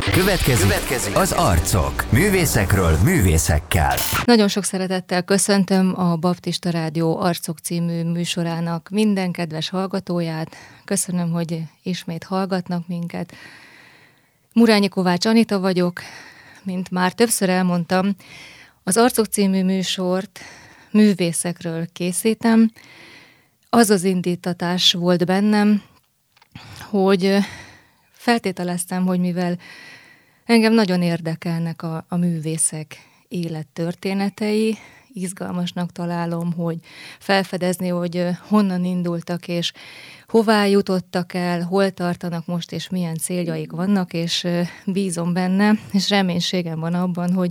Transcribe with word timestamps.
Következő, 0.00 0.62
Következő 0.62 1.14
az 1.14 1.32
arcok. 1.32 2.12
Művészekről 2.12 2.96
művészekkel. 3.04 3.96
Nagyon 4.24 4.48
sok 4.48 4.64
szeretettel 4.64 5.22
köszöntöm 5.22 6.00
a 6.00 6.16
Baptista 6.16 6.70
Rádió 6.70 7.18
Arcok 7.20 7.58
című 7.58 8.04
műsorának 8.04 8.88
minden 8.90 9.32
kedves 9.32 9.68
hallgatóját. 9.68 10.56
Köszönöm, 10.84 11.30
hogy 11.30 11.62
ismét 11.82 12.24
hallgatnak 12.24 12.88
minket. 12.88 13.32
Murányi 14.52 14.88
Kovács 14.88 15.26
Anita 15.26 15.60
vagyok, 15.60 16.00
mint 16.62 16.90
már 16.90 17.12
többször 17.12 17.48
elmondtam, 17.48 18.16
az 18.82 18.96
Arcok 18.96 19.26
című 19.26 19.64
műsort 19.64 20.40
művészekről 20.90 21.86
készítem. 21.92 22.72
Az 23.68 23.90
az 23.90 24.04
indítatás 24.04 24.92
volt 24.92 25.26
bennem, 25.26 25.82
hogy 26.90 27.38
feltételeztem, 28.22 29.06
hogy 29.06 29.20
mivel 29.20 29.58
engem 30.44 30.72
nagyon 30.72 31.02
érdekelnek 31.02 31.82
a, 31.82 32.04
a 32.08 32.16
művészek 32.16 32.96
élettörténetei, 33.28 34.76
izgalmasnak 35.12 35.92
találom, 35.92 36.52
hogy 36.52 36.78
felfedezni, 37.18 37.88
hogy 37.88 38.26
honnan 38.48 38.84
indultak, 38.84 39.48
és 39.48 39.72
hová 40.26 40.66
jutottak 40.66 41.34
el, 41.34 41.62
hol 41.62 41.90
tartanak 41.90 42.46
most, 42.46 42.72
és 42.72 42.88
milyen 42.88 43.16
céljaik 43.16 43.72
vannak, 43.72 44.12
és 44.12 44.46
bízom 44.86 45.32
benne, 45.32 45.78
és 45.92 46.08
reménységem 46.08 46.80
van 46.80 46.94
abban, 46.94 47.32
hogy 47.32 47.50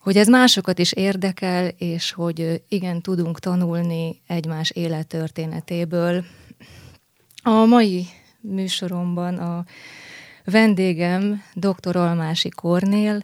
hogy 0.00 0.16
ez 0.16 0.28
másokat 0.28 0.78
is 0.78 0.92
érdekel, 0.92 1.68
és 1.78 2.12
hogy 2.12 2.62
igen, 2.68 3.00
tudunk 3.00 3.38
tanulni 3.38 4.20
egymás 4.26 4.70
élettörténetéből. 4.70 6.24
A 7.42 7.64
mai 7.64 8.06
műsoromban 8.40 9.38
a 9.38 9.64
vendégem 10.44 11.42
dr. 11.54 11.96
Almási 11.96 12.48
Kornél, 12.48 13.22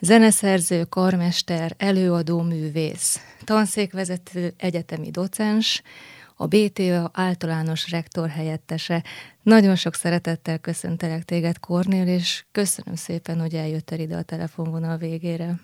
zeneszerző, 0.00 0.84
karmester, 0.84 1.74
előadó 1.76 2.42
művész, 2.42 3.20
tanszékvezető, 3.44 4.54
egyetemi 4.56 5.10
docens, 5.10 5.82
a 6.36 6.46
BTA 6.46 7.10
általános 7.12 7.90
rektor 7.90 8.28
helyettese. 8.28 9.04
Nagyon 9.42 9.76
sok 9.76 9.94
szeretettel 9.94 10.58
köszöntelek 10.58 11.24
téged, 11.24 11.58
Kornél, 11.58 12.06
és 12.06 12.44
köszönöm 12.52 12.94
szépen, 12.94 13.40
hogy 13.40 13.54
eljöttél 13.54 14.00
ide 14.00 14.16
a 14.16 14.22
telefonvonal 14.22 14.96
végére. 14.96 15.54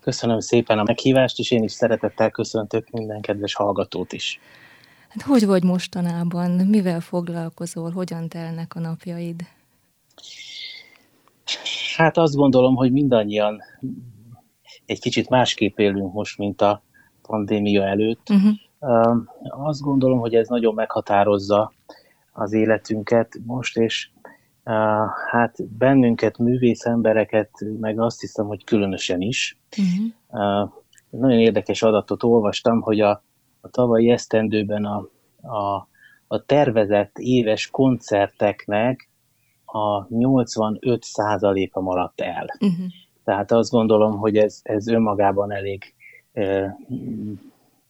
Köszönöm 0.00 0.40
szépen 0.40 0.78
a 0.78 0.82
meghívást, 0.82 1.38
és 1.38 1.50
én 1.50 1.62
is 1.62 1.72
szeretettel 1.72 2.30
köszöntök 2.30 2.90
minden 2.90 3.20
kedves 3.20 3.54
hallgatót 3.54 4.12
is. 4.12 4.40
Hát 5.14 5.22
hogy 5.22 5.46
vagy 5.46 5.64
mostanában? 5.64 6.50
Mivel 6.50 7.00
foglalkozol? 7.00 7.90
Hogyan 7.90 8.28
telnek 8.28 8.74
a 8.74 8.80
napjaid? 8.80 9.42
Hát 11.96 12.16
azt 12.16 12.34
gondolom, 12.34 12.74
hogy 12.74 12.92
mindannyian 12.92 13.60
egy 14.86 15.00
kicsit 15.00 15.28
másképp 15.28 15.78
élünk 15.78 16.12
most, 16.12 16.38
mint 16.38 16.60
a 16.60 16.82
pandémia 17.22 17.82
előtt. 17.82 18.30
Uh-huh. 18.30 19.16
Azt 19.48 19.80
gondolom, 19.80 20.18
hogy 20.18 20.34
ez 20.34 20.48
nagyon 20.48 20.74
meghatározza 20.74 21.72
az 22.32 22.52
életünket 22.52 23.38
most, 23.46 23.76
és 23.76 24.10
hát 25.30 25.68
bennünket, 25.78 26.38
művész 26.38 26.84
embereket, 26.84 27.50
meg 27.80 28.00
azt 28.00 28.20
hiszem, 28.20 28.46
hogy 28.46 28.64
különösen 28.64 29.20
is. 29.20 29.58
Uh-huh. 29.78 30.70
Nagyon 31.10 31.38
érdekes 31.38 31.82
adatot 31.82 32.22
olvastam, 32.22 32.80
hogy 32.80 33.00
a, 33.00 33.22
a 33.64 33.68
tavalyi 33.70 34.10
esztendőben 34.10 34.84
a, 34.84 35.08
a, 35.42 35.88
a 36.26 36.44
tervezett 36.44 37.18
éves 37.18 37.70
koncerteknek 37.70 39.08
a 39.64 40.06
85%-a 40.06 41.80
maradt 41.80 42.20
el. 42.20 42.46
Uh-huh. 42.60 42.86
Tehát 43.24 43.52
azt 43.52 43.70
gondolom, 43.70 44.16
hogy 44.16 44.36
ez, 44.36 44.60
ez 44.62 44.88
önmagában 44.88 45.52
elég 45.52 45.94
e, 46.32 46.76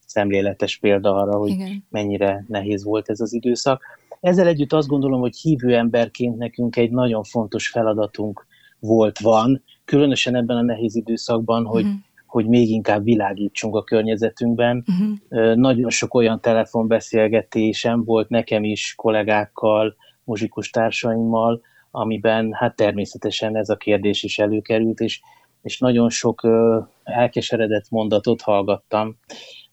szemléletes 0.05 0.77
példa 0.77 1.15
arra, 1.15 1.37
hogy 1.37 1.49
Igen. 1.49 1.85
mennyire 1.89 2.45
nehéz 2.47 2.83
volt 2.83 3.09
ez 3.09 3.19
az 3.19 3.33
időszak. 3.33 3.83
Ezzel 4.19 4.47
együtt 4.47 4.73
azt 4.73 4.87
gondolom, 4.87 5.19
hogy 5.19 5.35
hívő 5.35 5.75
emberként 5.75 6.37
nekünk 6.37 6.75
egy 6.75 6.91
nagyon 6.91 7.23
fontos 7.23 7.69
feladatunk 7.69 8.45
volt, 8.79 9.19
van, 9.19 9.63
különösen 9.85 10.35
ebben 10.35 10.57
a 10.57 10.61
nehéz 10.61 10.95
időszakban, 10.95 11.65
hogy, 11.65 11.83
uh-huh. 11.83 11.99
Hogy 12.35 12.47
még 12.47 12.69
inkább 12.69 13.03
világítsunk 13.03 13.75
a 13.75 13.83
környezetünkben. 13.83 14.85
Uh-huh. 14.87 15.55
Nagyon 15.55 15.89
sok 15.89 16.13
olyan 16.13 16.41
telefonbeszélgetésem 16.41 18.03
volt 18.03 18.29
nekem 18.29 18.63
is 18.63 18.93
kollégákkal, 18.97 19.95
muzsikus 20.23 20.69
társaimmal, 20.69 21.61
amiben 21.91 22.53
hát 22.53 22.75
természetesen 22.75 23.55
ez 23.55 23.69
a 23.69 23.75
kérdés 23.75 24.23
is 24.23 24.39
előkerült, 24.39 24.99
és, 24.99 25.21
és 25.61 25.79
nagyon 25.79 26.09
sok 26.09 26.43
uh, 26.43 26.87
elkeseredett 27.03 27.89
mondatot 27.89 28.41
hallgattam, 28.41 29.17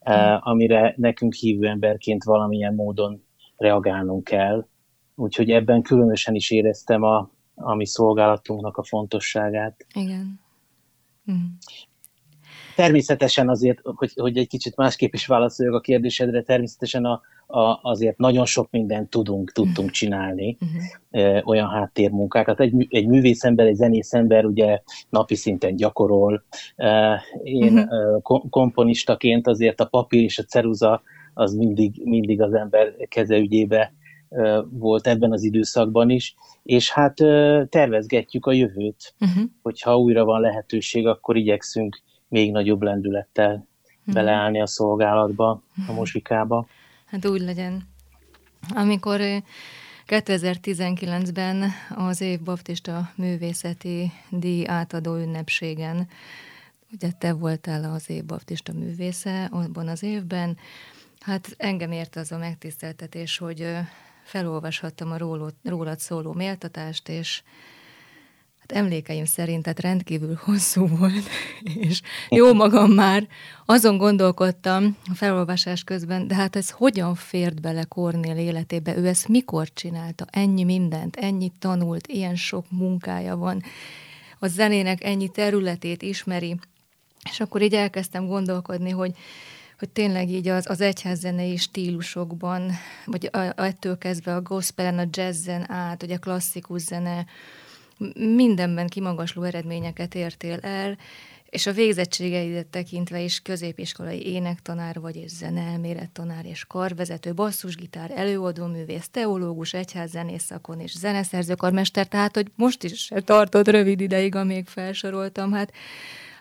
uh, 0.00 0.48
amire 0.48 0.94
nekünk 0.96 1.34
hívő 1.34 1.66
emberként 1.66 2.24
valamilyen 2.24 2.74
módon 2.74 3.22
reagálnunk 3.56 4.24
kell. 4.24 4.66
Úgyhogy 5.14 5.50
ebben 5.50 5.82
különösen 5.82 6.34
is 6.34 6.50
éreztem 6.50 7.02
a, 7.02 7.30
a 7.54 7.74
mi 7.74 7.86
szolgálatunknak 7.86 8.76
a 8.76 8.84
fontosságát. 8.84 9.86
Igen. 9.94 10.40
Mm. 11.30 11.46
Természetesen 12.76 13.48
azért, 13.48 13.78
hogy, 13.82 14.12
hogy 14.14 14.36
egy 14.36 14.48
kicsit 14.48 14.76
másképp 14.76 15.12
is 15.12 15.26
válaszoljak 15.26 15.74
a 15.74 15.80
kérdésedre, 15.80 16.42
természetesen 16.42 17.04
a, 17.04 17.20
a, 17.46 17.80
azért 17.82 18.18
nagyon 18.18 18.44
sok 18.44 18.70
mindent 18.70 19.10
tudunk, 19.10 19.52
tudtunk 19.52 19.88
mhm. 19.88 19.96
csinálni, 19.96 20.56
uh-huh. 20.60 21.48
olyan 21.48 21.68
háttérmunkákat. 21.68 22.60
Egy, 22.60 22.86
egy 22.88 23.06
művészember, 23.06 23.66
egy 23.66 23.74
zenészember 23.74 24.44
ugye 24.44 24.82
napi 25.08 25.34
szinten 25.34 25.76
gyakorol. 25.76 26.44
Én 27.42 27.78
uh-huh. 27.78 28.50
komponistaként 28.50 29.46
azért 29.46 29.80
a 29.80 29.86
papír 29.86 30.22
és 30.22 30.38
a 30.38 30.42
ceruza 30.42 31.02
az 31.34 31.54
mindig, 31.54 32.00
mindig 32.04 32.42
az 32.42 32.54
ember 32.54 32.94
kezeügyébe 33.08 33.92
volt 34.70 35.06
ebben 35.06 35.32
az 35.32 35.42
időszakban 35.42 36.10
is, 36.10 36.34
és 36.62 36.90
hát 36.90 37.14
tervezgetjük 37.68 38.46
a 38.46 38.52
jövőt, 38.52 39.14
uh-huh. 39.20 39.42
hogyha 39.62 39.98
újra 39.98 40.24
van 40.24 40.40
lehetőség, 40.40 41.06
akkor 41.06 41.36
igyekszünk 41.36 42.00
még 42.32 42.52
nagyobb 42.52 42.82
lendülettel 42.82 43.52
uh-huh. 43.52 44.14
beleállni 44.14 44.60
a 44.60 44.66
szolgálatba, 44.66 45.50
a 45.50 45.62
uh-huh. 45.78 45.96
muzsikába. 45.96 46.66
Hát 47.06 47.26
úgy 47.26 47.40
legyen. 47.40 47.88
Amikor 48.74 49.20
2019-ben 50.06 51.70
az 51.96 52.20
év 52.20 52.40
baptista 52.40 53.10
művészeti 53.14 54.12
díj 54.28 54.66
átadó 54.66 55.16
ünnepségen, 55.16 56.08
ugye 56.92 57.10
te 57.18 57.32
voltál 57.32 57.92
az 57.92 58.10
év 58.10 58.24
baptista 58.24 58.72
művésze 58.72 59.48
abban 59.50 59.88
az 59.88 60.02
évben, 60.02 60.56
hát 61.20 61.54
engem 61.56 61.92
érte 61.92 62.20
az 62.20 62.32
a 62.32 62.38
megtiszteltetés, 62.38 63.38
hogy 63.38 63.66
felolvashattam 64.24 65.10
a 65.10 65.18
rólad 65.62 65.98
szóló 65.98 66.32
méltatást, 66.32 67.08
és 67.08 67.42
hát 68.72 68.82
emlékeim 68.82 69.24
szerint 69.24 69.62
tehát 69.62 69.80
rendkívül 69.80 70.38
hosszú 70.44 70.86
volt, 70.98 71.28
és 71.62 72.00
jó 72.28 72.52
magam 72.54 72.90
már 72.90 73.28
azon 73.66 73.96
gondolkodtam 73.96 74.96
a 75.10 75.14
felolvasás 75.14 75.84
közben, 75.84 76.26
de 76.26 76.34
hát 76.34 76.56
ez 76.56 76.70
hogyan 76.70 77.14
fért 77.14 77.60
bele 77.60 77.84
Kornél 77.84 78.36
életébe? 78.36 78.96
Ő 78.96 79.06
ezt 79.06 79.28
mikor 79.28 79.68
csinálta? 79.74 80.26
Ennyi 80.30 80.64
mindent, 80.64 81.16
ennyit 81.16 81.52
tanult, 81.58 82.06
ilyen 82.06 82.36
sok 82.36 82.64
munkája 82.70 83.36
van, 83.36 83.62
a 84.38 84.46
zenének 84.46 85.04
ennyi 85.04 85.28
területét 85.28 86.02
ismeri, 86.02 86.56
és 87.30 87.40
akkor 87.40 87.62
így 87.62 87.74
elkezdtem 87.74 88.26
gondolkodni, 88.26 88.90
hogy 88.90 89.12
hogy 89.78 89.90
tényleg 89.90 90.30
így 90.30 90.48
az, 90.48 90.70
az 90.70 90.80
egyházzenei 90.80 91.56
stílusokban, 91.56 92.70
vagy 93.04 93.30
ettől 93.56 93.98
kezdve 93.98 94.34
a 94.34 94.42
gospelen, 94.42 94.98
a 94.98 95.08
jazzen 95.10 95.70
át, 95.70 96.02
ugye 96.02 96.14
a 96.14 96.18
klasszikus 96.18 96.80
zene, 96.80 97.26
mindenben 98.14 98.86
kimagasló 98.86 99.42
eredményeket 99.42 100.14
értél 100.14 100.58
el, 100.60 100.96
és 101.52 101.66
a 101.66 101.72
végzettségeidet 101.72 102.66
tekintve 102.66 103.20
is 103.20 103.40
középiskolai 103.40 104.26
énektanár 104.26 105.00
vagy, 105.00 105.16
és 105.16 105.30
zeneelmélettanár, 105.30 106.44
és 106.46 106.64
karvezető, 106.64 107.34
basszusgitár, 107.34 108.10
előadó 108.14 108.66
művész, 108.66 109.08
teológus, 109.10 109.74
egyházzenész 109.74 110.44
szakon 110.44 110.80
és 110.80 110.98
zeneszerző 110.98 111.54
karmester, 111.54 112.06
tehát 112.06 112.34
hogy 112.34 112.46
most 112.54 112.82
is 112.82 113.10
tartott 113.24 113.68
rövid 113.68 114.00
ideig, 114.00 114.34
amíg 114.34 114.66
felsoroltam, 114.66 115.52
hát 115.52 115.72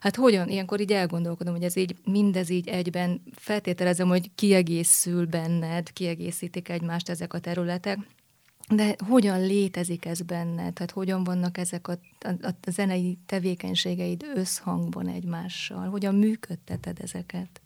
Hát 0.01 0.15
hogyan? 0.15 0.50
Ilyenkor 0.50 0.80
így 0.80 0.91
elgondolkodom, 0.91 1.53
hogy 1.53 1.63
ez 1.63 1.75
így, 1.75 1.95
mindez 2.03 2.50
így 2.50 2.68
egyben 2.68 3.21
feltételezem, 3.36 4.07
hogy 4.07 4.31
kiegészül 4.36 5.25
benned, 5.25 5.94
kiegészítik 5.94 6.69
egymást 6.69 7.09
ezek 7.09 7.33
a 7.33 7.39
területek, 7.39 7.97
de 8.69 8.96
hogyan 9.10 9.42
létezik 9.42 10.06
ez 10.06 10.22
benned? 10.22 10.74
Tehát 10.74 10.92
hogyan 10.92 11.24
vannak 11.24 11.58
ezek 11.58 11.88
a, 11.88 11.98
a, 12.19 12.30
a 12.42 12.72
zenei 12.72 13.18
tevékenységeid 13.25 14.25
összhangban 14.36 15.08
egymással? 15.08 15.90
Hogyan 15.90 16.16
működteted 16.16 16.98
ezeket? 17.02 17.62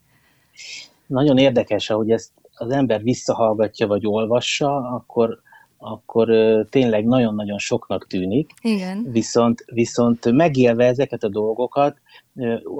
Nagyon 1.06 1.38
érdekes, 1.38 1.90
ahogy 1.90 2.10
ezt 2.10 2.32
az 2.54 2.70
ember 2.70 3.02
visszahallgatja 3.02 3.86
vagy 3.86 4.06
olvassa, 4.06 4.76
akkor 4.76 5.44
akkor 5.78 6.28
tényleg 6.70 7.04
nagyon-nagyon 7.04 7.58
soknak 7.58 8.06
tűnik. 8.06 8.50
Igen. 8.62 9.06
Viszont, 9.10 9.64
viszont 9.66 10.32
megélve 10.32 10.84
ezeket 10.84 11.22
a 11.22 11.28
dolgokat, 11.28 11.96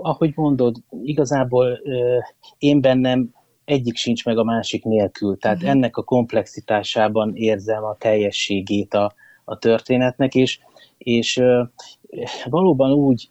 ahogy 0.03 0.33
mondod, 0.35 0.77
igazából 1.03 1.81
én 2.59 2.81
bennem 2.81 3.35
egyik 3.67 3.97
sincs 3.97 4.25
meg 4.25 4.39
a 4.39 4.45
másik 4.45 4.85
nélkül. 4.85 5.39
Tehát 5.39 5.57
uh-huh. 5.57 5.73
ennek 5.73 5.97
a 5.97 6.03
komplexitásában 6.03 7.35
érzem 7.35 7.85
a 7.85 7.97
teljességét 7.99 8.95
a, 8.95 9.15
a 9.45 9.59
történetnek, 9.59 10.35
és, 10.35 10.61
és 10.99 11.43
valóban 12.45 12.93
úgy 12.93 13.29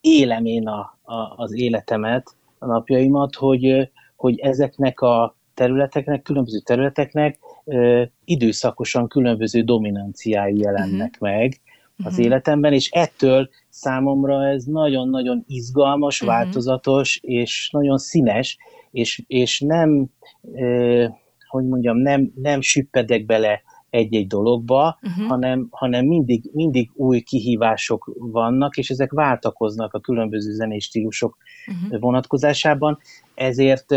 élem 0.00 0.44
én 0.44 0.66
a, 0.66 0.98
a, 1.02 1.34
az 1.36 1.52
életemet, 1.52 2.36
a 2.58 2.66
napjaimat, 2.66 3.34
hogy, 3.34 3.90
hogy 4.16 4.38
ezeknek 4.38 5.00
a 5.00 5.36
területeknek, 5.54 6.22
különböző 6.22 6.58
területeknek 6.58 7.38
ö, 7.64 8.02
időszakosan 8.24 9.08
különböző 9.08 9.62
dominanciái 9.62 10.58
jelennek 10.58 11.16
uh-huh. 11.20 11.30
meg 11.30 11.60
az 12.04 12.12
uh-huh. 12.12 12.24
életemben, 12.24 12.72
és 12.72 12.88
ettől 12.90 13.48
számomra 13.68 14.48
ez 14.48 14.64
nagyon-nagyon 14.64 15.44
izgalmas, 15.46 16.20
uh-huh. 16.20 16.36
változatos, 16.36 17.20
és 17.22 17.68
nagyon 17.72 17.98
színes, 17.98 18.56
és, 18.90 19.22
és 19.26 19.60
nem, 19.60 20.06
ö, 20.54 21.06
hogy 21.48 21.66
mondjam, 21.66 21.96
nem, 21.96 22.32
nem 22.34 22.60
süppedek 22.60 23.26
bele 23.26 23.62
egy-egy 23.90 24.26
dologba, 24.26 24.98
uh-huh. 25.02 25.26
hanem, 25.26 25.66
hanem 25.70 26.06
mindig, 26.06 26.50
mindig 26.52 26.90
új 26.94 27.20
kihívások 27.20 28.12
vannak, 28.18 28.76
és 28.76 28.90
ezek 28.90 29.12
váltakoznak 29.12 29.94
a 29.94 30.00
különböző 30.00 30.52
zenés 30.52 30.84
stílusok 30.84 31.36
uh-huh. 31.66 32.00
vonatkozásában, 32.00 32.98
ezért 33.34 33.94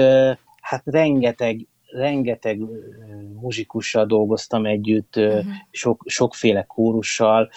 hát 0.62 0.82
rengeteg, 0.86 1.68
rengeteg 1.94 2.60
muzsikussal 3.42 4.06
dolgoztam 4.06 4.66
együtt, 4.66 5.16
uh-huh. 5.16 5.44
sok, 5.72 6.04
sokféle 6.06 6.63
kórussal, 6.63 7.50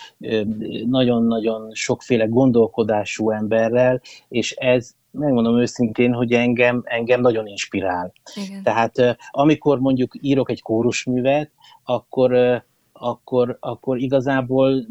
nagyon-nagyon 0.87 1.71
sokféle 1.75 2.25
gondolkodású 2.25 3.31
emberrel, 3.31 4.01
és 4.29 4.53
ez 4.53 4.95
megmondom 5.11 5.59
őszintén, 5.59 6.13
hogy 6.13 6.33
engem, 6.33 6.83
engem 6.85 7.21
nagyon 7.21 7.47
inspirál. 7.47 8.13
Igen. 8.35 8.63
Tehát 8.63 9.17
amikor 9.31 9.81
mondjuk 9.81 10.13
írok 10.21 10.51
egy 10.51 10.63
kórusművet, 10.63 11.51
akkor, 11.85 12.63
akkor, 12.93 13.57
akkor 13.61 13.99
igazából 13.99 14.87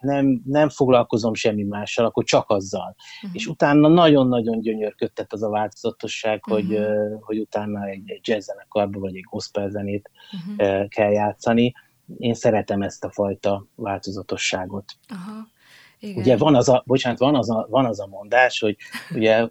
nem, 0.00 0.42
nem 0.44 0.68
foglalkozom 0.68 1.34
semmi 1.34 1.62
mással, 1.62 2.04
akkor 2.04 2.24
csak 2.24 2.50
azzal. 2.50 2.94
Uh-huh. 3.16 3.30
És 3.32 3.46
utána 3.46 3.88
nagyon-nagyon 3.88 4.60
gyönyörködtet 4.60 5.32
az 5.32 5.42
a 5.42 5.48
változatosság, 5.48 6.40
uh-huh. 6.46 6.66
hogy, 6.66 6.86
hogy 7.20 7.38
utána 7.38 7.86
egy, 7.86 8.10
egy 8.10 8.20
jazz 8.22 8.44
zenekarba 8.44 8.98
vagy 8.98 9.16
egy 9.16 9.26
gospel 9.30 9.70
zenét 9.70 10.10
uh-huh. 10.32 10.88
kell 10.88 11.10
játszani. 11.10 11.72
Én 12.18 12.34
szeretem 12.34 12.82
ezt 12.82 13.04
a 13.04 13.10
fajta 13.10 13.66
változatosságot. 13.74 14.84
Uh-huh. 15.12 15.46
Igen. 16.00 16.16
Ugye 16.16 16.36
van 16.36 16.54
az 16.54 16.68
a, 16.68 16.82
bocsánat, 16.86 17.18
van 17.18 17.34
az 17.34 17.50
a, 17.50 17.66
van 17.70 17.84
az 17.84 18.00
a 18.00 18.06
mondás, 18.06 18.60
hogy 18.60 18.76
ugye 19.14 19.48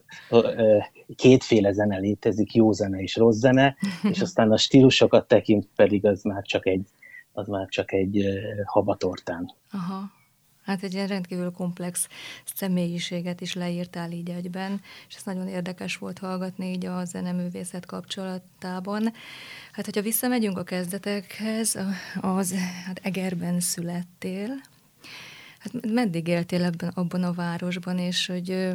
kétféle 1.16 1.72
zene 1.72 1.98
létezik, 1.98 2.54
jó 2.54 2.72
zene 2.72 3.00
és 3.00 3.16
rossz 3.16 3.38
zene, 3.38 3.75
és 4.12 4.22
aztán 4.22 4.52
a 4.52 4.57
stílusokat 4.57 5.28
tekint 5.28 5.68
pedig 5.75 6.06
az 6.06 6.24
már 6.24 6.42
csak 6.42 6.66
egy, 6.66 6.88
az 7.31 7.48
már 7.48 7.68
csak 7.68 7.92
egy 7.92 8.25
habatortán. 8.66 9.54
Aha. 9.72 10.18
Hát 10.69 10.83
egy 10.83 10.94
ilyen 10.94 11.07
rendkívül 11.07 11.51
komplex 11.51 12.07
személyiséget 12.56 13.42
is 13.42 13.54
leírtál 13.54 14.12
így 14.12 14.30
egyben, 14.30 14.81
és 15.07 15.16
ez 15.16 15.24
nagyon 15.24 15.48
érdekes 15.48 15.98
volt 15.98 16.19
hallgatni 16.19 16.71
így 16.71 16.86
a 16.86 17.06
zeneművészet 17.06 17.86
kapcsolatában. 17.86 19.13
Hát, 19.71 19.86
hogyha 19.86 20.01
visszamegyünk 20.01 20.57
a 20.57 20.63
kezdetekhez, 20.63 21.77
az 22.21 22.54
hát 22.86 23.00
Egerben 23.04 23.60
születtél, 23.60 24.50
Hát 25.60 25.92
meddig 25.94 26.27
éltél 26.27 26.63
ebben, 26.63 26.92
abban 26.95 27.24
a 27.24 27.33
városban, 27.33 27.98
és 27.98 28.25
hogy 28.25 28.69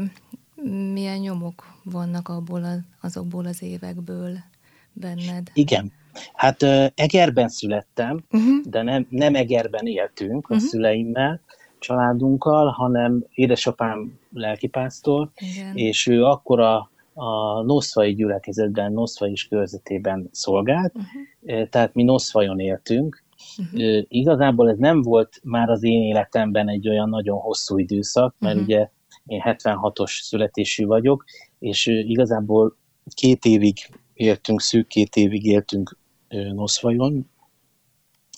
milyen 0.92 1.18
nyomok 1.18 1.78
vannak 1.82 2.28
abból 2.28 2.64
a, 2.64 2.76
azokból 3.00 3.46
az 3.46 3.62
évekből 3.62 4.38
benned? 4.92 5.50
Igen. 5.52 5.92
Hát 6.34 6.62
Egerben 6.94 7.48
születtem, 7.48 8.24
uh-huh. 8.30 8.60
de 8.64 8.82
nem, 8.82 9.06
nem 9.08 9.34
Egerben 9.34 9.86
éltünk 9.86 10.42
uh-huh. 10.42 10.56
a 10.56 10.60
mhm. 10.60 10.64
szüleimmel, 10.64 11.40
családunkkal, 11.84 12.68
hanem 12.68 13.24
édesapám 13.34 14.18
lelkipásztor, 14.32 15.30
Igen. 15.34 15.76
és 15.76 16.06
ő 16.06 16.24
akkor 16.24 16.60
a, 16.60 16.90
a 17.14 17.62
Noszfai 17.62 18.14
gyülekezetben, 18.14 18.92
Noszfai 18.92 19.30
is 19.30 19.48
körzetében 19.48 20.28
szolgált, 20.32 20.94
uh-huh. 20.94 21.68
tehát 21.68 21.94
mi 21.94 22.02
Noszfajon 22.02 22.58
éltünk, 22.58 23.22
Uh-huh. 23.58 24.04
Igazából 24.08 24.70
ez 24.70 24.78
nem 24.78 25.02
volt 25.02 25.40
már 25.42 25.70
az 25.70 25.82
én 25.82 26.02
életemben 26.02 26.68
egy 26.68 26.88
olyan 26.88 27.08
nagyon 27.08 27.38
hosszú 27.38 27.78
időszak, 27.78 28.34
mert 28.38 28.54
uh-huh. 28.54 28.68
ugye 28.68 28.88
én 29.26 29.42
76-os 29.44 30.22
születésű 30.22 30.86
vagyok, 30.86 31.24
és 31.58 31.86
igazából 31.86 32.76
két 33.14 33.44
évig 33.44 33.78
éltünk, 34.14 34.60
szűk 34.60 34.86
két 34.86 35.16
évig 35.16 35.44
éltünk 35.44 35.98
Noszvajon, 36.52 37.30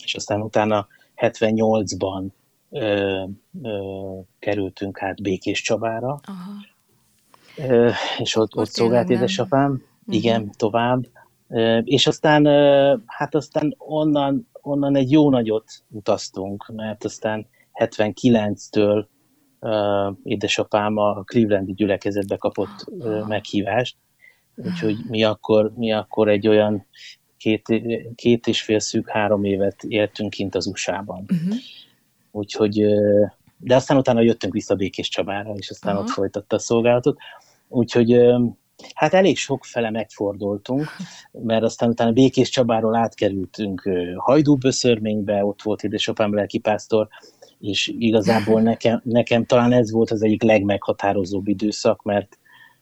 és 0.05 0.15
aztán 0.15 0.41
utána 0.41 0.87
78-ban 1.17 2.27
ö, 2.71 3.25
ö, 3.63 3.79
kerültünk 4.39 5.03
át 5.03 5.23
Békés 5.23 5.63
Csabára, 5.63 6.21
Aha. 6.23 6.53
Ö, 7.69 7.91
és 8.19 8.37
ott, 8.37 8.57
ott 8.57 8.69
szolgált 8.69 9.11
édesapám, 9.11 9.71
uh-huh. 9.71 10.15
igen, 10.15 10.51
tovább, 10.57 11.07
ö, 11.49 11.79
és 11.79 12.07
aztán, 12.07 12.45
ö, 12.45 12.97
hát 13.07 13.35
aztán 13.35 13.75
onnan 13.79 14.47
onnan 14.67 14.97
egy 14.97 15.11
jó 15.11 15.31
nagyot 15.31 15.65
utaztunk, 15.89 16.73
mert 16.75 17.05
aztán 17.05 17.47
79-től 17.81 19.07
uh, 19.61 20.17
édesapám 20.23 20.97
a 20.97 21.23
Clevelandi 21.23 21.73
gyülekezetbe 21.73 22.37
kapott 22.37 22.85
uh, 22.87 23.27
meghívást, 23.27 23.97
úgyhogy 24.55 24.97
mi 25.09 25.25
akkor, 25.25 25.73
mi 25.77 25.93
akkor 25.93 26.29
egy 26.29 26.49
olyan 26.49 26.87
két, 27.37 27.83
két 28.15 28.47
és 28.47 28.63
fél 28.63 28.79
szűk 28.79 29.09
három 29.09 29.45
évet 29.45 29.83
éltünk 29.83 30.31
kint 30.31 30.55
az 30.55 30.67
USA-ban. 30.67 31.25
Uh-huh. 31.29 31.55
Úgyhogy, 32.37 32.87
de 33.57 33.75
aztán 33.75 33.97
utána 33.97 34.21
jöttünk 34.21 34.53
vissza 34.53 34.75
Békés 34.75 35.09
Csabára, 35.09 35.53
és 35.55 35.71
aztán 35.71 35.93
uh-huh. 35.93 36.09
ott 36.09 36.15
folytatta 36.15 36.57
a 36.57 36.59
szolgálatot. 36.59 37.19
Úgyhogy 37.69 38.21
Hát 38.95 39.15
elég 39.15 39.37
sok 39.37 39.65
fele 39.65 39.91
megfordultunk, 39.91 40.87
mert 41.33 41.63
aztán 41.63 41.89
utána 41.89 42.13
Békés 42.13 42.49
Csabáról 42.49 42.97
átkerültünk 42.97 43.91
Hajdúböszörménybe, 44.17 45.45
ott 45.45 45.63
volt 45.63 45.83
édesapám 45.83 46.35
lelkipásztor, 46.35 47.09
és 47.61 47.95
igazából 47.99 48.61
nekem, 48.73 49.01
nekem 49.05 49.45
talán 49.45 49.73
ez 49.73 49.91
volt 49.91 50.11
az 50.11 50.23
egyik 50.23 50.43
legmeghatározóbb 50.43 51.49
időszak, 51.49 52.03
mert 52.03 52.39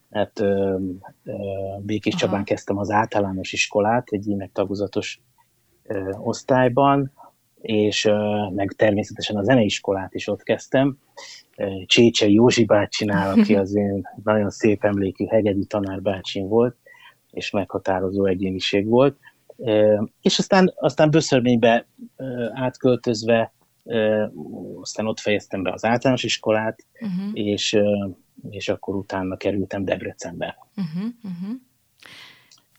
mert 0.08 0.40
ö, 0.40 0.76
ö, 1.24 1.32
Békés 1.80 2.14
Csabán 2.14 2.34
Aha. 2.34 2.44
kezdtem 2.44 2.78
az 2.78 2.90
általános 2.90 3.52
iskolát, 3.52 4.08
egy 4.10 4.28
ének 4.28 4.52
tagozatos 4.52 5.20
ö, 5.82 6.10
osztályban, 6.18 7.12
és 7.64 8.10
meg 8.54 8.72
természetesen 8.76 9.36
a 9.36 9.42
zeneiskolát 9.42 10.14
is 10.14 10.28
ott 10.28 10.42
kezdtem, 10.42 10.98
Csécsei 11.86 12.32
Józsi 12.32 12.64
bácsinál, 12.64 13.38
aki 13.38 13.54
az 13.64 13.74
én 13.74 14.02
nagyon 14.22 14.50
szép 14.50 14.84
emlékű 14.84 15.24
hegedű 15.26 15.62
tanárbácsim 15.62 16.48
volt, 16.48 16.76
és 17.30 17.50
meghatározó 17.50 18.26
egyéniség 18.26 18.86
volt. 18.86 19.16
És 20.22 20.38
aztán, 20.38 20.72
aztán 20.76 21.10
Böszörménybe 21.10 21.86
átköltözve, 22.52 23.52
aztán 24.80 25.06
ott 25.06 25.20
fejeztem 25.20 25.62
be 25.62 25.72
az 25.72 25.84
általános 25.84 26.22
iskolát, 26.22 26.86
uh-huh. 27.00 27.30
és, 27.32 27.78
és 28.50 28.68
akkor 28.68 28.94
utána 28.94 29.36
kerültem 29.36 29.84
Debrecenbe. 29.84 30.56
Uh-huh, 30.76 31.12
uh-huh. 31.22 31.56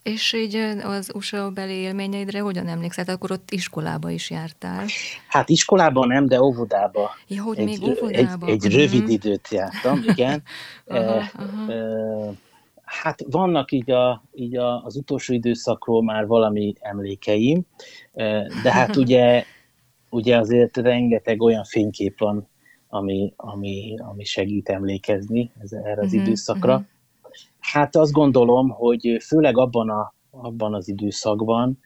És 0.05 0.33
így 0.33 0.55
az 0.83 1.11
USA 1.13 1.49
beli 1.49 1.73
élményeidre 1.73 2.39
hogyan 2.39 2.67
emlékszel? 2.67 3.05
Akkor 3.07 3.31
ott 3.31 3.51
iskolába 3.51 4.09
is 4.09 4.29
jártál. 4.29 4.85
Hát 5.27 5.49
iskolában 5.49 6.07
nem, 6.07 6.25
de 6.25 6.41
óvodába. 6.41 7.09
Ja, 7.27 7.43
hogy 7.43 7.59
egy, 7.59 7.65
még 7.65 7.83
óvodába. 7.83 8.47
Egy, 8.47 8.51
egy 8.51 8.65
uh-huh. 8.65 8.81
rövid 8.81 9.09
időt 9.09 9.47
jártam, 9.51 10.03
igen. 10.07 10.43
aha, 10.85 11.23
aha. 11.35 11.73
E, 11.73 12.33
hát 12.83 13.19
vannak 13.29 13.71
így, 13.71 13.91
a, 13.91 14.23
így 14.33 14.57
a, 14.57 14.83
az 14.83 14.95
utolsó 14.95 15.33
időszakról 15.33 16.03
már 16.03 16.27
valami 16.27 16.73
emlékeim, 16.79 17.61
de 18.63 18.71
hát 18.71 18.95
ugye, 19.03 19.43
ugye 20.09 20.37
azért 20.37 20.77
rengeteg 20.77 21.41
olyan 21.41 21.63
fénykép 21.63 22.19
van, 22.19 22.47
ami, 22.87 23.33
ami, 23.35 23.95
ami 23.97 24.23
segít 24.23 24.69
emlékezni 24.69 25.51
ez, 25.61 25.71
erre 25.71 26.01
az 26.01 26.05
uh-huh, 26.05 26.21
időszakra. 26.21 26.73
Uh-huh. 26.73 26.87
Hát 27.75 27.95
azt 27.95 28.11
gondolom, 28.11 28.69
hogy 28.69 29.17
főleg 29.25 29.57
abban, 29.57 29.89
a, 29.89 30.13
abban 30.29 30.73
az 30.73 30.87
időszakban 30.87 31.79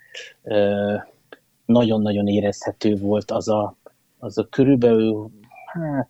nagyon-nagyon 1.65 2.27
érezhető 2.27 2.95
volt 2.95 3.31
az 3.31 3.47
a, 3.47 3.75
az 4.19 4.37
a 4.37 4.47
körülbelül, 4.49 5.29
hát 5.65 6.09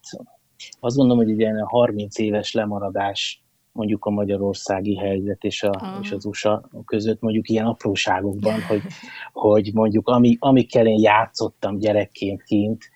azt 0.79 0.95
gondolom, 0.95 1.23
hogy 1.23 1.31
egy 1.31 1.39
ilyen 1.39 1.65
30 1.65 2.17
éves 2.17 2.53
lemaradás 2.53 3.43
mondjuk 3.71 4.05
a 4.05 4.09
magyarországi 4.09 4.95
helyzet 4.95 5.43
és, 5.43 5.63
a, 5.63 5.69
uh-huh. 5.69 5.99
és 6.01 6.11
az 6.11 6.25
USA 6.25 6.69
között 6.85 7.21
mondjuk 7.21 7.49
ilyen 7.49 7.65
apróságokban, 7.65 8.61
hogy, 8.61 8.81
hogy 9.47 9.71
mondjuk 9.73 10.07
ami, 10.07 10.37
amikkel 10.39 10.87
én 10.87 10.99
játszottam 10.99 11.77
gyerekként 11.77 12.43
kint, 12.43 12.89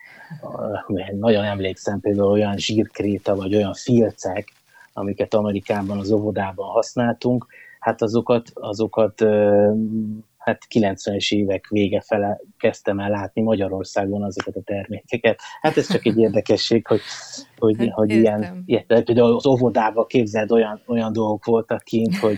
nagyon 1.20 1.44
emlékszem 1.44 2.00
például 2.00 2.32
olyan 2.32 2.58
zsírkréta, 2.58 3.36
vagy 3.36 3.56
olyan 3.56 3.74
filcek, 3.74 4.63
amiket 4.94 5.34
Amerikában 5.34 5.98
az 5.98 6.12
óvodában 6.12 6.68
használtunk, 6.68 7.46
hát 7.80 8.02
azokat, 8.02 8.50
azokat 8.54 9.22
hát 10.38 10.62
90-es 10.70 11.34
évek 11.34 11.68
vége 11.68 12.02
fele 12.02 12.42
kezdtem 12.58 13.00
el 13.00 13.10
látni 13.10 13.42
Magyarországon 13.42 14.24
azokat 14.24 14.56
a 14.56 14.62
termékeket. 14.62 15.40
Hát 15.62 15.78
ez 15.78 15.92
csak 15.92 16.06
egy 16.06 16.18
érdekesség, 16.18 16.88
hogy, 16.88 17.02
hogy, 17.58 17.78
hát, 17.78 17.90
hogy 17.90 18.12
ilyen, 18.12 18.64
ilyen, 18.66 18.86
például 18.86 19.36
az 19.36 19.46
óvodában 19.46 20.06
képzeld, 20.08 20.52
olyan, 20.52 20.82
olyan 20.88 21.14
dolgok 21.14 21.46
voltak 21.46 21.84
kint, 21.84 22.18
hogy, 22.18 22.38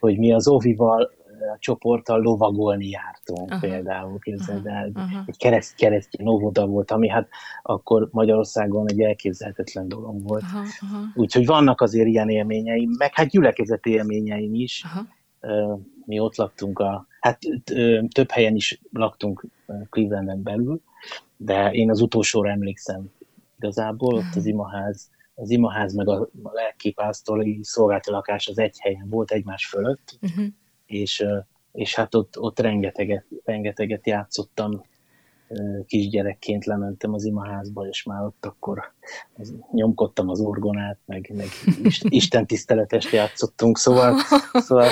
hogy 0.00 0.18
mi 0.18 0.32
az 0.32 0.48
óvival 0.48 1.10
a 1.40 1.56
csoporttal 1.58 2.20
lovagolni 2.20 2.88
jártunk 2.88 3.50
aha. 3.50 3.60
például, 3.60 4.18
képzeld 4.18 4.66
el. 4.66 4.90
Aha. 4.94 5.22
Egy 5.26 5.36
kereszt, 5.36 5.74
keresztény 5.74 6.28
óvoda 6.28 6.66
volt, 6.66 6.90
ami 6.90 7.08
hát 7.08 7.28
akkor 7.62 8.08
Magyarországon 8.12 8.88
egy 8.88 9.00
elképzelhetetlen 9.00 9.88
dolog 9.88 10.22
volt. 10.22 10.42
Aha, 10.42 10.64
aha. 10.80 11.02
Úgyhogy 11.14 11.46
vannak 11.46 11.80
azért 11.80 12.06
ilyen 12.06 12.28
élményeim, 12.28 12.90
meg 12.98 13.14
hát 13.14 13.28
gyülekezeti 13.28 13.90
élményeim 13.90 14.54
is. 14.54 14.84
Aha. 14.84 15.06
Mi 16.04 16.18
ott 16.18 16.36
laktunk 16.36 16.78
a, 16.78 17.06
hát 17.20 17.38
több 18.08 18.30
helyen 18.30 18.54
is 18.54 18.80
laktunk 18.92 19.46
Clevelanden 19.90 20.42
belül, 20.42 20.80
de 21.36 21.70
én 21.70 21.90
az 21.90 22.00
utolsóra 22.00 22.50
emlékszem 22.50 23.10
igazából, 23.58 24.14
ott 24.14 24.34
az 24.34 24.46
imaház, 24.46 25.10
az 25.34 25.50
imaház 25.50 25.94
meg 25.94 26.08
a 26.08 26.28
lelkipásztori 26.42 27.58
szolgálati 27.62 28.10
lakás 28.10 28.48
az 28.48 28.58
egy 28.58 28.78
helyen 28.80 29.06
volt 29.08 29.30
egymás 29.30 29.66
fölött, 29.66 30.18
uh-huh 30.22 30.46
és, 30.86 31.24
és 31.72 31.94
hát 31.94 32.14
ott, 32.14 32.38
ott 32.38 32.58
rengeteget, 32.58 33.24
rengeteget 33.44 34.06
játszottam. 34.06 34.84
Kisgyerekként 35.86 36.64
lementem 36.64 37.12
az 37.12 37.24
imaházba, 37.24 37.86
és 37.88 38.02
már 38.02 38.24
ott 38.24 38.44
akkor 38.46 38.92
nyomkodtam 39.72 40.28
az 40.28 40.40
orgonát, 40.40 40.98
meg, 41.04 41.32
meg 41.34 41.46
Isten 42.20 42.46
tiszteletest 42.46 43.12
játszottunk, 43.12 43.78
szóval, 43.78 44.14
szóval 44.52 44.88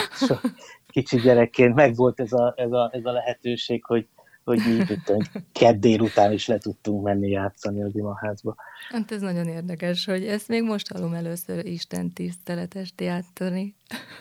kicsi 0.86 1.16
gyerekként 1.20 1.74
megvolt 1.74 2.20
ez 2.20 2.32
a, 2.32 2.54
ez 2.56 2.72
a, 2.72 2.90
ez 2.92 3.04
a 3.04 3.12
lehetőség, 3.12 3.84
hogy, 3.84 4.08
hogy 4.44 4.60
mi 4.66 4.84
tudtam, 4.84 5.18
kedd 5.52 5.80
délután 5.80 6.32
is 6.32 6.46
le 6.46 6.58
tudtunk 6.58 7.02
menni 7.02 7.28
játszani 7.28 7.82
az 7.82 7.96
imaházba. 7.96 8.54
Hát 8.88 9.12
ez 9.12 9.20
nagyon 9.20 9.46
érdekes, 9.46 10.04
hogy 10.04 10.26
ezt 10.26 10.48
még 10.48 10.62
most 10.62 10.92
hallom 10.92 11.14
először 11.14 11.66
Isten 11.66 12.12
tiszteletest 12.12 13.00
játszani. 13.00 13.74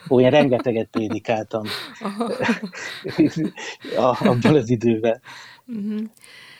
Ó, 0.10 0.20
én 0.20 0.30
rengeteget 0.30 0.88
prédikáltam 0.88 1.64
abban 3.98 4.56
az 4.56 4.70
időben. 4.70 5.22
Uh-huh. 5.66 6.02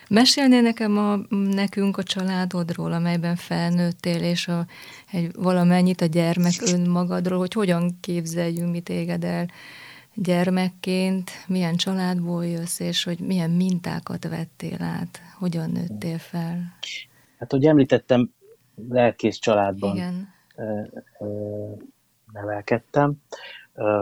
Mesélnél 0.10 0.62
nekem 0.62 0.98
a, 0.98 1.36
nekünk 1.36 1.98
a 1.98 2.04
családodról, 2.04 2.92
amelyben 2.92 3.36
felnőttél, 3.36 4.24
és 4.24 4.48
a, 4.48 4.66
egy, 5.12 5.32
valamennyit 5.36 6.02
a 6.02 6.06
gyermek 6.06 6.54
önmagadról, 6.74 7.38
hogy 7.38 7.54
hogyan 7.54 7.98
képzeljünk 8.02 8.72
mi 8.72 8.80
téged 8.80 9.24
el 9.24 9.48
gyermekként, 10.16 11.32
milyen 11.48 11.76
családból 11.76 12.46
jössz, 12.46 12.80
és 12.80 13.04
hogy 13.04 13.20
milyen 13.20 13.50
mintákat 13.50 14.28
vettél 14.28 14.82
át, 14.82 15.22
hogyan 15.40 15.70
nőttél 15.70 16.18
fel? 16.18 16.78
Hát, 17.40 17.52
hogy 17.52 17.66
említettem, 17.66 18.32
lelkész 18.90 19.38
családban 19.38 19.96
Igen. 19.96 20.28
nevelkedtem. 22.32 23.14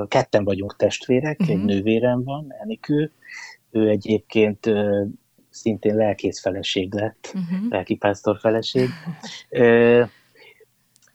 Ketten 0.08 0.44
vagyunk 0.44 0.76
testvérek, 0.76 1.40
uh-huh. 1.40 1.56
egy 1.56 1.64
nővérem 1.64 2.24
van, 2.24 2.54
Enikő. 2.62 3.12
Ő 3.72 3.90
egyébként 3.90 4.70
szintén 5.50 5.96
lelkész 5.96 6.42
feleség 6.42 6.94
lett, 6.94 7.34
uh-huh. 7.34 7.70
lelkipásztor 7.70 8.38
feleség. 8.40 8.90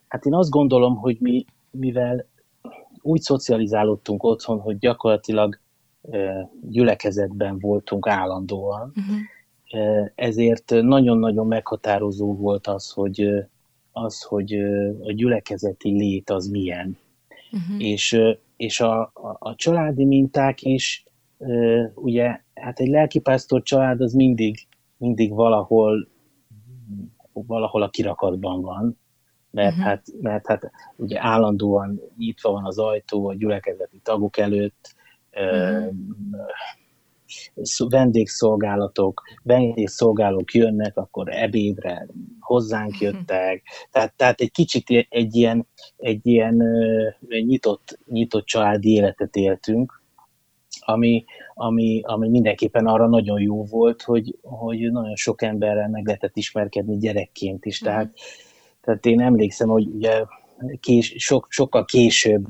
Hát 0.08 0.24
én 0.24 0.34
azt 0.34 0.50
gondolom, 0.50 0.96
hogy 0.96 1.16
mi, 1.20 1.44
mivel 1.70 2.26
úgy 3.06 3.20
szocializálódtunk 3.20 4.22
otthon, 4.22 4.60
hogy 4.60 4.78
gyakorlatilag 4.78 5.58
gyülekezetben 6.60 7.58
voltunk 7.58 8.06
állandóan, 8.08 8.92
uh-huh. 8.96 10.10
ezért 10.14 10.70
nagyon-nagyon 10.70 11.46
meghatározó 11.46 12.34
volt 12.34 12.66
az, 12.66 12.90
hogy, 12.90 13.28
az, 13.92 14.22
hogy 14.22 14.54
a 15.02 15.12
gyülekezeti 15.12 15.90
lét 15.90 16.30
az 16.30 16.46
milyen. 16.46 16.98
Uh-huh. 17.52 17.84
És, 17.84 18.20
és 18.56 18.80
a, 18.80 19.00
a, 19.00 19.36
a 19.38 19.54
családi 19.54 20.04
minták 20.04 20.62
is, 20.62 21.04
ugye, 21.94 22.40
hát 22.54 22.80
egy 22.80 22.88
lelkipásztor 22.88 23.62
család 23.62 24.00
az 24.00 24.12
mindig, 24.12 24.66
mindig 24.96 25.32
valahol, 25.32 26.08
valahol 27.32 27.82
a 27.82 27.90
kirakatban 27.90 28.60
van, 28.60 28.98
mert, 29.56 29.70
uh-huh. 29.70 29.84
hát, 29.84 30.06
mert 30.20 30.46
hát 30.46 30.70
ugye 30.96 31.20
állandóan 31.20 32.00
nyitva 32.18 32.50
van 32.50 32.64
az 32.64 32.78
ajtó 32.78 33.28
a 33.28 33.34
gyülekezeti 33.34 34.00
tagok 34.02 34.38
előtt, 34.38 34.94
uh-huh. 35.32 35.94
vendégszolgálatok, 37.88 39.22
vendégszolgálók 39.42 40.54
jönnek, 40.54 40.96
akkor 40.96 41.28
ebédre 41.28 42.06
hozzánk 42.40 42.92
mhm. 42.92 43.04
jöttek, 43.04 43.62
uh-huh. 43.62 43.90
tehát, 43.90 44.14
tehát 44.16 44.40
egy 44.40 44.50
kicsit 44.50 45.06
egy 45.08 45.34
ilyen, 45.34 45.66
egy 45.96 46.26
ilyen 46.26 46.62
nyitott, 47.28 47.98
nyitott 48.06 48.44
családi 48.44 48.90
életet 48.90 49.36
éltünk, 49.36 50.02
ami, 50.78 51.24
ami, 51.54 52.00
ami 52.04 52.28
mindenképpen 52.28 52.86
arra 52.86 53.08
nagyon 53.08 53.40
jó 53.40 53.64
volt, 53.64 54.02
hogy, 54.02 54.38
hogy 54.42 54.92
nagyon 54.92 55.16
sok 55.16 55.42
emberrel 55.42 55.88
meg 55.88 56.06
lehetett 56.06 56.36
ismerkedni 56.36 56.98
gyerekként 56.98 57.64
is, 57.64 57.80
uh-huh. 57.80 58.08
Tehát 58.86 59.06
én 59.06 59.20
emlékszem, 59.20 59.68
hogy 59.68 59.86
ugye 59.86 60.24
kés, 60.80 61.14
sok, 61.16 61.46
sokkal 61.48 61.84
később 61.84 62.46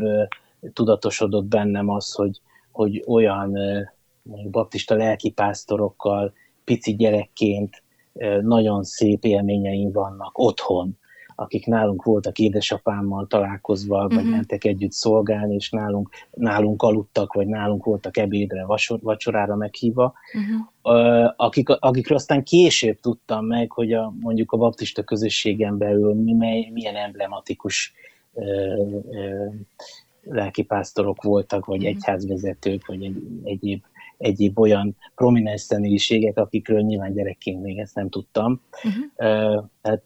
tudatosodott 0.73 1.45
bennem 1.45 1.89
az, 1.89 2.13
hogy, 2.13 2.41
hogy 2.73 3.05
olyan 3.07 3.59
baptista 4.51 4.95
lelkipásztorokkal 4.95 6.33
pici 6.65 6.97
gyerekként 6.97 7.83
nagyon 8.41 8.83
szép 8.83 9.25
élményeim 9.25 9.93
vannak 9.93 10.39
otthon, 10.39 10.99
akik 11.39 11.67
nálunk 11.67 12.03
voltak 12.03 12.39
édesapámmal 12.39 13.27
találkozva, 13.27 14.09
vagy 14.09 14.17
uh-huh. 14.17 14.31
mentek 14.31 14.65
együtt 14.65 14.93
szolgálni, 14.93 15.55
és 15.55 15.71
nálunk, 15.71 16.09
nálunk 16.31 16.83
aludtak, 16.83 17.33
vagy 17.33 17.47
nálunk 17.47 17.85
voltak 17.85 18.17
ebédre, 18.17 18.65
vasor, 18.65 19.01
vacsorára 19.03 19.57
meghívva, 19.57 20.15
uh-huh. 20.35 21.33
akik, 21.37 21.69
akikről 21.69 22.17
aztán 22.17 22.45
később 22.45 23.01
tudtam 23.01 23.47
meg, 23.47 23.73
hogy 23.73 23.93
a, 23.93 24.15
mondjuk 24.21 24.53
a 24.53 24.57
baptista 24.57 25.03
közösségen 25.03 25.79
belül 25.79 26.15
mi, 26.15 26.33
milyen 26.73 26.97
emblematikus 26.97 27.93
ö, 28.35 28.43
ö, 29.11 29.47
lelkipásztorok 30.23 31.23
voltak, 31.23 31.65
vagy 31.65 31.77
uh-huh. 31.77 31.97
egyházvezetők, 31.97 32.87
vagy 32.87 33.05
egy, 33.05 33.23
egyéb 33.45 33.83
egyéb 34.19 34.59
olyan 34.59 34.97
prominens 35.15 35.61
személyiségek, 35.61 36.39
akikről 36.39 36.81
nyilván 36.81 37.13
gyerekként 37.13 37.63
még 37.63 37.79
ezt 37.79 37.95
nem 37.95 38.09
tudtam. 38.09 38.61
Uh-huh. 38.85 39.65
Uh, 39.83 39.99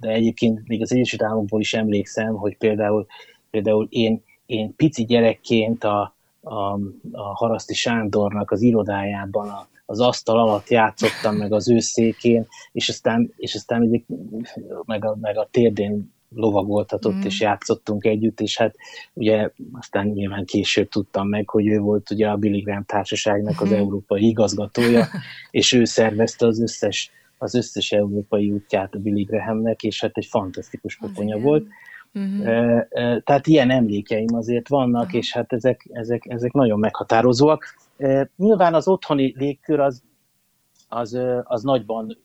de 0.00 0.08
egyébként 0.08 0.68
még 0.68 0.82
az 0.82 0.92
Egyesült 0.92 1.22
Államokból 1.22 1.60
is 1.60 1.74
emlékszem, 1.74 2.34
hogy 2.34 2.56
például, 2.56 3.06
például 3.50 3.86
én, 3.90 4.22
én 4.46 4.74
pici 4.76 5.04
gyerekként 5.04 5.84
a, 5.84 6.14
a, 6.40 6.72
a 7.12 7.34
Haraszti 7.34 7.74
Sándornak 7.74 8.50
az 8.50 8.62
irodájában 8.62 9.48
a, 9.48 9.68
az 9.86 10.00
asztal 10.00 10.38
alatt 10.38 10.68
játszottam 10.68 11.36
meg 11.36 11.52
az 11.52 11.70
ő 11.70 11.78
székén, 11.78 12.46
és 12.72 12.88
aztán, 12.88 13.32
és 13.36 13.54
aztán 13.54 14.04
meg, 14.84 15.04
a, 15.04 15.16
meg 15.20 15.38
a 15.38 15.48
térdén 15.50 16.12
lovagoltatott, 16.34 17.14
mm. 17.14 17.22
és 17.22 17.40
játszottunk 17.40 18.04
együtt, 18.04 18.40
és 18.40 18.58
hát 18.58 18.74
ugye 19.12 19.50
aztán 19.72 20.06
nyilván 20.06 20.44
később 20.44 20.88
tudtam 20.88 21.28
meg, 21.28 21.48
hogy 21.48 21.66
ő 21.66 21.78
volt 21.78 22.10
ugye 22.10 22.28
a 22.28 22.36
Billy 22.36 22.60
Graham 22.60 22.84
társaságnak 22.84 23.60
az 23.60 23.68
mm. 23.68 23.74
európai 23.74 24.26
igazgatója, 24.26 25.06
és 25.50 25.72
ő 25.72 25.84
szervezte 25.84 26.46
az 26.46 26.60
összes, 26.60 27.10
az 27.38 27.54
összes 27.54 27.92
európai 27.92 28.50
útját 28.50 28.94
a 28.94 28.98
Billy 28.98 29.22
Grahamnek, 29.22 29.82
és 29.82 30.00
hát 30.00 30.16
egy 30.16 30.26
fantasztikus 30.26 30.96
pokonya 30.96 31.38
volt. 31.38 31.66
Mm-hmm. 32.18 32.78
Tehát 33.24 33.46
ilyen 33.46 33.70
emlékeim 33.70 34.34
azért 34.34 34.68
vannak, 34.68 35.08
Aha. 35.08 35.16
és 35.16 35.32
hát 35.32 35.52
ezek, 35.52 35.86
ezek, 35.92 36.26
ezek 36.28 36.52
nagyon 36.52 36.78
meghatározóak. 36.78 37.74
Nyilván 38.36 38.74
az 38.74 38.88
otthoni 38.88 39.34
légkör 39.36 39.80
az 39.80 40.02
az, 40.88 41.18
az 41.42 41.62
nagyban, 41.62 42.18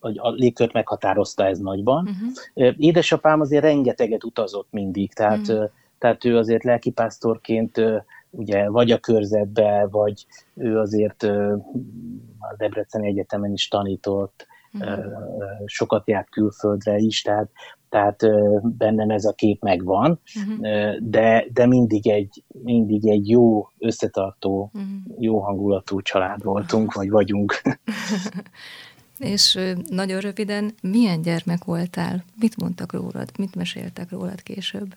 vagy 0.00 0.18
a 0.18 0.30
légkört 0.30 0.72
meghatározta 0.72 1.46
ez 1.46 1.58
nagyban. 1.58 2.08
Uh-huh. 2.08 2.74
Édesapám 2.76 3.40
azért 3.40 3.62
rengeteget 3.62 4.24
utazott 4.24 4.68
mindig, 4.70 5.12
tehát, 5.12 5.48
uh-huh. 5.48 5.70
tehát 5.98 6.24
ő 6.24 6.36
azért 6.36 6.64
lelkipásztorként 6.64 7.80
ugye 8.30 8.68
vagy 8.68 8.90
a 8.90 8.98
körzetbe, 8.98 9.86
vagy 9.90 10.26
ő 10.54 10.78
azért 10.78 11.22
a 12.38 12.54
Debreceni 12.56 13.08
Egyetemen 13.08 13.52
is 13.52 13.68
tanított, 13.68 14.46
uh-huh. 14.72 15.04
sokat 15.64 16.08
járt 16.08 16.30
külföldre 16.30 16.96
is, 16.96 17.22
tehát, 17.22 17.50
tehát 17.88 18.20
bennem 18.62 19.10
ez 19.10 19.24
a 19.24 19.32
kép 19.32 19.62
megvan, 19.62 20.20
uh-huh. 20.34 20.96
de, 21.00 21.46
de 21.52 21.66
mindig, 21.66 22.08
egy, 22.08 22.44
mindig 22.48 23.08
egy 23.08 23.28
jó, 23.28 23.68
összetartó, 23.78 24.70
uh-huh. 24.74 24.90
jó 25.18 25.38
hangulatú 25.38 26.00
család 26.00 26.42
voltunk, 26.42 26.92
vagy 26.92 27.10
vagyunk. 27.10 27.60
És 29.18 29.58
nagyon 29.88 30.20
röviden, 30.20 30.74
milyen 30.82 31.22
gyermek 31.22 31.64
voltál? 31.64 32.24
Mit 32.40 32.60
mondtak 32.60 32.92
rólad? 32.92 33.30
Mit 33.38 33.54
meséltek 33.54 34.10
rólad 34.10 34.42
később? 34.42 34.94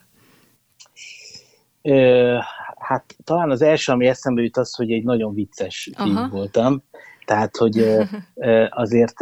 Ö, 1.82 2.38
hát 2.78 3.16
talán 3.24 3.50
az 3.50 3.62
első, 3.62 3.92
ami 3.92 4.08
eszembe 4.08 4.42
jut, 4.42 4.58
az, 4.58 4.76
hogy 4.76 4.92
egy 4.92 5.04
nagyon 5.04 5.34
vicces 5.34 5.90
fiú 5.96 6.30
voltam. 6.30 6.84
Tehát, 7.26 7.58
hogy 7.58 7.78
azért 8.70 9.16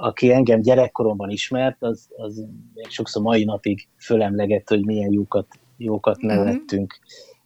aki 0.00 0.32
engem 0.32 0.60
gyerekkoromban 0.60 1.30
ismert, 1.30 1.76
az, 1.82 2.08
az 2.16 2.44
sokszor 2.88 3.22
mai 3.22 3.44
napig 3.44 3.88
fölemlegett, 3.96 4.68
hogy 4.68 4.84
milyen 4.84 5.12
jókat, 5.12 5.46
jókat 5.76 6.16
mhm. 6.16 6.26
nevettünk. 6.26 6.98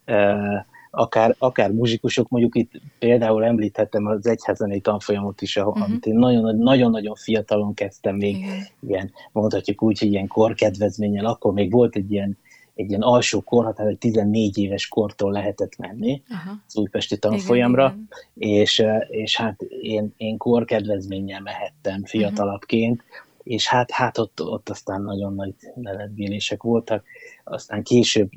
Uh-huh. 0.07 0.65
Akár, 0.95 1.35
akár 1.39 1.71
muzsikusok, 1.71 2.29
mondjuk 2.29 2.57
itt 2.57 2.71
például 2.99 3.45
említettem 3.45 4.07
az 4.07 4.27
egyházani 4.27 4.81
tanfolyamot 4.81 5.43
is, 5.43 5.57
ahol 5.57 5.73
uh-huh. 5.73 5.89
amit 5.89 6.07
én 6.07 6.15
nagyon-nagyon 6.57 7.15
fiatalon 7.15 7.75
kezdtem 7.75 8.17
még, 8.17 8.37
uh-huh. 8.37 8.55
ilyen, 8.81 9.13
mondhatjuk 9.33 9.83
úgy, 9.83 9.99
hogy 9.99 10.13
ilyen 10.13 10.27
korkedvezménnyel, 10.27 11.27
akkor 11.27 11.53
még 11.53 11.73
volt 11.73 11.97
egy 11.97 12.13
ilyen 12.13 12.39
egy 12.75 12.89
ilyen 12.89 13.01
alsó 13.01 13.41
korhatár, 13.41 13.87
hogy 13.87 13.99
14 13.99 14.59
éves 14.59 14.89
kortól 14.89 15.33
lehetett 15.33 15.77
menni 15.77 16.23
Aha. 16.29 16.51
az 16.67 16.77
újpesti 16.77 17.19
tanfolyamra, 17.19 17.85
igen, 17.85 18.09
igen. 18.35 18.61
És, 18.61 18.85
és 19.09 19.37
hát 19.37 19.63
én, 19.63 20.15
én 20.17 20.37
korkedvezménnyel 20.37 21.41
mehettem 21.41 22.05
fiatalabbként, 22.05 23.03
uh-huh. 23.03 23.53
és 23.55 23.69
hát, 23.69 23.91
hát 23.91 24.19
ott, 24.19 24.43
ott 24.43 24.69
aztán 24.69 25.03
nagyon 25.03 25.35
nagy 25.35 25.55
nevetgélések 25.75 26.63
voltak, 26.63 27.05
aztán 27.45 27.83
később 27.83 28.31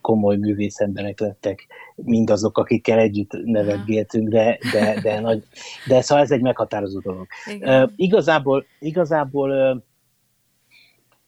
komoly 0.00 0.36
művészemberek 0.36 1.20
lettek 1.20 1.66
mindazok, 1.94 2.58
akikkel 2.58 2.98
együtt 2.98 3.32
nevetgéltünk, 3.32 4.28
de, 4.28 4.58
de, 4.72 5.00
de, 5.02 5.20
nagy, 5.20 5.44
de 5.88 6.00
szóval 6.00 6.24
ez 6.24 6.30
egy 6.30 6.40
meghatározó 6.40 7.00
dolog. 7.00 7.26
Igen. 7.46 7.82
Uh, 7.82 7.90
igazából, 7.96 8.64
igazából 8.78 9.50
uh, 9.50 9.82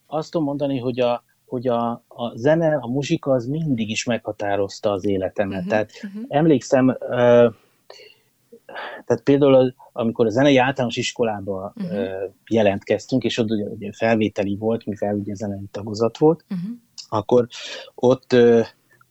azt 0.07 0.31
tudom 0.31 0.47
mondani, 0.47 0.79
hogy 0.79 1.01
a, 1.01 1.25
hogy 1.47 1.69
a, 1.69 1.91
a 2.09 2.37
zene, 2.37 2.77
a 2.81 2.87
muzsika 2.87 3.33
az 3.33 3.47
mindig 3.47 3.91
is 3.91 4.05
meghatározta 4.05 4.91
az 4.91 5.05
életemet. 5.05 5.57
Uh-huh, 5.57 5.71
Tehát 5.71 5.91
uh-huh. 6.03 6.23
emlékszem, 6.29 6.89
uh, 6.89 7.55
tehát 9.05 9.23
például 9.25 9.75
amikor 9.93 10.27
a 10.27 10.31
zenei 10.31 10.57
általános 10.57 10.97
iskolába 10.97 11.73
uh-huh. 11.77 11.99
uh, 11.99 12.09
jelentkeztünk, 12.51 13.25
és 13.25 13.39
ott 13.39 13.51
ugye 13.51 13.91
felvételi 13.93 14.57
volt, 14.57 14.87
mivel 14.87 15.15
ugye 15.15 15.35
zenei 15.35 15.69
tagozat 15.71 16.19
volt, 16.19 16.45
uh-huh. 16.51 16.71
akkor 17.09 17.47
ott 17.95 18.33
uh, 18.33 18.67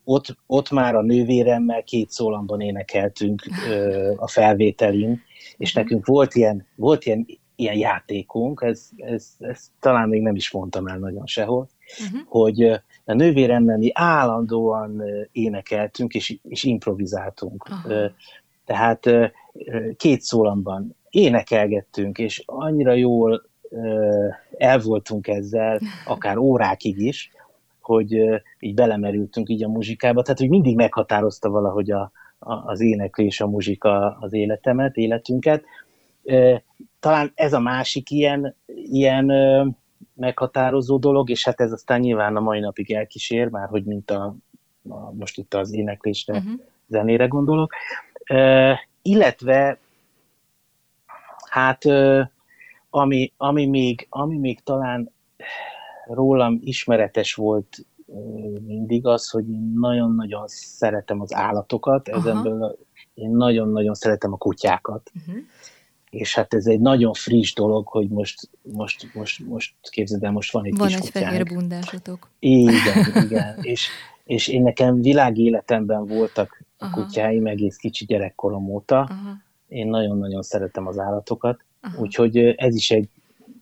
ott, 0.07 0.37
ott 0.45 0.71
már 0.71 0.95
a 0.95 1.01
nővéremmel 1.01 1.83
két 1.83 2.09
szólamban 2.09 2.61
énekeltünk 2.61 3.41
ö, 3.69 4.13
a 4.17 4.27
felvételin, 4.27 5.21
és 5.57 5.73
nekünk 5.73 6.05
volt 6.05 6.35
ilyen, 6.35 6.67
volt 6.75 7.05
ilyen, 7.05 7.25
ilyen 7.55 7.77
játékunk, 7.77 8.61
ez, 8.65 8.89
ez, 8.97 9.27
ez 9.39 9.67
talán 9.79 10.09
még 10.09 10.21
nem 10.21 10.35
is 10.35 10.51
mondtam 10.51 10.87
el 10.87 10.97
nagyon 10.97 11.25
sehol, 11.25 11.69
uh-huh. 11.99 12.21
hogy 12.27 12.61
a 13.05 13.13
nővéremmel 13.13 13.77
mi 13.77 13.91
állandóan 13.93 15.01
énekeltünk 15.31 16.13
és, 16.13 16.37
és 16.43 16.63
improvizáltunk. 16.63 17.65
Uh-huh. 17.69 18.11
Tehát 18.65 19.09
két 19.97 20.21
szólamban 20.21 20.95
énekelgettünk, 21.09 22.17
és 22.17 22.43
annyira 22.45 22.93
jól 22.93 23.45
el 24.57 24.79
voltunk 24.79 25.27
ezzel, 25.27 25.79
akár 26.05 26.37
órákig 26.37 26.97
is, 26.97 27.31
hogy 27.81 28.41
így 28.59 28.73
belemerültünk 28.73 29.49
így 29.49 29.63
a 29.63 29.67
muzsikába, 29.67 30.21
tehát 30.21 30.39
hogy 30.39 30.49
mindig 30.49 30.75
meghatározta 30.75 31.49
valahogy 31.49 31.91
a, 31.91 32.11
a, 32.39 32.53
az 32.53 32.81
éneklés, 32.81 33.41
a 33.41 33.47
muzsika 33.47 34.17
az 34.19 34.33
életemet, 34.33 34.95
életünket. 34.95 35.63
Talán 36.99 37.31
ez 37.35 37.53
a 37.53 37.59
másik 37.59 38.09
ilyen, 38.09 38.55
ilyen 38.65 39.31
meghatározó 40.13 40.97
dolog, 40.97 41.29
és 41.29 41.45
hát 41.45 41.61
ez 41.61 41.71
aztán 41.71 41.99
nyilván 41.99 42.35
a 42.35 42.39
mai 42.39 42.59
napig 42.59 42.91
elkísér, 42.91 43.49
már 43.49 43.67
hogy 43.67 43.83
mint 43.83 44.11
a, 44.11 44.35
a 44.89 45.11
most 45.13 45.37
itt 45.37 45.53
az 45.53 45.73
éneklésre, 45.73 46.37
uh-huh. 46.37 46.59
zenére 46.87 47.27
gondolok. 47.27 47.73
Uh, 48.29 48.77
illetve 49.01 49.79
hát 51.49 51.85
uh, 51.85 52.21
ami, 52.89 53.33
ami, 53.37 53.65
még, 53.65 54.07
ami 54.09 54.37
még 54.37 54.59
talán 54.63 55.11
rólam 56.05 56.59
ismeretes 56.63 57.33
volt 57.33 57.85
uh, 58.05 58.59
mindig 58.59 59.05
az, 59.05 59.29
hogy 59.29 59.49
én 59.49 59.73
nagyon-nagyon 59.75 60.43
szeretem 60.47 61.21
az 61.21 61.33
állatokat, 61.33 62.07
ezenből 62.07 62.77
én 63.13 63.29
nagyon-nagyon 63.29 63.93
szeretem 63.93 64.33
a 64.33 64.37
kutyákat. 64.37 65.11
Uh-huh 65.15 65.43
és 66.15 66.35
hát 66.35 66.53
ez 66.53 66.65
egy 66.65 66.79
nagyon 66.79 67.13
friss 67.13 67.53
dolog, 67.53 67.87
hogy 67.87 68.07
most, 68.07 68.49
most, 68.61 69.13
most, 69.13 69.39
most 69.47 69.73
képzeld 69.81 70.23
el, 70.23 70.31
most 70.31 70.51
van 70.51 70.65
egy 70.65 70.77
van 70.77 70.87
kis 70.87 70.95
egy 70.95 71.09
fehér 71.09 71.43
bundásotok. 71.43 72.29
Igen, 72.39 73.05
igen, 73.25 73.57
és, 73.61 73.87
és 74.23 74.47
én 74.47 74.61
nekem 74.61 75.01
világéletemben 75.01 76.05
voltak 76.05 76.63
a 76.77 76.85
Aha. 76.85 77.01
kutyáim 77.01 77.45
egész 77.45 77.75
kicsi 77.75 78.05
gyerekkorom 78.05 78.69
óta. 78.69 78.97
Aha. 78.97 79.37
Én 79.67 79.87
nagyon-nagyon 79.87 80.41
szeretem 80.41 80.87
az 80.87 80.99
állatokat, 80.99 81.59
Aha. 81.81 82.01
úgyhogy 82.01 82.37
ez 82.37 82.75
is 82.75 82.91
egy 82.91 83.09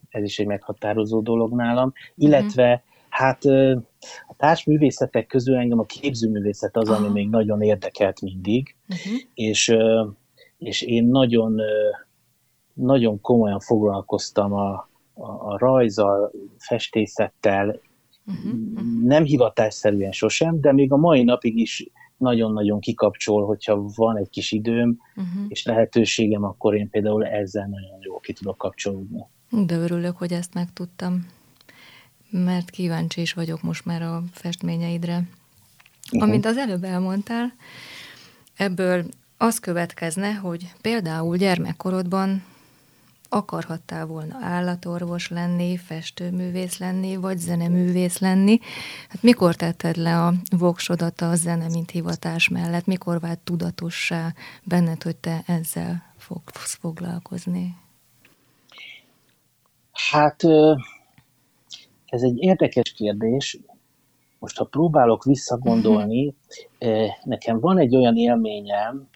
ez 0.10 0.24
is 0.24 0.40
egy 0.40 0.46
meghatározó 0.46 1.22
dolog 1.22 1.56
nálam, 1.56 1.94
illetve 2.16 2.72
uh-huh. 2.72 2.82
hát 3.10 3.46
a 4.28 4.36
társművészetek 4.38 5.28
közül 5.28 5.56
engem 5.56 5.80
a 5.80 5.86
képzőművészet 5.86 6.78
az, 6.78 6.90
ami 6.90 7.08
még 7.08 7.30
nagyon 7.30 7.62
érdekelt 7.62 8.22
mindig, 8.22 8.76
uh-huh. 8.90 9.14
és, 9.34 9.76
és 10.58 10.82
én 10.82 11.06
nagyon 11.06 11.62
nagyon 12.74 13.22
komolyan 13.22 13.60
foglalkoztam 13.60 14.54
a, 14.54 14.90
a, 15.14 15.30
a 15.52 15.58
rajzal, 15.58 16.32
festészettel, 16.58 17.80
uh-huh. 18.26 18.82
nem 19.04 19.24
hivatásszerűen 19.24 20.12
sosem, 20.12 20.62
de 20.62 20.74
még 20.74 20.92
a 20.92 20.98
mai 20.98 21.24
napig 21.24 21.58
is 21.58 21.88
nagyon-nagyon 22.18 22.80
kikapcsol, 22.80 23.46
hogyha 23.46 23.86
van 23.96 24.18
egy 24.18 24.30
kis 24.30 24.52
időm 24.52 25.00
uh-huh. 25.16 25.46
és 25.48 25.66
lehetőségem, 25.66 26.44
akkor 26.44 26.76
én 26.76 26.90
például 26.90 27.26
ezzel 27.26 27.68
nagyon 27.68 27.98
jól 28.02 28.20
ki 28.20 28.34
tudok 28.34 28.58
kapcsolódni. 28.58 29.26
De 29.50 29.76
örülök, 29.76 30.18
hogy 30.18 30.32
ezt 30.32 30.54
megtudtam, 30.54 31.28
mert 32.30 32.70
kíváncsi 32.70 33.22
is 33.22 33.34
vagyok 33.34 33.62
most 33.62 33.86
már 33.86 34.02
a 34.02 34.24
festményeidre. 34.32 35.16
Uh-huh. 36.06 36.30
Amint 36.30 36.46
az 36.46 36.58
előbb 36.58 36.84
elmondtál, 36.84 37.54
ebből 38.58 39.06
az 39.38 39.60
következne, 39.60 40.34
hogy 40.34 40.72
például 40.82 41.38
gyermekkorodban 41.38 42.44
akarhattál 43.34 44.06
volna 44.06 44.38
állatorvos 44.42 45.30
lenni, 45.30 45.78
festőművész 45.78 46.78
lenni, 46.78 47.16
vagy 47.16 47.38
zeneművész 47.38 48.20
lenni. 48.20 48.60
Hát 49.10 49.22
mikor 49.22 49.56
tetted 49.56 49.96
le 49.96 50.26
a 50.26 50.34
voksodat 50.58 51.22
a 51.22 51.36
zene, 51.36 51.68
mint 51.68 51.92
hivatás 51.92 52.50
mellett? 52.50 52.86
Mikor 52.86 53.20
vált 53.20 53.40
tudatossá 53.40 54.34
benned, 54.64 55.04
hogy 55.04 55.16
te 55.16 55.44
ezzel 55.46 56.04
fogsz 56.18 56.78
foglalkozni? 56.80 57.76
Hát 59.92 60.44
ez 62.06 62.22
egy 62.22 62.38
érdekes 62.38 62.94
kérdés. 62.94 63.60
Most, 64.40 64.58
ha 64.58 64.66
próbálok 64.66 65.24
visszagondolni, 65.24 66.36
mhm. 66.80 66.92
nekem 67.24 67.60
van 67.60 67.78
egy 67.78 67.96
olyan 67.96 68.18
élményem, 68.18 69.08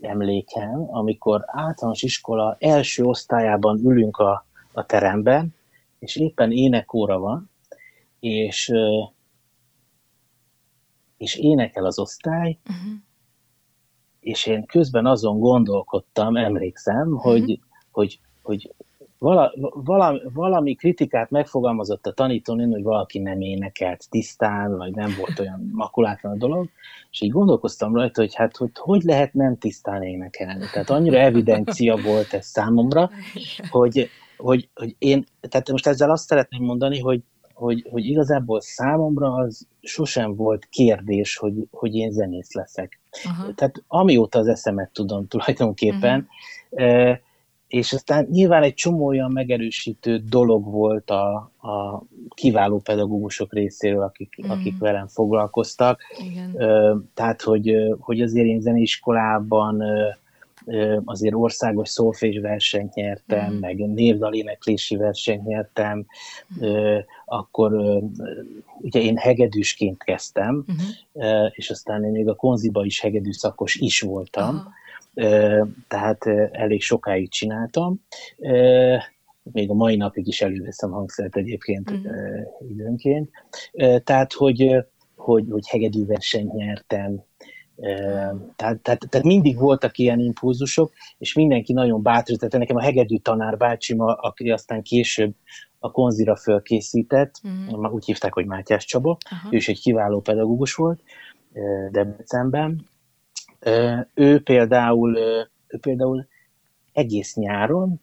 emlékem, 0.00 0.94
amikor 0.94 1.44
általános 1.46 2.02
iskola 2.02 2.56
első 2.58 3.04
osztályában 3.04 3.78
ülünk 3.78 4.16
a, 4.16 4.46
a 4.72 4.86
teremben, 4.86 5.54
és 5.98 6.16
éppen 6.16 6.52
énekóra 6.52 7.18
van, 7.18 7.50
és, 8.20 8.72
és 11.16 11.36
énekel 11.36 11.84
az 11.84 11.98
osztály, 11.98 12.58
uh-huh. 12.62 12.92
és 14.20 14.46
én 14.46 14.66
közben 14.66 15.06
azon 15.06 15.38
gondolkodtam, 15.38 16.36
emlékszem, 16.36 17.12
uh-huh. 17.12 17.22
hogy, 17.22 17.60
hogy, 17.90 18.20
hogy 18.42 18.74
vala, 19.18 19.52
valami, 19.72 20.20
valami 20.32 20.74
kritikát 20.74 21.30
megfogalmazott 21.30 22.06
a 22.06 22.12
tanítónőn, 22.12 22.70
hogy 22.70 22.82
valaki 22.82 23.18
nem 23.18 23.40
énekelt 23.40 24.06
tisztán, 24.10 24.76
vagy 24.76 24.94
nem 24.94 25.14
volt 25.18 25.38
olyan 25.38 25.70
makulátlan 25.72 26.32
a 26.32 26.36
dolog, 26.36 26.68
és 27.10 27.20
így 27.20 27.30
gondolkoztam 27.30 27.94
rajta, 27.94 28.20
hogy 28.20 28.34
hát 28.34 28.56
hogy, 28.56 28.70
hogy 28.74 29.02
lehet 29.02 29.34
nem 29.34 29.58
tisztán 29.58 30.02
énekelni. 30.02 30.64
Tehát 30.72 30.90
annyira 30.90 31.18
evidencia 31.18 31.96
volt 31.96 32.32
ez 32.32 32.46
számomra, 32.46 33.10
hogy, 33.70 34.08
hogy, 34.36 34.68
hogy 34.74 34.94
én, 34.98 35.24
tehát 35.48 35.70
most 35.70 35.86
ezzel 35.86 36.10
azt 36.10 36.26
szeretném 36.26 36.62
mondani, 36.62 37.00
hogy, 37.00 37.22
hogy, 37.54 37.86
hogy 37.90 38.04
igazából 38.04 38.60
számomra 38.60 39.34
az 39.34 39.66
sosem 39.80 40.34
volt 40.34 40.66
kérdés, 40.70 41.36
hogy, 41.36 41.54
hogy 41.70 41.94
én 41.94 42.10
zenész 42.10 42.52
leszek. 42.52 43.00
Aha. 43.24 43.54
Tehát 43.54 43.82
amióta 43.86 44.38
az 44.38 44.46
eszemet 44.46 44.92
tudom 44.92 45.26
tulajdonképpen, 45.26 46.28
uh-huh 46.70 47.18
és 47.68 47.92
aztán 47.92 48.26
nyilván 48.30 48.62
egy 48.62 48.74
csomó 48.74 49.06
olyan 49.06 49.32
megerősítő 49.32 50.22
dolog 50.28 50.64
volt 50.64 51.10
a, 51.10 51.34
a 51.60 52.02
kiváló 52.34 52.78
pedagógusok 52.78 53.52
részéről, 53.52 54.02
akik, 54.02 54.46
mm. 54.46 54.50
akik 54.50 54.78
velem 54.78 55.06
foglalkoztak. 55.06 56.00
Igen. 56.18 56.56
Tehát, 57.14 57.42
hogy, 57.42 57.74
hogy 57.98 58.20
azért 58.20 58.46
én 58.46 58.60
zeneiskolában 58.60 59.82
azért 61.04 61.34
országos 61.34 61.88
szólfés 61.88 62.38
versenyt 62.38 62.94
nyertem, 62.94 63.52
mm. 63.52 63.58
meg 63.58 63.76
névdaléneklési 63.76 64.96
versenyt 64.96 65.44
nyertem, 65.44 66.06
mm. 66.64 66.96
akkor 67.24 67.72
ugye 68.80 69.00
én 69.00 69.16
hegedűsként 69.16 70.02
kezdtem, 70.02 70.64
mm. 70.72 71.24
és 71.50 71.70
aztán 71.70 72.04
én 72.04 72.10
még 72.10 72.28
a 72.28 72.34
konziba 72.34 72.84
is 72.84 73.00
hegedű 73.00 73.32
szakos 73.32 73.74
is 73.74 74.00
voltam, 74.00 74.54
Aha. 74.54 74.76
Tehát 75.88 76.26
elég 76.52 76.82
sokáig 76.82 77.30
csináltam. 77.30 78.00
Még 79.52 79.70
a 79.70 79.74
mai 79.74 79.96
napig 79.96 80.26
is 80.26 80.40
előveszem 80.42 80.90
hangszert 80.90 81.36
egyébként 81.36 81.92
mm. 81.92 82.06
időnként. 82.70 83.30
Tehát, 84.04 84.32
hogy, 84.32 84.76
hogy, 85.16 85.44
hogy 85.50 85.68
hegedű 85.68 86.06
versenyt 86.06 86.52
nyertem, 86.52 87.22
tehát, 88.56 88.80
tehát, 88.80 89.06
tehát 89.08 89.26
mindig 89.26 89.58
voltak 89.58 89.98
ilyen 89.98 90.18
impulzusok, 90.18 90.92
és 91.18 91.34
mindenki 91.34 91.72
nagyon 91.72 92.02
bátorított. 92.02 92.52
Nekem 92.52 92.76
a 92.76 92.82
hegedű 92.82 93.16
tanár 93.16 93.56
bácsim, 93.56 94.00
aki 94.00 94.50
aztán 94.50 94.82
később 94.82 95.34
a 95.78 95.90
konzira 95.90 96.36
fölkészített, 96.36 97.40
uh-huh. 97.42 97.94
úgy 97.94 98.04
hívták, 98.04 98.34
hogy 98.34 98.46
Mátyás 98.46 98.84
Csaba, 98.84 99.18
uh-huh. 99.32 99.52
ő 99.52 99.56
is 99.56 99.68
egy 99.68 99.80
kiváló 99.80 100.20
pedagógus 100.20 100.74
volt 100.74 101.02
Debrecenben. 101.90 102.86
Ő 104.14 104.40
például, 104.42 105.18
ő 105.66 105.78
például 105.80 106.26
egész 106.92 107.34
nyáron 107.34 108.00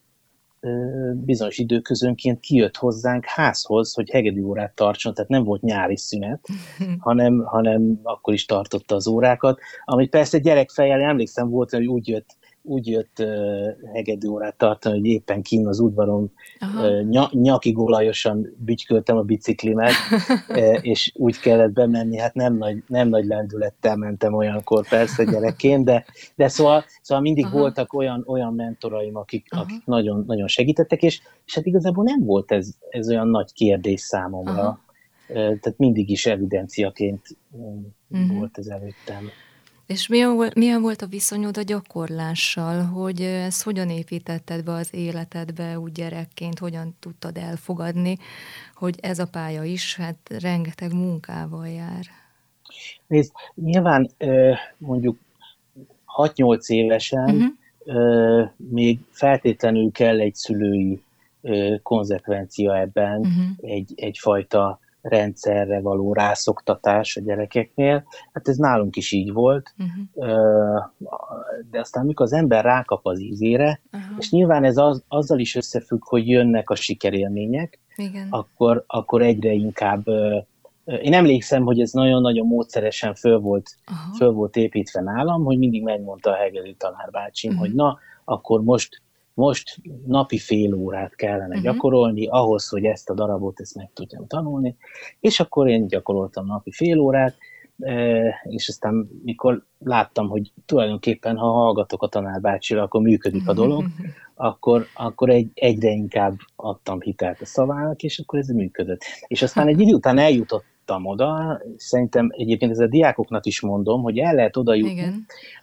bizonyos 1.13 1.57
időközönként 1.57 2.39
kijött 2.39 2.77
hozzánk 2.77 3.25
házhoz, 3.25 3.93
hogy 3.93 4.09
hegedű 4.09 4.41
órát 4.43 4.75
tartson, 4.75 5.13
tehát 5.13 5.29
nem 5.29 5.43
volt 5.43 5.61
nyári 5.61 5.97
szünet, 5.97 6.47
hanem, 6.99 7.43
hanem 7.45 7.99
akkor 8.03 8.33
is 8.33 8.45
tartotta 8.45 8.95
az 8.95 9.07
órákat, 9.07 9.59
amit 9.85 10.09
persze 10.09 10.37
gyerekfejjel 10.37 11.01
emlékszem 11.01 11.49
volt, 11.49 11.69
hogy 11.69 11.85
úgy 11.85 12.07
jött 12.07 12.37
úgy 12.65 12.87
jött 12.87 13.19
uh, 13.19 13.91
hegedű 13.93 14.27
órát 14.27 14.57
tartani, 14.57 14.97
hogy 14.97 15.07
éppen 15.07 15.41
kín 15.41 15.67
az 15.67 15.79
udvaron 15.79 16.31
uh, 16.61 17.01
ny- 17.01 17.31
nyakig 17.31 17.77
olajosan 17.77 18.55
bütyköltem 18.57 19.17
a 19.17 19.21
biciklimet, 19.21 19.91
uh, 20.49 20.77
és 20.81 21.11
úgy 21.15 21.39
kellett 21.39 21.71
bemenni, 21.71 22.17
hát 22.17 22.33
nem 22.33 22.57
nagy, 22.57 22.83
nem 22.87 23.07
nagy 23.07 23.25
lendülettel 23.25 23.95
mentem 23.95 24.33
olyankor 24.33 24.87
persze 24.87 25.23
gyerekként, 25.23 25.85
de, 25.85 26.05
de 26.35 26.47
szóval, 26.47 26.83
szóval 27.01 27.23
mindig 27.23 27.45
Aha. 27.45 27.57
voltak 27.57 27.93
olyan, 27.93 28.23
olyan 28.27 28.53
mentoraim, 28.53 29.15
akik, 29.15 29.47
akik 29.49 29.85
nagyon, 29.85 30.23
nagyon 30.27 30.47
segítettek, 30.47 31.01
és, 31.03 31.21
és 31.45 31.55
hát 31.55 31.65
igazából 31.65 32.03
nem 32.03 32.23
volt 32.23 32.51
ez, 32.51 32.69
ez 32.89 33.09
olyan 33.09 33.27
nagy 33.27 33.53
kérdés 33.53 34.01
számomra. 34.01 34.61
Aha. 34.61 34.83
Tehát 35.33 35.73
mindig 35.77 36.09
is 36.09 36.25
evidenciaként 36.25 37.21
uh-huh. 38.09 38.37
volt 38.37 38.57
ez 38.57 38.67
előttem. 38.67 39.29
És 39.85 40.07
milyen 40.07 40.33
volt, 40.33 40.55
milyen 40.55 40.81
volt 40.81 41.01
a 41.01 41.05
viszonyod 41.05 41.57
a 41.57 41.61
gyakorlással, 41.61 42.83
hogy 42.83 43.21
ezt 43.21 43.63
hogyan 43.63 43.89
építetted 43.89 44.63
be 44.63 44.71
az 44.71 44.93
életedbe 44.93 45.79
úgy 45.79 45.91
gyerekként, 45.91 46.59
hogyan 46.59 46.95
tudtad 46.99 47.37
elfogadni, 47.37 48.17
hogy 48.73 48.95
ez 49.01 49.19
a 49.19 49.27
pálya 49.27 49.63
is 49.63 49.95
hát 49.95 50.17
rengeteg 50.39 50.93
munkával 50.93 51.67
jár? 51.67 52.05
Nézd, 53.07 53.31
nyilván 53.55 54.09
mondjuk 54.77 55.17
6-8 56.17 56.67
évesen 56.67 57.53
uh-huh. 57.85 58.49
még 58.57 58.99
feltétlenül 59.09 59.91
kell 59.91 60.19
egy 60.19 60.35
szülői 60.35 61.01
konzekvencia 61.83 62.79
ebben, 62.79 63.19
uh-huh. 63.19 63.45
egy, 63.57 63.93
egyfajta 63.95 64.79
rendszerre 65.05 65.81
való 65.81 66.13
rászoktatás 66.13 67.15
a 67.17 67.21
gyerekeknél. 67.21 68.03
Hát 68.33 68.47
ez 68.47 68.57
nálunk 68.57 68.95
is 68.95 69.11
így 69.11 69.33
volt, 69.33 69.73
uh-huh. 69.77 70.35
de 71.71 71.79
aztán 71.79 72.05
mikor 72.05 72.25
az 72.25 72.33
ember 72.33 72.63
rákap 72.63 73.05
az 73.05 73.19
ízére, 73.19 73.81
uh-huh. 73.91 74.15
és 74.17 74.31
nyilván 74.31 74.63
ez 74.63 74.77
az, 74.77 75.03
azzal 75.07 75.39
is 75.39 75.55
összefügg, 75.55 76.03
hogy 76.03 76.27
jönnek 76.27 76.69
a 76.69 76.75
sikerélmények, 76.75 77.79
Igen. 77.95 78.27
Akkor, 78.29 78.83
akkor 78.87 79.21
egyre 79.21 79.51
inkább 79.51 80.07
én 80.85 81.13
emlékszem, 81.13 81.63
hogy 81.63 81.79
ez 81.79 81.91
nagyon-nagyon 81.91 82.47
módszeresen 82.47 83.15
föl 83.15 83.39
volt, 83.39 83.75
föl 84.17 84.31
volt 84.31 84.55
építve 84.55 85.01
nálam, 85.01 85.43
hogy 85.43 85.57
mindig 85.57 85.83
megmondta 85.83 86.29
a 86.31 86.35
hegedű 86.35 86.73
tanárbácsim, 86.73 87.51
uh-huh. 87.51 87.65
hogy 87.65 87.75
na, 87.75 87.97
akkor 88.25 88.63
most 88.63 89.01
most 89.35 89.81
napi 90.05 90.37
fél 90.37 90.73
órát 90.73 91.15
kellene 91.15 91.47
uh-huh. 91.47 91.63
gyakorolni 91.63 92.27
ahhoz, 92.27 92.69
hogy 92.69 92.85
ezt 92.85 93.09
a 93.09 93.13
darabot 93.13 93.59
ezt 93.59 93.75
meg 93.75 93.89
tudjam 93.93 94.27
tanulni, 94.27 94.75
és 95.19 95.39
akkor 95.39 95.67
én 95.67 95.87
gyakoroltam 95.87 96.45
napi 96.45 96.71
fél 96.71 96.99
órát, 96.99 97.35
e, 97.79 98.23
és 98.49 98.67
aztán 98.67 99.09
mikor 99.23 99.65
láttam, 99.79 100.29
hogy 100.29 100.51
tulajdonképpen 100.65 101.37
ha 101.37 101.51
hallgatok 101.51 102.03
a 102.03 102.07
tanárbácsira, 102.07 102.81
akkor 102.81 103.01
működik 103.01 103.47
a 103.47 103.53
dolog, 103.53 103.83
akkor, 104.35 104.85
akkor 104.93 105.29
egy, 105.29 105.49
egyre 105.53 105.89
inkább 105.89 106.35
adtam 106.55 107.01
hitelt 107.01 107.41
a 107.41 107.45
szavának, 107.45 108.03
és 108.03 108.19
akkor 108.19 108.39
ez 108.39 108.47
működött. 108.47 109.01
És 109.27 109.41
aztán 109.41 109.67
egy 109.67 109.79
idő 109.79 109.93
után 109.93 110.17
eljutottam 110.17 111.05
oda, 111.05 111.61
szerintem 111.77 112.29
egyébként 112.31 112.71
ez 112.71 112.79
a 112.79 112.87
diákoknak 112.87 113.45
is 113.45 113.61
mondom, 113.61 114.01
hogy 114.01 114.17
el 114.17 114.35
lehet 114.35 114.57
oda 114.57 114.73
jutni, 114.73 115.13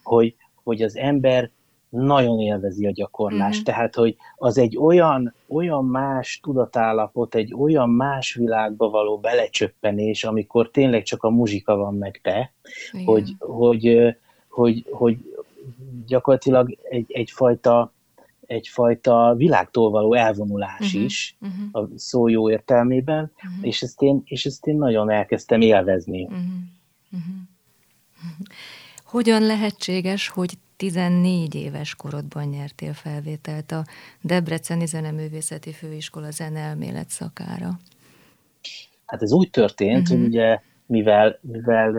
hogy, 0.03 0.35
hogy 0.63 0.83
az 0.83 0.97
ember 0.97 1.51
nagyon 1.93 2.41
élvezi 2.41 2.87
a 2.87 2.91
gyakorlást. 2.91 3.55
Mm-hmm. 3.55 3.65
Tehát, 3.65 3.95
hogy 3.95 4.17
az 4.37 4.59
egy 4.59 4.77
olyan, 4.77 5.35
olyan 5.49 5.85
más 5.85 6.41
tudatállapot, 6.43 7.35
egy 7.35 7.55
olyan 7.55 7.91
más 7.91 8.35
világba 8.35 8.91
való 8.91 9.19
belecsöppenés, 9.19 10.25
amikor 10.25 10.71
tényleg 10.71 11.03
csak 11.03 11.23
a 11.23 11.31
muzsika 11.31 11.77
van 11.77 11.95
meg 11.95 12.21
te, 12.23 12.53
hogy, 13.05 13.35
hogy, 13.39 13.87
hogy, 14.49 14.87
hogy 14.91 15.19
gyakorlatilag 16.07 16.79
egy, 16.83 17.07
egyfajta 17.09 17.93
egyfajta 18.47 19.35
világtól 19.37 19.91
való 19.91 20.15
elvonulás 20.15 20.81
uh-huh, 20.81 21.03
is, 21.03 21.37
uh-huh. 21.41 21.83
a 21.83 21.89
szó 21.97 22.29
jó 22.29 22.51
értelmében, 22.51 23.33
uh-huh. 23.37 23.67
és, 23.67 23.83
ezt 23.83 24.03
én, 24.03 24.23
és 24.25 24.45
ezt 24.45 24.67
én 24.67 24.77
nagyon 24.77 25.11
elkezdtem 25.11 25.61
élvezni. 25.61 26.23
Uh-huh, 26.23 26.39
uh-huh. 27.13 27.35
Hogyan 29.12 29.42
lehetséges, 29.42 30.29
hogy 30.29 30.53
14 30.77 31.55
éves 31.55 31.94
korodban 31.94 32.44
nyertél 32.44 32.92
felvételt 32.92 33.72
a 33.72 33.85
Debreceni 34.20 34.87
Zeneművészeti 34.87 35.72
Főiskola 35.72 36.31
zeneelmélet 36.31 37.09
szakára. 37.09 37.70
Hát 39.07 39.22
ez 39.22 39.33
úgy 39.33 39.51
történt, 39.51 40.03
uh-huh. 40.03 40.18
hogy 40.18 40.27
ugye, 40.27 40.61
mivel, 40.87 41.38
mivel 41.40 41.90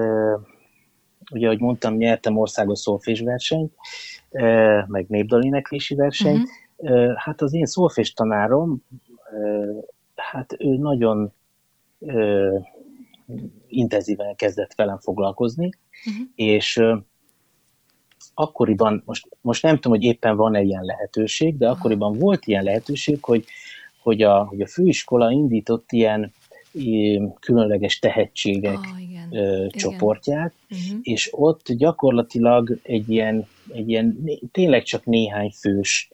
ugye, 1.32 1.46
ahogy 1.46 1.60
mondtam, 1.60 1.96
nyertem 1.96 2.38
országos 2.38 2.80
szólfés 2.80 3.20
versenyt, 3.20 3.74
meg 4.88 5.06
népdaléneklési 5.08 5.96
versenyt, 5.96 6.50
uh-huh. 6.76 7.14
hát 7.16 7.42
az 7.42 7.54
én 7.54 7.66
szólfés 7.66 8.14
tanárom, 8.14 8.84
hát 10.16 10.56
ő 10.60 10.78
nagyon 10.78 11.34
intenzíven 13.74 14.36
kezdett 14.36 14.74
velem 14.76 14.98
foglalkozni, 14.98 15.70
uh-huh. 16.06 16.28
és 16.36 16.82
akkoriban, 18.34 19.04
most, 19.06 19.28
most 19.42 19.64
nem 19.64 19.76
tudom, 19.76 19.98
hogy 19.98 20.08
éppen 20.08 20.36
van-e 20.36 20.62
ilyen 20.62 20.84
lehetőség, 20.84 21.58
de 21.58 21.70
akkoriban 21.70 22.18
volt 22.18 22.46
ilyen 22.46 22.64
lehetőség, 22.64 23.18
hogy, 23.22 23.46
hogy, 24.02 24.22
a, 24.22 24.44
hogy 24.44 24.62
a 24.62 24.68
főiskola 24.68 25.32
indított 25.32 25.92
ilyen 25.92 26.34
különleges 27.40 28.00
tehetségek 28.00 28.78
oh, 28.78 29.02
igen. 29.02 29.70
Csoportját, 29.70 30.54
Uh-huh. 30.70 31.00
és 31.02 31.30
ott 31.32 31.72
gyakorlatilag 31.72 32.80
egy 32.84 33.10
ilyen, 33.10 33.48
egy 33.74 33.90
ilyen 33.90 34.30
tényleg 34.52 34.84
csak 34.84 35.06
néhány 35.06 35.52
fős 35.60 36.10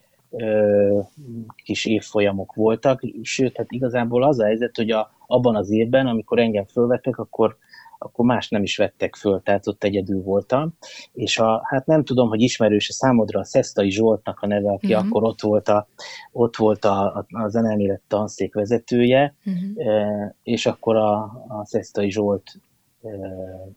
kis 1.63 1.86
évfolyamok 1.86 2.54
voltak, 2.54 3.02
sőt, 3.22 3.58
hát 3.58 3.72
igazából 3.72 4.24
az 4.24 4.39
a 4.39 4.45
helyzet, 4.45 4.76
hogy 4.76 4.91
a, 4.91 5.12
abban 5.30 5.56
az 5.56 5.70
évben, 5.70 6.08
amikor 6.08 6.39
engem 6.39 6.65
fölvettek, 6.65 7.18
akkor 7.18 7.58
akkor 8.02 8.26
más 8.26 8.50
nem 8.50 8.63
is 8.63 8.78
vettek 8.78 9.15
föl, 9.15 9.42
tehát 9.44 9.68
ott 9.68 9.84
egyedül 9.84 10.22
voltam, 10.22 10.74
és 11.13 11.38
a, 11.38 11.62
hát 11.63 11.86
nem 11.86 12.04
tudom, 12.04 12.30
hogy 12.30 12.42
ismerős 12.42 12.89
a 12.89 12.94
számodra 12.94 13.39
a 13.39 13.44
Szesztai 13.44 13.92
Zsoltnak 13.92 14.39
a 14.39 14.48
neve, 14.48 14.72
aki 14.72 14.94
uh-huh. 14.94 15.08
akkor 15.08 15.24
ott 15.24 15.42
volt 15.42 15.68
a, 15.68 15.88
ott 16.32 16.56
volt 16.56 16.86
a, 16.86 17.15
a, 17.15 17.26
a 17.28 17.50
zenelmélet 17.50 18.02
tanszék 18.08 18.54
vezetője, 18.54 19.36
uh-huh. 19.46 20.34
és 20.44 20.65
akkor 20.65 20.96
a, 20.96 21.22
a 21.48 21.65
Szesztai 21.65 22.12
Zsolt 22.12 22.60
e, 23.04 23.10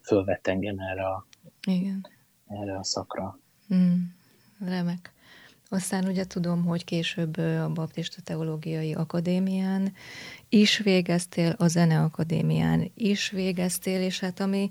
fölvett 0.03 0.47
engem 0.47 0.79
erre 0.79 1.07
a, 1.07 1.27
Igen. 1.67 2.07
erre 2.47 2.79
a 2.79 2.85
szakra. 2.85 3.39
Mm, 3.75 4.01
remek. 4.59 5.13
Aztán 5.73 6.05
ugye 6.05 6.25
tudom, 6.25 6.65
hogy 6.65 6.85
később 6.85 7.37
a 7.37 7.71
Baptista 7.75 8.21
Teológiai 8.25 8.95
Akadémián 8.95 9.93
is 10.49 10.79
végeztél, 10.79 11.55
a 11.59 11.69
Zeneakadémián 11.69 12.91
is 12.95 13.31
végeztél, 13.31 14.01
és 14.01 14.21
hát 14.21 14.41
ami 14.41 14.71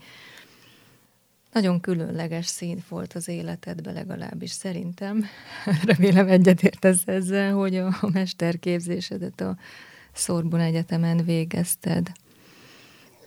nagyon 1.51 1.79
különleges 1.79 2.45
szín 2.45 2.83
volt 2.89 3.13
az 3.13 3.27
életedben 3.27 3.93
legalábbis 3.93 4.51
szerintem. 4.51 5.25
Remélem 5.95 6.27
egyetértesz 6.27 7.01
ezzel, 7.05 7.53
hogy 7.53 7.75
a 7.75 8.09
mesterképzésedet 8.13 9.41
a 9.41 9.57
Szorbon 10.13 10.59
Egyetemen 10.59 11.25
végezted. 11.25 12.11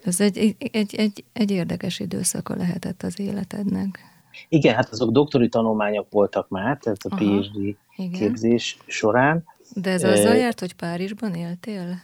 Ez 0.05 0.21
egy, 0.21 0.57
egy, 0.59 0.95
egy, 0.95 1.25
egy 1.33 1.51
érdekes 1.51 2.01
időszaka 2.01 2.57
lehetett 2.57 3.03
az 3.03 3.21
életednek. 3.21 4.14
Igen, 4.49 4.75
hát 4.75 4.89
azok 4.89 5.11
doktori 5.11 5.49
tanulmányok 5.49 6.07
voltak 6.11 6.49
már, 6.49 6.79
tehát 6.79 7.05
a 7.05 7.09
Aha, 7.15 7.25
PhD 7.25 7.77
igen. 7.97 8.21
képzés 8.21 8.79
során. 8.87 9.45
De 9.75 9.91
ez 9.91 10.05
azzal 10.05 10.35
járt, 10.35 10.61
hogy 10.61 10.73
Párizsban 10.73 11.35
éltél? 11.35 11.97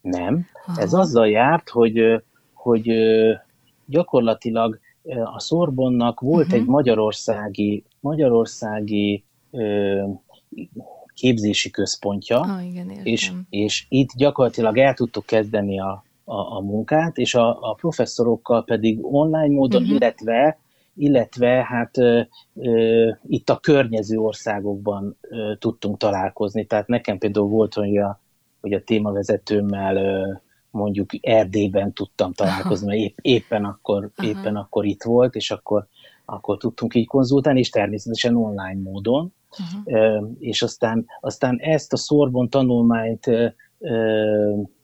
Nem. 0.00 0.46
Aha. 0.66 0.80
Ez 0.80 0.92
azzal 0.92 1.28
járt, 1.28 1.68
hogy, 1.68 2.22
hogy 2.52 2.92
gyakorlatilag 3.86 4.78
a 5.34 5.40
Szorbonnak 5.40 6.20
volt 6.20 6.46
uh-huh. 6.46 6.60
egy 6.60 6.66
magyarországi, 6.66 7.84
magyarországi 8.00 9.24
képzési 11.14 11.70
központja, 11.70 12.40
ah, 12.40 12.66
igen, 12.66 12.90
és, 12.90 13.32
és 13.50 13.86
itt 13.88 14.10
gyakorlatilag 14.16 14.78
el 14.78 14.94
tudtuk 14.94 15.26
kezdeni 15.26 15.80
a, 15.80 16.04
a, 16.24 16.56
a 16.56 16.60
munkát, 16.60 17.16
és 17.16 17.34
a, 17.34 17.70
a 17.70 17.74
professzorokkal 17.74 18.64
pedig 18.64 18.98
online 19.02 19.54
módon, 19.54 19.82
uh-huh. 19.82 19.96
illetve 19.96 20.58
illetve 20.98 21.64
hát 21.68 21.98
ö, 21.98 22.20
ö, 22.54 23.10
itt 23.26 23.50
a 23.50 23.58
környező 23.58 24.16
országokban 24.16 25.16
ö, 25.20 25.52
tudtunk 25.58 25.98
találkozni. 25.98 26.66
Tehát 26.66 26.86
nekem 26.86 27.18
például 27.18 27.48
volt, 27.48 27.74
hogy 27.74 27.96
a, 27.96 28.20
hogy 28.60 28.72
a 28.72 28.82
témavezetőmmel 28.84 29.96
ö, 29.96 30.32
mondjuk 30.70 31.10
Erdélyben 31.20 31.92
tudtam 31.92 32.32
találkozni, 32.32 32.86
mert 32.86 33.00
épp, 33.00 33.18
éppen, 33.20 33.64
akkor, 33.64 34.10
Aha. 34.16 34.28
éppen 34.28 34.56
akkor 34.56 34.84
itt 34.84 35.02
volt, 35.02 35.34
és 35.34 35.50
akkor, 35.50 35.86
akkor 36.24 36.56
tudtunk 36.56 36.94
így 36.94 37.06
konzultálni, 37.06 37.58
és 37.58 37.70
természetesen 37.70 38.36
online 38.36 38.80
módon. 38.82 39.32
Uh-huh. 39.84 40.30
És 40.38 40.62
aztán, 40.62 41.06
aztán 41.20 41.58
ezt 41.60 41.92
a 41.92 41.96
Szorbon 41.96 42.48
tanulmányt 42.48 43.30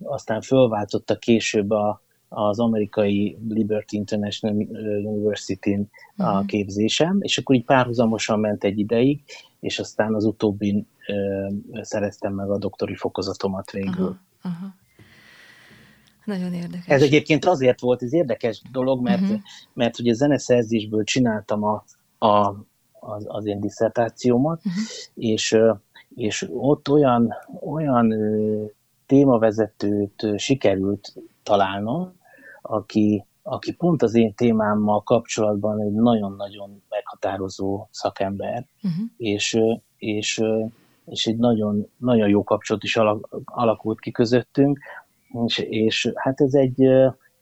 aztán 0.02 0.40
fölváltotta 0.40 1.16
később 1.16 1.70
a, 1.70 2.02
az 2.34 2.58
amerikai 2.58 3.38
Liberty 3.48 3.92
International 3.92 4.56
University-n 5.04 5.90
a 6.16 6.30
uh-huh. 6.30 6.46
képzésem, 6.46 7.18
és 7.20 7.38
akkor 7.38 7.56
így 7.56 7.64
párhuzamosan 7.64 8.40
ment 8.40 8.64
egy 8.64 8.78
ideig, 8.78 9.22
és 9.60 9.78
aztán 9.78 10.14
az 10.14 10.24
utóbbin 10.24 10.86
szereztem 11.80 12.34
meg 12.34 12.50
a 12.50 12.58
doktori 12.58 12.94
fokozatomat 12.94 13.70
végül. 13.70 13.90
Uh-huh. 13.92 14.16
Uh-huh. 14.44 14.68
Nagyon 16.24 16.52
érdekes. 16.52 16.86
Ez 16.86 17.02
egyébként 17.02 17.44
azért 17.44 17.80
volt 17.80 18.02
ez 18.02 18.12
érdekes 18.12 18.62
dolog, 18.72 19.02
mert, 19.02 19.20
uh-huh. 19.20 19.38
mert 19.72 19.98
ugye 19.98 20.12
zeneszerzésből 20.12 21.04
csináltam 21.04 21.64
a, 21.64 21.84
a, 22.18 22.48
az, 23.00 23.24
az 23.26 23.46
én 23.46 23.60
diszertációmat, 23.60 24.56
uh-huh. 24.64 24.82
és, 25.14 25.58
és 26.14 26.48
ott 26.52 26.88
olyan, 26.88 27.34
olyan 27.60 28.14
témavezetőt 29.06 30.26
sikerült 30.36 31.14
találnom, 31.42 32.12
aki, 32.66 33.24
aki 33.42 33.72
pont 33.74 34.02
az 34.02 34.14
én 34.14 34.34
témámmal 34.34 35.02
kapcsolatban 35.02 35.80
egy 35.80 35.92
nagyon-nagyon 35.92 36.82
meghatározó 36.88 37.88
szakember, 37.90 38.66
uh-huh. 38.82 39.04
és, 39.16 39.58
és, 39.96 40.42
és 41.04 41.26
egy 41.26 41.36
nagyon, 41.36 41.88
nagyon 41.96 42.28
jó 42.28 42.44
kapcsolat 42.44 42.82
is 42.82 42.98
alakult 43.44 44.00
ki 44.00 44.10
közöttünk, 44.10 44.78
és, 45.44 45.58
és 45.58 46.12
hát 46.14 46.40
ez 46.40 46.54
egy, 46.54 46.82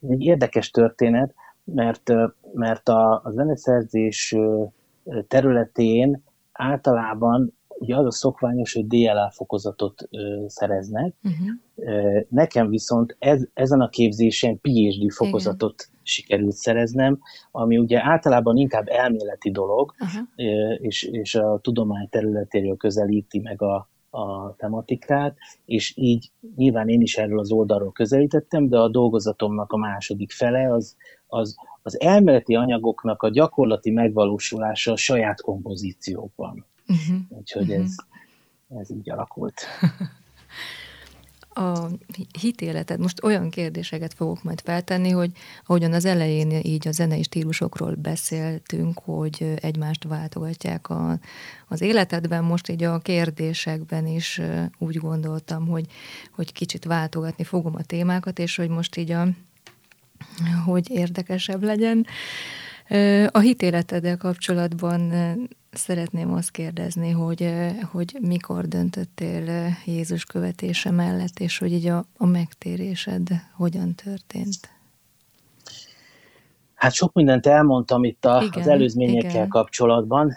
egy 0.09 0.21
érdekes 0.21 0.69
történet, 0.69 1.33
mert, 1.63 2.11
mert 2.53 2.89
a, 2.89 3.21
a 3.23 3.31
zeneszerzés 3.31 4.35
területén 5.27 6.23
általában 6.51 7.57
ugye 7.83 7.95
az 7.95 8.05
a 8.05 8.11
szokványos, 8.11 8.73
hogy 8.73 8.87
DLA 8.87 9.31
fokozatot 9.31 10.07
ö, 10.11 10.43
szereznek. 10.47 11.13
Uh-huh. 11.23 12.25
Nekem 12.29 12.69
viszont 12.69 13.15
ez, 13.19 13.43
ezen 13.53 13.81
a 13.81 13.89
képzésen 13.89 14.59
PhD 14.61 15.11
fokozatot 15.11 15.75
Igen. 15.81 15.99
sikerült 16.03 16.55
szereznem, 16.55 17.19
ami 17.51 17.77
ugye 17.77 18.03
általában 18.03 18.57
inkább 18.57 18.87
elméleti 18.87 19.51
dolog, 19.51 19.93
uh-huh. 19.99 20.77
és, 20.77 21.03
és 21.03 21.35
a 21.35 21.59
tudomány 21.61 22.09
területéről 22.09 22.77
közelíti 22.77 23.39
meg 23.39 23.61
a, 23.61 23.89
a 24.09 24.55
tematikát, 24.55 25.37
és 25.65 25.93
így 25.97 26.31
nyilván 26.55 26.89
én 26.89 27.01
is 27.01 27.17
erről 27.17 27.39
az 27.39 27.51
oldalról 27.51 27.91
közelítettem, 27.91 28.69
de 28.69 28.77
a 28.77 28.89
dolgozatomnak 28.89 29.71
a 29.71 29.77
második 29.77 30.31
fele 30.31 30.73
az, 30.73 30.95
az, 31.27 31.55
az 31.81 32.01
elméleti 32.01 32.55
anyagoknak 32.55 33.21
a 33.21 33.29
gyakorlati 33.29 33.91
megvalósulása 33.91 34.91
a 34.91 34.95
saját 34.95 35.41
kompozíciókban. 35.41 36.65
Uh-huh. 36.87 37.17
Úgyhogy 37.29 37.69
uh-huh. 37.69 37.85
ez, 37.85 37.95
ez 38.79 38.91
így 38.91 39.09
alakult. 39.09 39.61
a 41.55 41.89
hitéleted, 42.39 42.99
most 42.99 43.23
olyan 43.23 43.49
kérdéseket 43.49 44.13
fogok 44.13 44.43
majd 44.43 44.61
feltenni, 44.61 45.09
hogy 45.09 45.31
ahogyan 45.65 45.93
az 45.93 46.05
elején 46.05 46.51
így 46.51 46.87
a 46.87 46.91
zenei 46.91 47.23
stílusokról 47.23 47.95
beszéltünk, 47.95 48.99
hogy 48.99 49.53
egymást 49.55 50.03
váltogatják 50.03 50.89
a, 50.89 51.19
az 51.67 51.81
életedben, 51.81 52.43
most 52.43 52.69
így 52.69 52.83
a 52.83 52.99
kérdésekben 52.99 54.07
is 54.07 54.41
úgy 54.77 54.97
gondoltam, 54.97 55.67
hogy, 55.67 55.85
hogy 56.31 56.51
kicsit 56.51 56.85
váltogatni 56.85 57.43
fogom 57.43 57.75
a 57.75 57.83
témákat, 57.83 58.39
és 58.39 58.55
hogy 58.55 58.69
most 58.69 58.95
így 58.95 59.11
a 59.11 59.27
hogy 60.65 60.89
érdekesebb 60.89 61.63
legyen. 61.63 62.05
A 63.31 63.39
hitéleteddel 63.39 64.17
kapcsolatban 64.17 65.13
szeretném 65.71 66.33
azt 66.33 66.51
kérdezni, 66.51 67.11
hogy, 67.11 67.53
hogy 67.91 68.17
mikor 68.21 68.67
döntöttél 68.67 69.75
Jézus 69.85 70.25
követése 70.25 70.91
mellett, 70.91 71.39
és 71.39 71.57
hogy 71.57 71.71
így 71.71 71.87
a, 71.87 72.05
a 72.17 72.25
megtérésed 72.25 73.27
hogyan 73.55 73.95
történt? 73.95 74.69
Hát 76.73 76.93
sok 76.93 77.13
mindent 77.13 77.47
elmondtam 77.47 78.03
itt 78.03 78.25
a, 78.25 78.41
igen, 78.43 78.61
az 78.61 78.67
előzményekkel 78.67 79.29
igen. 79.29 79.47
kapcsolatban. 79.47 80.33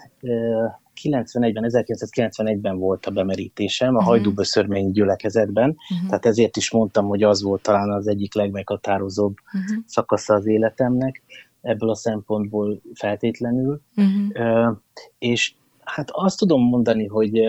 91-ben, 1.03 1.65
1991-ben 1.69 2.79
volt 2.79 3.07
a 3.07 3.11
bemerítésem 3.11 3.89
a 3.89 3.93
uh-huh. 3.93 4.09
hajdúböszörmény 4.09 4.91
gyülekezetben, 4.91 5.69
uh-huh. 5.71 6.09
tehát 6.09 6.27
ezért 6.27 6.57
is 6.57 6.71
mondtam, 6.71 7.07
hogy 7.07 7.23
az 7.23 7.43
volt 7.43 7.63
talán 7.63 7.91
az 7.91 8.07
egyik 8.07 8.35
legmeghatározóbb 8.35 9.35
uh-huh. 9.47 9.85
szakasza 9.87 10.35
az 10.35 10.47
életemnek 10.47 11.23
ebből 11.67 11.91
a 11.91 11.95
szempontból 11.95 12.81
feltétlenül. 12.95 13.81
Uh-huh. 13.97 14.77
És 15.19 15.55
hát 15.85 16.09
azt 16.13 16.39
tudom 16.39 16.63
mondani, 16.63 17.07
hogy 17.07 17.41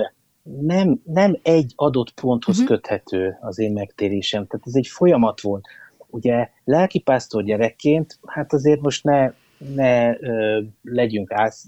nem, 0.62 1.02
nem 1.04 1.38
egy 1.42 1.74
adott 1.76 2.12
ponthoz 2.12 2.60
uh-huh. 2.60 2.76
köthető 2.76 3.38
az 3.42 3.60
én 3.60 3.74
megtérésem, 3.74 4.48
tehát 4.48 4.68
ez 4.68 4.76
egy 4.76 4.88
folyamat 4.88 5.42
volt. 5.42 5.66
Ugye 6.10 6.50
lelkipásztor 6.64 7.44
gyerekként, 7.44 8.20
hát 8.26 8.54
azért 8.54 8.82
most 8.82 9.04
ne 9.04 9.32
ne 9.58 10.20
ö, 10.20 10.62
legyünk 10.84 11.32
ász, 11.32 11.66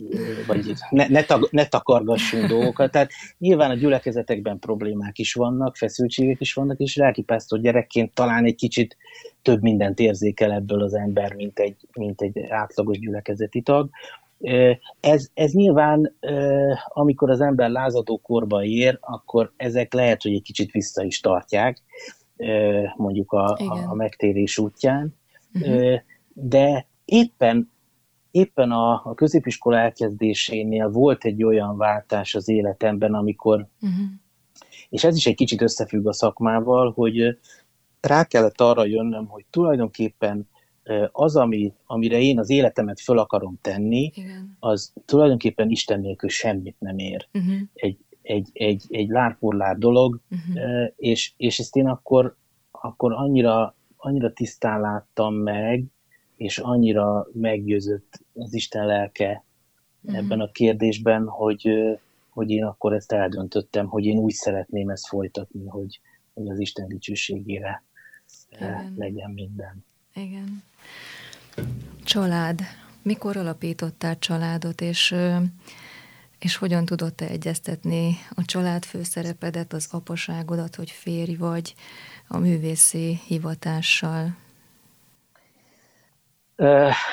vagy 0.47 0.73
ne, 0.89 1.07
ne, 1.07 1.23
tag, 1.23 1.47
ne 1.51 1.65
takargassunk 1.65 2.45
dolgokat. 2.45 2.91
Tehát 2.91 3.11
nyilván 3.37 3.69
a 3.69 3.75
gyülekezetekben 3.75 4.59
problémák 4.59 5.17
is 5.17 5.33
vannak, 5.33 5.75
feszültségek 5.75 6.41
is 6.41 6.53
vannak, 6.53 6.79
és 6.79 6.95
lelkipásztor 6.95 7.59
gyerekként 7.59 8.13
talán 8.13 8.45
egy 8.45 8.55
kicsit 8.55 8.97
több 9.41 9.61
mindent 9.61 9.99
érzékel 9.99 10.51
ebből 10.51 10.83
az 10.83 10.93
ember, 10.93 11.33
mint 11.33 11.59
egy, 11.59 11.75
mint 11.93 12.21
egy 12.21 12.39
átlagos 12.49 12.99
gyülekezeti 12.99 13.61
tag. 13.61 13.89
Ez, 14.99 15.29
ez 15.33 15.51
nyilván, 15.51 16.15
amikor 16.87 17.29
az 17.29 17.41
ember 17.41 17.69
lázadó 17.69 18.17
korba 18.17 18.63
ér, 18.63 18.97
akkor 19.01 19.51
ezek 19.57 19.93
lehet, 19.93 20.21
hogy 20.21 20.33
egy 20.33 20.41
kicsit 20.41 20.71
vissza 20.71 21.03
is 21.03 21.19
tartják, 21.19 21.77
mondjuk 22.95 23.31
a, 23.31 23.45
a, 23.45 23.85
a 23.89 23.93
megtérés 23.93 24.57
útján, 24.57 25.15
uh-huh. 25.53 25.99
de 26.33 26.87
éppen 27.05 27.69
éppen 28.31 28.71
a, 28.71 29.01
a 29.05 29.13
középiskola 29.13 29.77
elkezdésénél 29.77 30.89
volt 30.89 31.25
egy 31.25 31.43
olyan 31.43 31.77
váltás 31.77 32.35
az 32.35 32.49
életemben, 32.49 33.13
amikor, 33.13 33.67
uh-huh. 33.81 34.07
és 34.89 35.03
ez 35.03 35.15
is 35.15 35.25
egy 35.25 35.35
kicsit 35.35 35.61
összefügg 35.61 36.07
a 36.07 36.13
szakmával, 36.13 36.91
hogy 36.91 37.37
rá 38.01 38.23
kellett 38.23 38.61
arra 38.61 38.85
jönnöm, 38.85 39.27
hogy 39.27 39.45
tulajdonképpen 39.49 40.47
az, 41.11 41.35
ami, 41.35 41.73
amire 41.85 42.19
én 42.19 42.39
az 42.39 42.49
életemet 42.49 42.99
föl 42.99 43.19
akarom 43.19 43.57
tenni, 43.61 44.11
Igen. 44.15 44.55
az 44.59 44.93
tulajdonképpen 45.05 45.69
Isten 45.69 45.99
nélkül 45.99 46.29
semmit 46.29 46.75
nem 46.79 46.97
ér. 46.97 47.27
Uh-huh. 47.33 47.61
Egy, 47.73 47.97
egy, 48.21 48.49
egy, 48.53 48.85
egy 48.89 49.07
lárpurlár 49.09 49.77
dolog, 49.77 50.19
uh-huh. 50.29 50.91
és, 50.95 51.33
és 51.37 51.59
ezt 51.59 51.75
én 51.75 51.87
akkor, 51.87 52.35
akkor 52.71 53.13
annyira, 53.13 53.75
annyira 53.97 54.33
tisztán 54.33 54.81
láttam 54.81 55.35
meg, 55.35 55.83
és 56.39 56.57
annyira 56.57 57.27
meggyőzött 57.33 58.19
az 58.33 58.53
Isten 58.53 58.85
lelke 58.85 59.43
mm. 60.11 60.15
ebben 60.15 60.39
a 60.39 60.51
kérdésben, 60.51 61.27
hogy, 61.27 61.69
hogy 62.29 62.49
én 62.49 62.63
akkor 62.63 62.93
ezt 62.93 63.11
eldöntöttem, 63.11 63.87
hogy 63.87 64.05
én 64.05 64.17
úgy 64.17 64.33
szeretném 64.33 64.89
ezt 64.89 65.07
folytatni, 65.07 65.67
hogy, 65.67 65.99
hogy 66.33 66.49
az 66.49 66.59
Isten 66.59 66.87
dicsőségére 66.87 67.83
Igen. 68.51 68.93
legyen 68.97 69.31
minden. 69.31 69.85
Igen. 70.15 70.63
Család. 72.03 72.59
Mikor 73.01 73.37
alapítottál 73.37 74.19
családot, 74.19 74.81
és 74.81 75.15
És 76.39 76.55
hogyan 76.55 76.85
tudod 76.85 77.13
te 77.13 77.27
egyeztetni 77.27 78.11
a 78.35 78.45
család 78.45 78.83
főszerepedet, 78.85 79.73
az 79.73 79.87
apaságodat, 79.91 80.75
hogy 80.75 80.91
férj 80.91 81.35
vagy 81.35 81.75
a 82.27 82.37
művészi 82.37 83.19
hivatással? 83.27 84.35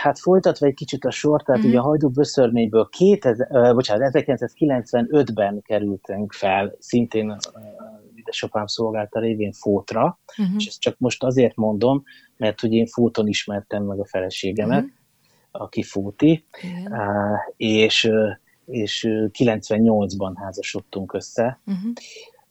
Hát 0.03 0.19
folytatva 0.19 0.67
egy 0.67 0.75
kicsit 0.75 1.05
a 1.05 1.11
sort, 1.11 1.45
tehát 1.45 1.61
mm-hmm. 1.61 1.71
ugye 1.71 1.79
a 1.79 1.83
Hajdú 1.83 2.09
Böszörményből 2.09 2.89
2000, 2.91 3.75
bocsánat, 3.75 4.11
1995-ben 4.15 5.63
kerültünk 5.63 6.33
fel, 6.33 6.77
szintén 6.79 7.37
édesapám 8.15 8.67
szolgálta 8.67 9.21
révén 9.21 9.53
Fótra, 9.53 10.19
uh-huh. 10.39 10.55
és 10.57 10.67
ezt 10.67 10.81
csak 10.81 10.99
most 10.99 11.23
azért 11.25 11.57
mondom, 11.57 12.03
mert 12.37 12.61
hogy 12.61 12.73
én 12.73 12.87
Fóton 12.87 13.29
ismertem 13.29 13.85
meg 13.85 13.99
a 13.99 14.07
feleségemet, 14.07 14.85
uh-huh. 14.85 15.63
aki 15.63 15.83
Fóti, 15.83 16.45
uh, 16.85 17.39
és, 17.57 18.11
és 18.67 19.07
98-ban 19.09 20.33
házasodtunk 20.35 21.13
össze. 21.13 21.61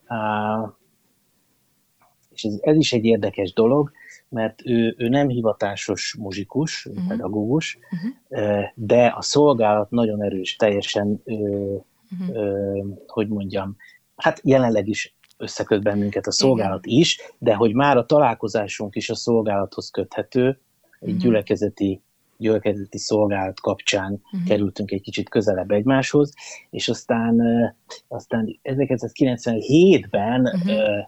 Uh, 0.08 0.74
és 2.30 2.44
ez, 2.44 2.58
ez 2.62 2.76
is 2.76 2.94
egy 2.94 3.06
érdekes 3.06 3.54
dolog, 3.54 3.92
mert 4.30 4.62
ő, 4.66 4.96
ő 4.98 5.08
nem 5.08 5.28
hivatásos 5.28 6.16
muzsikus, 6.20 6.86
uh-huh. 6.86 7.08
pedagógus, 7.08 7.78
uh-huh. 7.92 8.64
de 8.76 9.14
a 9.18 9.22
szolgálat 9.22 9.90
nagyon 9.90 10.24
erős, 10.24 10.56
teljesen, 10.56 11.22
uh-huh. 11.26 12.98
hogy 13.08 13.28
mondjam, 13.28 13.76
hát 14.16 14.42
jelenleg 14.44 14.88
is 14.88 15.16
összeköt 15.38 15.84
bennünket 15.84 16.28
a 16.28 16.32
szolgálat 16.32 16.86
Igen. 16.86 17.00
is, 17.00 17.20
de 17.38 17.54
hogy 17.54 17.74
már 17.74 17.98
a 17.98 18.06
találkozásunk 18.06 18.96
is 18.96 19.10
a 19.10 19.16
szolgálathoz 19.16 19.90
köthető, 19.90 20.48
egy 21.00 21.08
uh-huh. 21.08 21.18
gyülekezeti 21.24 22.02
gyülekezeti 22.38 22.98
szolgálat 22.98 23.60
kapcsán 23.60 24.12
uh-huh. 24.12 24.48
kerültünk 24.48 24.92
egy 24.92 25.02
kicsit 25.02 25.30
közelebb 25.30 25.72
egymáshoz, 25.72 26.34
és 26.70 26.90
aztán, 26.90 27.42
aztán 28.08 28.60
1997-ben 28.64 30.42
uh-huh. 30.42 31.08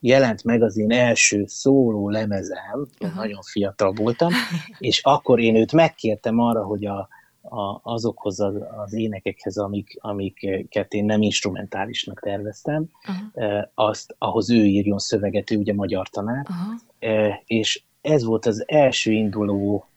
Jelent 0.00 0.44
meg 0.44 0.62
az 0.62 0.76
én 0.76 0.90
első 0.92 1.44
szóló 1.46 2.08
lemezem, 2.08 2.86
uh-huh. 3.00 3.16
nagyon 3.16 3.40
fiatal 3.42 3.92
voltam, 3.92 4.32
és 4.78 5.00
akkor 5.02 5.40
én 5.40 5.56
őt 5.56 5.72
megkértem 5.72 6.38
arra, 6.38 6.64
hogy 6.64 6.86
a, 6.86 7.08
a, 7.42 7.80
azokhoz 7.82 8.40
az, 8.40 8.54
az 8.84 8.92
énekekhez, 8.92 9.56
amik, 9.56 9.96
amiket 10.00 10.92
én 10.92 11.04
nem 11.04 11.22
instrumentálisnak 11.22 12.20
terveztem, 12.20 12.88
uh-huh. 13.08 13.62
azt, 13.74 14.14
ahhoz 14.18 14.50
ő 14.50 14.64
írjon 14.64 14.98
szöveget, 14.98 15.50
ő 15.50 15.56
ugye 15.56 15.74
magyar 15.74 16.08
tanár, 16.08 16.46
uh-huh. 16.48 17.34
és 17.46 17.82
ez 18.00 18.24
volt 18.24 18.46
az 18.46 18.64
első 18.66 19.12
induló 19.12 19.88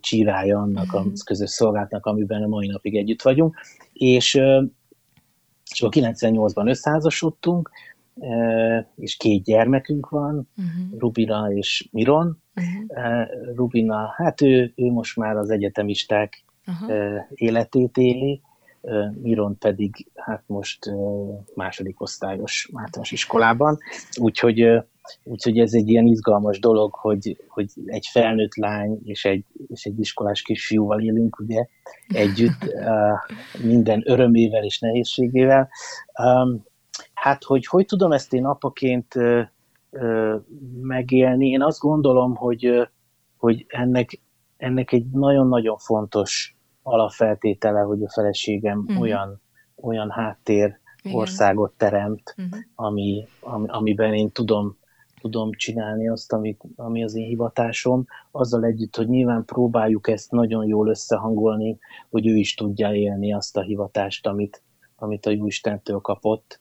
csírája 0.00 0.58
annak 0.58 0.84
uh-huh. 0.84 1.06
a 1.06 1.24
közös 1.24 1.50
szolgálatnak, 1.50 2.06
amiben 2.06 2.42
a 2.42 2.46
mai 2.46 2.66
napig 2.66 2.96
együtt 2.96 3.22
vagyunk, 3.22 3.56
és, 3.92 4.34
és 5.70 5.82
a 5.82 5.88
98-ban 5.88 6.68
összeházasodtunk, 6.68 7.70
és 8.96 9.16
két 9.16 9.44
gyermekünk 9.44 10.08
van, 10.08 10.48
uh-huh. 10.56 10.98
Rubina 10.98 11.52
és 11.52 11.88
Miron. 11.92 12.42
Uh-huh. 12.54 13.54
Rubina, 13.54 14.12
hát 14.16 14.40
ő, 14.40 14.72
ő 14.76 14.90
most 14.90 15.16
már 15.16 15.36
az 15.36 15.50
egyetemisták 15.50 16.44
Aha. 16.64 16.92
életét 17.34 17.96
éli, 17.96 18.42
Miron 19.22 19.58
pedig 19.58 20.10
hát 20.14 20.42
most 20.46 20.78
második 21.54 22.00
osztályos 22.00 22.70
általános 22.74 23.12
iskolában, 23.12 23.78
úgyhogy, 24.20 24.66
úgyhogy 25.22 25.58
ez 25.58 25.72
egy 25.72 25.88
ilyen 25.88 26.06
izgalmas 26.06 26.58
dolog, 26.58 26.94
hogy, 26.94 27.36
hogy 27.48 27.70
egy 27.84 28.06
felnőtt 28.10 28.54
lány 28.54 29.00
és 29.04 29.24
egy, 29.24 29.44
és 29.66 29.84
egy 29.84 30.00
iskolás 30.00 30.42
kisfiúval 30.42 31.00
élünk 31.00 31.38
ugye 31.38 31.66
együtt, 32.08 32.74
minden 33.72 34.02
örömével 34.04 34.64
és 34.64 34.78
nehézségével. 34.78 35.68
Hát, 37.26 37.44
hogy 37.44 37.66
hogy 37.66 37.86
tudom 37.86 38.12
ezt 38.12 38.32
én 38.32 38.44
apaként 38.44 39.14
megélni, 40.80 41.48
én 41.48 41.62
azt 41.62 41.80
gondolom, 41.80 42.34
hogy, 42.34 42.88
hogy 43.36 43.66
ennek, 43.68 44.20
ennek 44.56 44.92
egy 44.92 45.06
nagyon-nagyon 45.06 45.76
fontos 45.78 46.56
alapfeltétele, 46.82 47.80
hogy 47.80 48.02
a 48.02 48.10
feleségem 48.10 48.78
uh-huh. 48.78 49.00
olyan, 49.00 49.40
olyan 49.76 50.10
háttér 50.10 50.78
Igen. 51.02 51.18
országot 51.18 51.72
teremt, 51.72 52.34
uh-huh. 52.36 52.58
ami, 52.74 53.26
ami, 53.40 53.66
amiben 53.68 54.14
én 54.14 54.30
tudom, 54.30 54.76
tudom 55.20 55.52
csinálni 55.52 56.08
azt, 56.08 56.32
ami, 56.32 56.56
ami 56.76 57.04
az 57.04 57.14
én 57.14 57.26
hivatásom, 57.26 58.04
azzal 58.30 58.64
együtt, 58.64 58.96
hogy 58.96 59.08
nyilván 59.08 59.44
próbáljuk 59.44 60.08
ezt 60.08 60.30
nagyon 60.30 60.66
jól 60.66 60.88
összehangolni, 60.88 61.78
hogy 62.10 62.26
ő 62.26 62.34
is 62.36 62.54
tudja 62.54 62.94
élni 62.94 63.32
azt 63.32 63.56
a 63.56 63.62
hivatást, 63.62 64.26
amit, 64.26 64.62
amit 64.96 65.26
a 65.26 65.30
Jóistentől 65.30 65.98
kapott. 65.98 66.60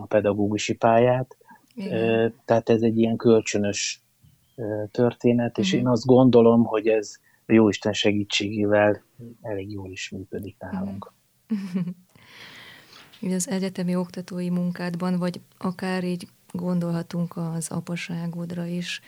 A 0.00 0.06
pedagógusi 0.06 0.74
pályát. 0.74 1.36
Igen. 1.74 2.34
Tehát 2.44 2.68
ez 2.68 2.82
egy 2.82 2.98
ilyen 2.98 3.16
kölcsönös 3.16 4.02
történet, 4.90 5.58
és 5.58 5.66
uh-huh. 5.66 5.80
én 5.80 5.88
azt 5.88 6.04
gondolom, 6.04 6.64
hogy 6.64 6.86
ez 6.86 7.12
Jóisten 7.46 7.92
segítségével 7.92 9.02
elég 9.42 9.70
jól 9.70 9.90
is 9.90 10.10
működik 10.10 10.56
nálunk. 10.58 11.12
az 13.32 13.48
egyetemi 13.48 13.96
oktatói 13.96 14.50
munkádban, 14.50 15.18
vagy 15.18 15.40
akár 15.58 16.04
így 16.04 16.28
gondolhatunk 16.52 17.36
az 17.36 17.68
apaságodra 17.68 18.64
is, 18.64 19.00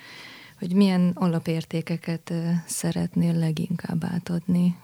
hogy 0.58 0.74
milyen 0.74 1.10
alapértékeket 1.14 2.32
szeretnél 2.66 3.34
leginkább 3.34 4.04
átadni 4.04 4.76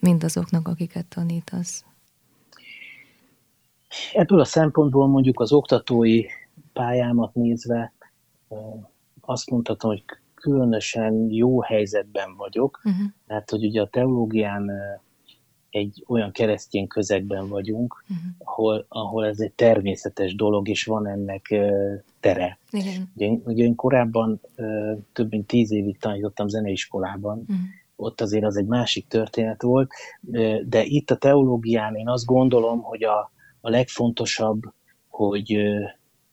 mindazoknak, 0.00 0.68
akiket 0.68 1.06
tanítasz? 1.06 1.84
Ebből 4.12 4.40
a 4.40 4.44
szempontból 4.44 5.08
mondjuk 5.08 5.40
az 5.40 5.52
oktatói 5.52 6.24
pályámat 6.72 7.34
nézve 7.34 7.92
azt 9.20 9.50
mondhatom, 9.50 9.90
hogy 9.90 10.04
különösen 10.34 11.26
jó 11.30 11.60
helyzetben 11.60 12.36
vagyok, 12.36 12.80
uh-huh. 12.84 13.02
mert 13.26 13.50
hogy 13.50 13.64
ugye 13.64 13.80
a 13.80 13.88
teológián 13.88 14.70
egy 15.70 16.04
olyan 16.06 16.30
keresztény 16.30 16.86
közegben 16.86 17.48
vagyunk, 17.48 18.04
uh-huh. 18.08 18.26
ahol, 18.38 18.86
ahol 18.88 19.26
ez 19.26 19.40
egy 19.40 19.52
természetes 19.52 20.34
dolog, 20.34 20.68
és 20.68 20.84
van 20.84 21.06
ennek 21.06 21.46
uh, 21.50 22.02
tere. 22.20 22.58
Igen. 22.70 23.10
Ugye, 23.14 23.28
ugye 23.44 23.64
én 23.64 23.74
korábban 23.74 24.40
uh, 24.56 24.98
több 25.12 25.30
mint 25.30 25.46
tíz 25.46 25.70
évig 25.70 25.98
tanítottam 25.98 26.48
zeneiskolában, 26.48 27.38
uh-huh. 27.38 27.56
ott 27.96 28.20
azért 28.20 28.44
az 28.44 28.56
egy 28.56 28.66
másik 28.66 29.06
történet 29.06 29.62
volt, 29.62 29.90
uh, 30.20 30.60
de 30.60 30.84
itt 30.84 31.10
a 31.10 31.16
teológián 31.16 31.94
én 31.94 32.08
azt 32.08 32.24
gondolom, 32.24 32.82
hogy 32.82 33.04
a, 33.04 33.32
a 33.64 33.70
legfontosabb, 33.70 34.62
hogy, 35.08 35.58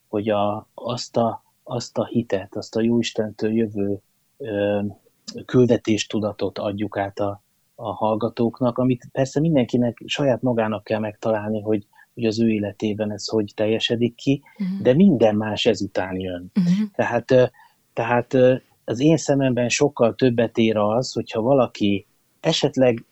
hogy 0.08 0.30
a, 0.30 0.68
azt 0.74 1.18
a 1.18 1.44
azt 1.64 1.98
a 1.98 2.06
hitet, 2.06 2.56
azt 2.56 2.76
a 2.76 2.82
Jóistentől 2.82 3.54
jövő 3.56 4.02
küldetéstudatot 5.46 6.58
adjuk 6.58 6.98
át 6.98 7.20
a, 7.20 7.44
a 7.76 7.92
hallgatóknak, 7.92 8.78
amit 8.78 9.08
persze 9.12 9.40
mindenkinek 9.40 10.02
saját 10.06 10.42
magának 10.42 10.84
kell 10.84 11.00
megtalálni, 11.00 11.62
hogy, 11.62 11.88
hogy 12.14 12.26
az 12.26 12.40
ő 12.40 12.50
életében 12.50 13.12
ez 13.12 13.28
hogy 13.28 13.52
teljesedik 13.56 14.16
ki, 14.16 14.42
uh-huh. 14.60 14.82
de 14.82 14.94
minden 14.94 15.36
más 15.36 15.66
ezután 15.66 16.20
jön. 16.20 16.52
Uh-huh. 16.56 16.90
Tehát, 16.96 17.54
tehát 17.94 18.34
az 18.86 19.00
én 19.00 19.18
szememben 19.18 19.70
sokkal 19.70 20.16
többet 20.16 20.58
ér 20.58 20.78
az, 20.78 21.12
hogyha 21.12 21.42
valaki 21.42 22.08
esetleg 22.40 23.06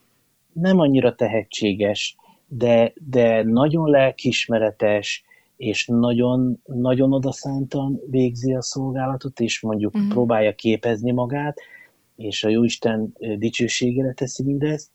nem 0.54 0.80
annyira 0.80 1.16
tehetséges, 1.16 2.16
de, 2.50 2.94
de 3.10 3.44
nagyon 3.44 3.90
lelkismeretes, 3.90 5.24
és 5.58 5.88
nagyon, 5.88 6.62
nagyon 6.66 7.14
odaszántan 7.14 8.02
végzi 8.10 8.54
a 8.54 8.62
szolgálatot, 8.62 9.40
és 9.40 9.62
mondjuk 9.62 9.96
uh-huh. 9.96 10.10
próbálja 10.10 10.56
képezni 10.56 11.12
magát, 11.12 11.58
és 12.16 12.44
a 12.44 12.50
Jóisten 12.50 13.16
dicsőségére 13.38 14.14
teszi 14.14 14.44
mindezt, 14.44 14.90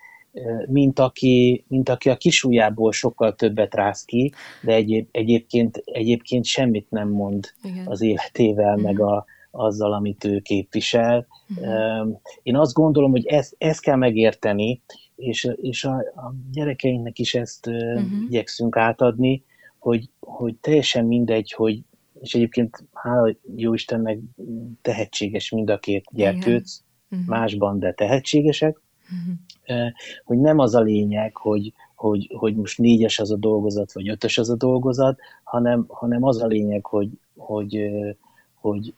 mint 0.66 0.98
aki, 0.98 1.64
mint 1.68 1.88
aki 1.88 2.10
a 2.10 2.16
kisujjából 2.16 2.92
sokkal 2.92 3.34
többet 3.34 3.74
rász 3.74 4.04
ki, 4.04 4.32
de 4.62 4.72
egyéb, 4.72 5.08
egyébként, 5.10 5.82
egyébként 5.84 6.44
semmit 6.44 6.90
nem 6.90 7.08
mond 7.08 7.52
Igen. 7.62 7.86
az 7.86 8.00
életével, 8.00 8.74
uh-huh. 8.74 8.82
meg 8.82 9.00
a, 9.00 9.24
azzal, 9.50 9.92
amit 9.92 10.24
ő 10.24 10.40
képvisel. 10.40 11.26
Uh-huh. 11.48 12.20
Én 12.42 12.56
azt 12.56 12.72
gondolom, 12.72 13.10
hogy 13.10 13.26
ezt, 13.26 13.54
ezt 13.58 13.80
kell 13.80 13.96
megérteni, 13.96 14.82
és, 15.16 15.48
és 15.56 15.84
a, 15.84 15.96
a 15.96 16.34
gyerekeinknek 16.52 17.18
is 17.18 17.34
ezt 17.34 17.66
uh-huh. 17.66 18.22
igyekszünk 18.28 18.76
átadni, 18.76 19.44
hogy, 19.78 20.08
hogy 20.20 20.54
teljesen 20.56 21.06
mindegy, 21.06 21.52
hogy 21.52 21.82
és 22.20 22.34
egyébként 22.34 22.84
hála 22.92 23.34
jó 23.56 23.74
Istennek 23.74 24.18
tehetséges 24.82 25.50
mind 25.50 25.70
a 25.70 25.78
két 25.78 26.04
gyerkőc, 26.10 26.80
uh-huh. 27.10 27.28
másban, 27.28 27.78
de 27.78 27.92
tehetségesek, 27.92 28.80
uh-huh. 29.02 29.92
hogy 30.24 30.38
nem 30.38 30.58
az 30.58 30.74
a 30.74 30.80
lényeg, 30.80 31.36
hogy, 31.36 31.72
hogy, 31.94 32.30
hogy 32.34 32.56
most 32.56 32.78
négyes 32.78 33.18
az 33.18 33.30
a 33.30 33.36
dolgozat, 33.36 33.92
vagy 33.92 34.08
ötös 34.08 34.38
az 34.38 34.50
a 34.50 34.56
dolgozat, 34.56 35.18
hanem, 35.42 35.84
hanem 35.88 36.24
az 36.24 36.42
a 36.42 36.46
lényeg, 36.46 36.86
hogy, 36.86 37.08
hogy, 37.36 37.90
hogy 38.54 38.94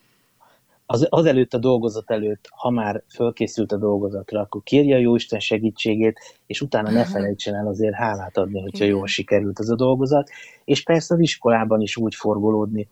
az, 0.89 1.07
az 1.09 1.25
előtt 1.25 1.53
a 1.53 1.57
dolgozat 1.57 2.11
előtt, 2.11 2.47
ha 2.51 2.69
már 2.69 3.03
fölkészült 3.09 3.71
a 3.71 3.77
dolgozatra, 3.77 4.39
akkor 4.39 4.63
kérje 4.63 4.95
a 4.95 4.99
Jóisten 4.99 5.39
segítségét, 5.39 6.19
és 6.45 6.61
utána 6.61 6.89
ne 6.89 7.05
felejtsen 7.05 7.55
el 7.55 7.67
azért 7.67 7.95
hálát 7.95 8.37
adni, 8.37 8.61
hogyha 8.61 8.83
Igen. 8.83 8.97
jól 8.97 9.07
sikerült 9.07 9.59
az 9.59 9.69
a 9.69 9.75
dolgozat. 9.75 10.29
És 10.65 10.83
persze 10.83 11.13
az 11.13 11.19
iskolában 11.19 11.81
is 11.81 11.97
úgy 11.97 12.15
forgolódni. 12.15 12.87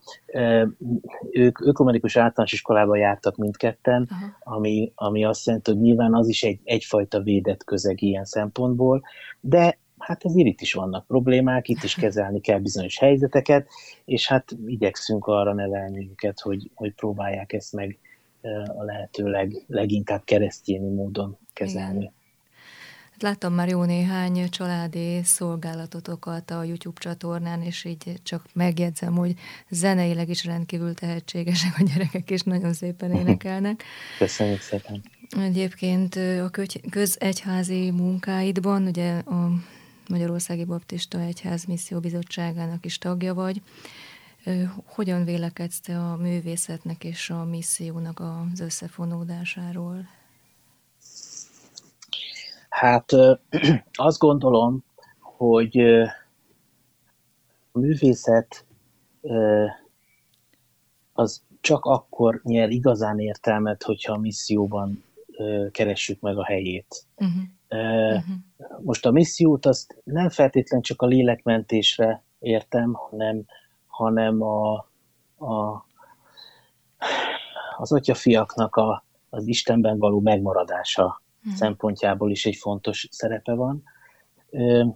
Ők 1.30 1.60
ökumenikus 1.60 2.16
általános 2.16 2.52
iskolában 2.52 2.98
jártak 2.98 3.36
mindketten, 3.36 4.08
ami, 4.40 4.92
ami 4.94 5.24
azt 5.24 5.46
jelenti, 5.46 5.70
hogy 5.70 5.80
nyilván 5.80 6.14
az 6.14 6.28
is 6.28 6.42
egy, 6.42 6.60
egyfajta 6.64 7.20
védett 7.20 7.64
közeg 7.64 8.02
ilyen 8.02 8.24
szempontból, 8.24 9.02
de 9.40 9.78
hát 10.06 10.24
azért 10.24 10.46
itt 10.46 10.60
is 10.60 10.72
vannak 10.72 11.06
problémák, 11.06 11.68
itt 11.68 11.82
is 11.82 11.94
kezelni 11.94 12.40
kell 12.40 12.58
bizonyos 12.58 12.98
helyzeteket, 12.98 13.68
és 14.04 14.28
hát 14.28 14.56
igyekszünk 14.66 15.26
arra 15.26 15.54
nevelni 15.54 16.08
őket, 16.10 16.40
hogy, 16.40 16.70
hogy 16.74 16.94
próbálják 16.94 17.52
ezt 17.52 17.72
meg 17.72 17.98
a 18.78 18.84
lehető 18.84 19.30
leg, 19.30 19.64
leginkább 19.66 20.24
keresztényi 20.24 20.88
módon 20.88 21.38
kezelni. 21.52 21.98
Igen. 21.98 22.14
Hát 23.10 23.22
láttam 23.22 23.52
már 23.52 23.68
jó 23.68 23.84
néhány 23.84 24.48
családi 24.48 25.20
szolgálatotokat 25.22 26.50
a 26.50 26.62
YouTube 26.62 27.00
csatornán, 27.00 27.62
és 27.62 27.84
így 27.84 28.14
csak 28.22 28.46
megjegyzem, 28.52 29.14
hogy 29.14 29.34
zeneileg 29.68 30.28
is 30.28 30.44
rendkívül 30.44 30.94
tehetségesek 30.94 31.74
a 31.78 31.82
gyerekek, 31.82 32.30
és 32.30 32.42
nagyon 32.42 32.72
szépen 32.72 33.12
énekelnek. 33.12 33.82
Köszönjük 34.18 34.60
szépen! 34.60 35.02
Egyébként 35.40 36.14
a 36.16 36.50
közegyházi 36.90 37.90
munkáidban, 37.90 38.86
ugye 38.86 39.18
a 39.18 39.50
Magyarországi 40.08 40.64
Baptista 40.64 41.18
Egyház 41.18 41.64
Misszió 41.64 42.00
Bizottságának 42.00 42.84
is 42.84 42.98
tagja 42.98 43.34
vagy. 43.34 43.62
Hogyan 44.84 45.24
vélekedsz 45.24 45.80
te 45.80 45.98
a 45.98 46.16
művészetnek 46.16 47.04
és 47.04 47.30
a 47.30 47.44
missziónak 47.44 48.20
az 48.20 48.60
összefonódásáról? 48.60 50.08
Hát 52.68 53.12
azt 53.92 54.18
gondolom, 54.18 54.84
hogy 55.20 55.78
a 57.72 57.78
művészet 57.78 58.64
az 61.12 61.42
csak 61.60 61.84
akkor 61.84 62.40
nyer 62.44 62.70
igazán 62.70 63.18
értelmet, 63.18 63.82
hogyha 63.82 64.12
a 64.12 64.18
misszióban 64.18 65.04
keressük 65.70 66.20
meg 66.20 66.38
a 66.38 66.44
helyét. 66.44 67.06
Uh-huh. 67.16 67.42
Uh-huh. 67.68 68.22
Most 68.82 69.06
a 69.06 69.10
missziót 69.10 69.66
azt 69.66 70.00
nem 70.04 70.28
feltétlen 70.28 70.80
csak 70.80 71.02
a 71.02 71.06
lélekmentésre 71.06 72.24
értem, 72.38 72.92
hanem, 72.92 73.44
hanem 73.86 74.42
a, 74.42 74.74
a, 75.36 75.86
az 77.76 77.92
atyafiaknak 77.92 78.76
a, 78.76 79.04
az 79.30 79.46
Istenben 79.46 79.98
való 79.98 80.20
megmaradása 80.20 81.22
uh-huh. 81.38 81.54
szempontjából 81.54 82.30
is 82.30 82.46
egy 82.46 82.56
fontos 82.56 83.08
szerepe 83.10 83.54
van. 83.54 83.82
Uh-huh. 84.50 84.94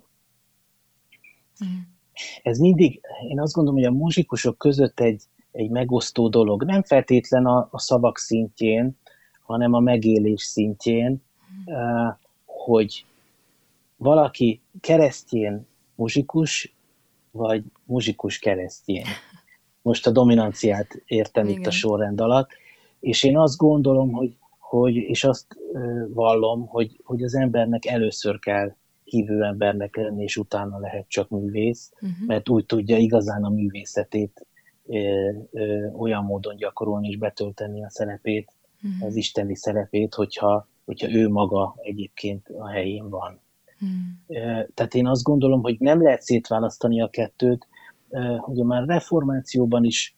Ez 2.42 2.58
mindig, 2.58 3.00
én 3.28 3.40
azt 3.40 3.52
gondolom, 3.52 3.80
hogy 3.80 3.88
a 3.88 3.96
muzsikusok 3.96 4.58
között 4.58 5.00
egy, 5.00 5.22
egy 5.50 5.70
megosztó 5.70 6.28
dolog. 6.28 6.64
Nem 6.64 6.82
feltétlen 6.82 7.46
a, 7.46 7.68
a 7.70 7.78
szavak 7.78 8.18
szintjén, 8.18 8.98
hanem 9.42 9.72
a 9.72 9.80
megélés 9.80 10.42
szintjén, 10.42 11.22
uh, 11.64 12.16
hogy 12.70 13.04
valaki 13.96 14.60
keresztjén 14.80 15.66
muzsikus, 15.94 16.74
vagy 17.30 17.64
muzsikus 17.84 18.38
keresztjén. 18.38 19.04
Most 19.82 20.06
a 20.06 20.10
dominanciát 20.10 21.02
értem 21.06 21.46
Igen. 21.46 21.58
itt 21.58 21.66
a 21.66 21.70
sorrend 21.70 22.20
alatt, 22.20 22.50
és 23.00 23.22
én 23.22 23.38
azt 23.38 23.56
gondolom, 23.56 24.12
hogy, 24.12 24.36
hogy 24.58 24.96
és 24.96 25.24
azt 25.24 25.46
vallom, 26.08 26.66
hogy, 26.66 27.00
hogy 27.04 27.22
az 27.22 27.34
embernek 27.34 27.86
először 27.86 28.38
kell 28.38 28.74
hívő 29.04 29.42
embernek 29.42 29.96
lenni, 29.96 30.22
és 30.22 30.36
utána 30.36 30.78
lehet 30.78 31.08
csak 31.08 31.28
művész, 31.28 31.92
uh-huh. 31.94 32.26
mert 32.26 32.48
úgy 32.48 32.66
tudja 32.66 32.96
igazán 32.96 33.44
a 33.44 33.48
művészetét 33.48 34.46
ö, 34.86 35.30
ö, 35.50 35.86
olyan 35.96 36.24
módon 36.24 36.56
gyakorolni 36.56 37.08
és 37.08 37.16
betölteni 37.16 37.84
a 37.84 37.90
szerepét, 37.90 38.52
uh-huh. 38.82 39.06
az 39.08 39.16
isteni 39.16 39.56
szerepét, 39.56 40.14
hogyha, 40.14 40.68
hogyha 40.90 41.10
ő 41.10 41.28
maga 41.28 41.74
egyébként 41.82 42.48
a 42.48 42.68
helyén 42.68 43.08
van. 43.08 43.40
Hmm. 43.78 44.24
Tehát 44.74 44.94
én 44.94 45.06
azt 45.06 45.22
gondolom, 45.22 45.62
hogy 45.62 45.76
nem 45.78 46.02
lehet 46.02 46.22
szétválasztani 46.22 47.00
a 47.00 47.08
kettőt, 47.08 47.68
hogy 48.38 48.64
már 48.64 48.86
reformációban 48.86 49.84
is 49.84 50.16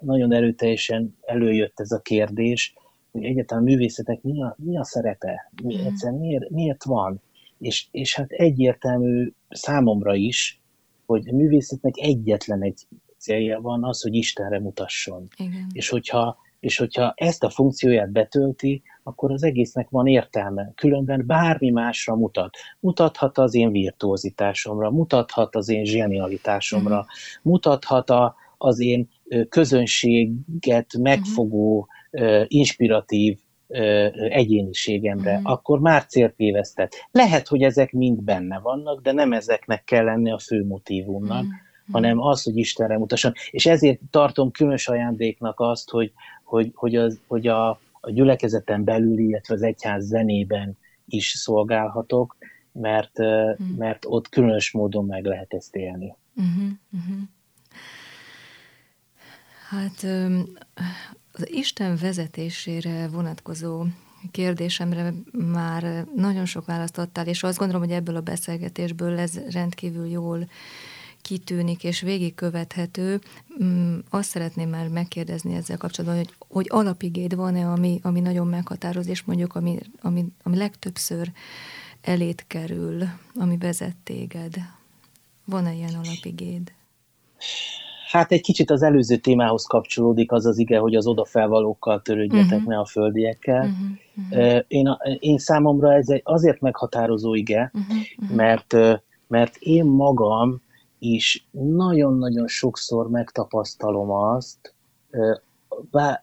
nagyon 0.00 0.32
erőteljesen 0.32 1.16
előjött 1.20 1.80
ez 1.80 1.90
a 1.90 2.00
kérdés, 2.00 2.74
hogy 3.12 3.24
egyáltalán 3.24 3.62
a 3.62 3.66
művészetek 3.66 4.22
mi 4.22 4.42
a, 4.42 4.56
mi 4.58 4.78
a 4.78 4.84
szerepe, 4.84 5.50
mi, 5.62 5.76
hmm. 5.76 5.86
egyszer 5.86 6.12
miért, 6.12 6.50
miért 6.50 6.84
van, 6.84 7.20
és, 7.58 7.86
és 7.90 8.16
hát 8.16 8.30
egyértelmű 8.30 9.32
számomra 9.48 10.14
is, 10.14 10.60
hogy 11.06 11.28
a 11.28 11.34
művészetnek 11.34 11.94
egyetlen 11.96 12.62
egy 12.62 12.86
célja 13.16 13.60
van 13.60 13.84
az, 13.84 14.02
hogy 14.02 14.14
Istenre 14.14 14.60
mutasson. 14.60 15.28
Igen. 15.36 15.66
És 15.72 15.88
hogyha 15.88 16.38
és 16.60 16.76
hogyha 16.76 17.12
ezt 17.16 17.44
a 17.44 17.50
funkcióját 17.50 18.10
betölti, 18.10 18.82
akkor 19.02 19.32
az 19.32 19.42
egésznek 19.42 19.88
van 19.88 20.06
értelme. 20.06 20.72
Különben 20.74 21.26
bármi 21.26 21.70
másra 21.70 22.14
mutat. 22.14 22.56
Mutathat 22.80 23.38
az 23.38 23.54
én 23.54 23.70
virtuozitásomra, 23.70 24.90
mutathat 24.90 25.56
az 25.56 25.68
én 25.68 25.84
zsenialitásomra, 25.84 26.98
uh-huh. 26.98 27.10
mutathat 27.42 28.10
a, 28.10 28.34
az 28.58 28.80
én 28.80 29.08
közönséget 29.48 30.96
megfogó, 30.98 31.88
uh-huh. 32.10 32.44
inspiratív 32.46 33.38
egyéniségemre, 34.28 35.36
uh-huh. 35.36 35.50
akkor 35.50 35.80
már 35.80 36.04
célt 36.04 36.34
tévesztett. 36.34 36.92
Lehet, 37.10 37.48
hogy 37.48 37.62
ezek 37.62 37.92
mind 37.92 38.22
benne 38.22 38.58
vannak, 38.58 39.02
de 39.02 39.12
nem 39.12 39.32
ezeknek 39.32 39.84
kell 39.84 40.04
lenni 40.04 40.30
a 40.30 40.38
fő 40.38 40.66
motivumnak, 40.66 41.42
uh-huh. 41.42 41.92
hanem 41.92 42.20
az, 42.20 42.42
hogy 42.42 42.56
Istenre 42.56 42.98
mutasson. 42.98 43.32
És 43.50 43.66
ezért 43.66 44.00
tartom 44.10 44.50
különös 44.50 44.88
ajándéknak 44.88 45.60
azt, 45.60 45.90
hogy, 45.90 46.12
hogy, 46.50 46.70
hogy, 46.74 46.96
az, 46.96 47.20
hogy 47.26 47.46
a, 47.46 47.68
a 48.00 48.10
gyülekezeten 48.10 48.84
belül, 48.84 49.18
illetve 49.18 49.54
az 49.54 49.62
egyház 49.62 50.04
zenében 50.04 50.76
is 51.06 51.28
szolgálhatok, 51.28 52.36
mert, 52.72 53.18
uh-huh. 53.18 53.76
mert 53.76 54.04
ott 54.08 54.28
különös 54.28 54.70
módon 54.70 55.06
meg 55.06 55.24
lehet 55.24 55.52
ezt 55.52 55.76
élni. 55.76 56.16
Uh-huh, 56.34 56.70
uh-huh. 56.92 57.20
Hát 59.68 60.02
az 61.32 61.50
Isten 61.50 61.96
vezetésére 62.00 63.08
vonatkozó 63.08 63.84
kérdésemre 64.30 65.12
már 65.32 66.06
nagyon 66.14 66.44
sok 66.44 66.64
választ 66.66 66.98
adtál, 66.98 67.26
és 67.26 67.42
azt 67.42 67.58
gondolom, 67.58 67.82
hogy 67.82 67.94
ebből 67.96 68.16
a 68.16 68.20
beszélgetésből 68.20 69.18
ez 69.18 69.40
rendkívül 69.50 70.06
jól 70.06 70.48
kitűnik 71.22 71.84
és 71.84 72.00
végigkövethető. 72.00 73.20
Mm, 73.62 73.98
azt 74.10 74.28
szeretném 74.28 74.68
már 74.68 74.88
megkérdezni 74.88 75.54
ezzel 75.54 75.76
kapcsolatban, 75.76 76.18
hogy, 76.18 76.34
hogy 76.48 76.66
alapigéd 76.68 77.34
van-e, 77.34 77.70
ami, 77.70 78.00
ami 78.02 78.20
nagyon 78.20 78.46
meghatároz, 78.46 79.06
és 79.08 79.22
mondjuk 79.22 79.54
ami, 79.54 79.78
ami, 80.02 80.24
ami 80.42 80.56
legtöbbször 80.56 81.32
elét 82.00 82.44
kerül, 82.46 83.02
ami 83.34 83.56
vezet 83.56 83.96
téged. 84.04 84.54
Van-e 85.44 85.74
ilyen 85.74 85.94
alapigéd? 85.94 86.72
Hát 88.10 88.32
egy 88.32 88.40
kicsit 88.40 88.70
az 88.70 88.82
előző 88.82 89.16
témához 89.16 89.64
kapcsolódik 89.64 90.32
az 90.32 90.46
az 90.46 90.58
ige, 90.58 90.78
hogy 90.78 90.94
az 90.94 91.06
odafelvalókkal 91.06 92.02
törődjetek, 92.02 92.58
uh-huh. 92.58 92.68
ne 92.68 92.78
a 92.78 92.84
földiekkel. 92.84 93.66
Uh-huh. 93.66 94.38
Uh-huh. 94.38 94.64
Én, 94.68 94.96
én 95.18 95.38
számomra 95.38 95.94
ez 95.94 96.08
egy 96.08 96.20
azért 96.24 96.60
meghatározó 96.60 97.34
ige, 97.34 97.70
uh-huh. 97.74 98.36
mert, 98.36 98.76
mert 99.26 99.56
én 99.56 99.84
magam 99.84 100.60
is 101.00 101.48
nagyon-nagyon 101.50 102.46
sokszor 102.46 103.10
megtapasztalom 103.10 104.10
azt, 104.10 104.74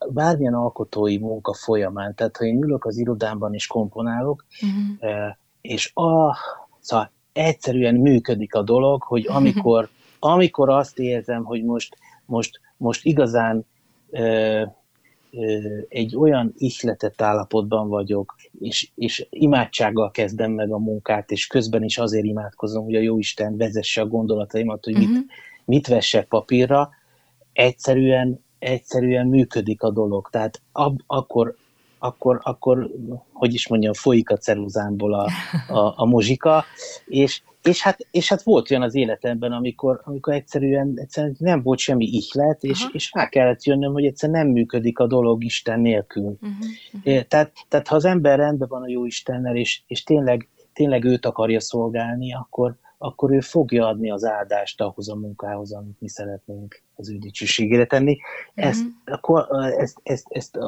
bármilyen 0.10 0.54
alkotói 0.54 1.18
munka 1.18 1.54
folyamán, 1.54 2.16
tehát 2.16 2.38
ha 2.38 2.46
én 2.46 2.64
ülök 2.64 2.86
az 2.86 2.98
irodámban 2.98 3.54
és 3.54 3.68
komponálok, 3.68 4.46
uh-huh. 4.62 5.36
és 5.62 5.92
a, 5.96 6.36
szóval 6.80 7.12
egyszerűen 7.34 7.96
működik 7.96 8.56
a 8.56 8.62
dolog, 8.62 9.04
hogy 9.04 9.28
amikor, 9.38 9.90
amikor 10.20 10.70
azt 10.70 11.00
érzem, 11.00 11.44
hogy 11.44 11.64
most, 11.64 11.98
most, 12.26 12.60
most 12.78 13.06
igazán 13.06 13.66
egy 15.90 16.16
olyan 16.16 16.54
ihletett 16.58 17.22
állapotban 17.22 17.88
vagyok, 17.88 18.36
és, 18.60 18.90
és 18.96 19.28
imádsággal 19.30 20.12
kezdem 20.12 20.52
meg 20.52 20.72
a 20.72 20.78
munkát, 20.78 21.32
és 21.32 21.48
közben 21.48 21.84
is 21.84 21.98
azért 21.98 22.26
imádkozom, 22.26 22.84
hogy 22.84 22.96
a 22.96 23.00
Jóisten 23.00 23.58
vezesse 23.58 24.02
a 24.02 24.08
gondolataimat, 24.08 24.84
hogy 24.84 24.94
mit, 24.94 25.10
uh-huh. 25.10 25.26
mit 25.66 25.88
vessek 25.88 26.28
papírra, 26.28 26.90
egyszerűen, 27.54 28.44
egyszerűen 28.60 29.28
működik 29.28 29.84
a 29.84 29.92
dolog. 29.92 30.30
Tehát 30.32 30.62
ab, 30.72 31.00
akkor, 31.08 31.56
akkor, 32.00 32.40
akkor, 32.44 32.90
hogy 33.34 33.54
is 33.54 33.68
mondjam, 33.68 33.94
folyik 33.94 34.30
a 34.30 34.38
ceruzámból 34.38 35.14
a, 35.14 35.30
a, 35.68 35.94
a 35.96 36.06
muzsika, 36.06 36.66
és, 37.06 37.42
és, 37.68 37.82
hát, 37.82 38.08
és 38.12 38.30
hát 38.30 38.44
volt 38.44 38.72
olyan 38.72 38.84
az 38.84 38.96
életemben, 38.96 39.52
amikor, 39.52 40.02
amikor 40.04 40.34
egyszerűen, 40.34 40.94
egyszerűen 40.96 41.36
nem 41.40 41.62
volt 41.62 41.80
semmi 41.80 42.06
ihlet, 42.06 42.64
és, 42.64 42.86
és 42.92 43.12
rá 43.14 43.30
kellett 43.30 43.64
jönnöm, 43.64 43.94
hogy 43.94 44.06
egyszerűen 44.06 44.44
nem 44.44 44.54
működik 44.54 45.00
a 45.00 45.08
dolog 45.08 45.44
Isten 45.44 45.80
nélkül. 45.80 46.24
Uh-huh, 46.24 46.50
uh-huh. 46.94 47.24
Tehát, 47.24 47.52
tehát 47.68 47.88
ha 47.88 47.96
az 47.96 48.06
ember 48.06 48.38
rendben 48.38 48.68
van 48.68 48.82
a 48.82 48.90
jó 48.90 49.06
Istennel, 49.06 49.56
és, 49.56 49.82
és 49.88 50.04
tényleg, 50.04 50.50
tényleg 50.74 51.04
őt 51.04 51.26
akarja 51.26 51.60
szolgálni, 51.60 52.34
akkor, 52.34 52.76
akkor 52.98 53.32
ő 53.32 53.40
fogja 53.40 53.88
adni 53.88 54.12
az 54.12 54.24
áldást 54.24 54.82
ahhoz 54.82 55.10
a 55.10 55.16
munkához, 55.16 55.74
amit 55.74 56.00
mi 56.00 56.10
szeretnénk 56.10 56.82
az 56.96 57.10
ő 57.10 57.18
dicsőségére 57.18 57.86
tenni. 57.86 58.18
Ezt, 58.54 58.86
akkor, 59.06 59.48
ezt, 59.78 60.00
ezt, 60.04 60.26
ezt 60.30 60.60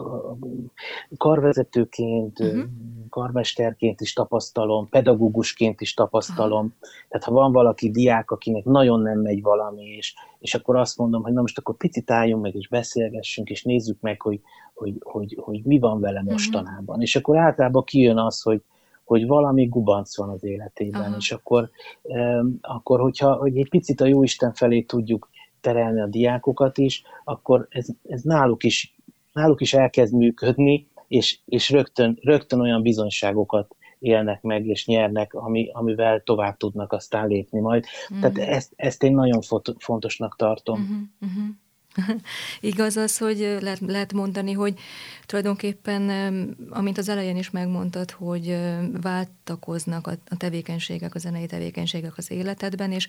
karvezetőként, 1.18 2.40
uh-huh. 2.40 2.64
karmesterként 3.10 4.02
is 4.02 4.14
tapasztalom, 4.14 4.90
pedagógusként 4.90 5.82
is 5.82 5.94
tapasztalom. 5.94 6.76
Tehát 7.10 7.26
ha 7.26 7.32
van 7.32 7.52
valaki 7.52 7.92
diák, 7.92 8.32
akinek 8.32 8.64
nagyon 8.64 9.02
nem 9.02 9.20
megy 9.20 9.42
valami, 9.42 9.84
és, 9.84 10.14
és 10.40 10.56
akkor 10.56 10.76
azt 10.76 10.98
mondom, 10.98 11.24
hogy 11.24 11.34
na 11.34 11.42
most 11.42 11.58
akkor 11.58 11.78
picit 11.78 12.12
álljunk 12.12 12.42
meg, 12.42 12.56
és 12.56 12.68
beszélgessünk, 12.68 13.50
és 13.50 13.64
nézzük 13.64 14.02
meg, 14.02 14.22
hogy, 14.22 14.42
hogy, 14.74 14.98
hogy, 15.00 15.38
hogy 15.42 15.64
mi 15.64 15.80
van 15.80 16.00
vele 16.00 16.22
mostanában. 16.22 16.86
Uh-huh. 16.86 17.04
És 17.04 17.16
akkor 17.16 17.38
általában 17.38 17.84
kijön 17.84 18.18
az, 18.18 18.42
hogy 18.42 18.62
hogy 19.10 19.28
valami 19.28 19.66
gubanc 19.66 20.18
van 20.18 20.30
az 20.30 20.44
életében, 20.44 21.02
Aha. 21.02 21.16
és 21.18 21.32
akkor, 21.32 21.70
akkor 22.62 23.00
hogyha 23.00 23.34
hogy 23.36 23.58
egy 23.58 23.70
picit 23.70 24.02
a 24.02 24.06
Jóisten 24.06 24.54
felé 24.54 24.82
tudjuk 24.82 25.30
terelni 25.62 26.02
a 26.02 26.08
diákokat 26.08 26.78
is, 26.78 27.04
akkor 27.24 27.68
ez, 27.70 27.88
ez 28.04 28.22
náluk, 28.22 28.64
is, 28.64 28.96
náluk 29.34 29.62
is 29.62 29.74
elkezd 29.74 30.14
működni, 30.14 30.88
és, 31.08 31.40
és 31.46 31.70
rögtön, 31.70 32.18
rögtön 32.22 32.60
olyan 32.60 32.82
bizonyságokat 32.82 33.76
élnek 34.00 34.42
meg 34.42 34.66
és 34.66 34.86
nyernek, 34.86 35.34
ami, 35.34 35.70
amivel 35.74 36.22
tovább 36.22 36.58
tudnak 36.58 36.94
aztán 36.94 37.28
lépni 37.28 37.60
majd. 37.60 37.86
Uh-huh. 38.04 38.20
Tehát 38.20 38.38
mhm. 38.38 38.56
ezt, 38.56 38.74
ezt 38.76 39.04
én 39.04 39.14
nagyon 39.14 39.42
fontosnak 39.78 40.36
tartom. 40.36 40.82
Uh-huh. 40.82 41.32
Uh-huh. 41.32 41.56
Igaz 42.62 42.98
az, 42.98 43.18
hogy 43.18 43.58
lehet, 43.62 43.80
lehet 43.80 44.14
mondani, 44.14 44.52
hogy 44.52 44.80
tulajdonképpen, 45.26 46.10
amint 46.70 46.98
az 46.98 47.10
elején 47.10 47.38
is 47.38 47.50
megmondtad, 47.50 48.12
hogy 48.12 48.58
váltakoznak 49.02 50.08
a, 50.08 50.12
a 50.30 50.38
tevékenységek, 50.38 51.16
a 51.16 51.20
zenei 51.20 51.46
tevékenységek 51.46 52.18
az 52.18 52.32
életedben, 52.32 52.92
és 52.92 53.08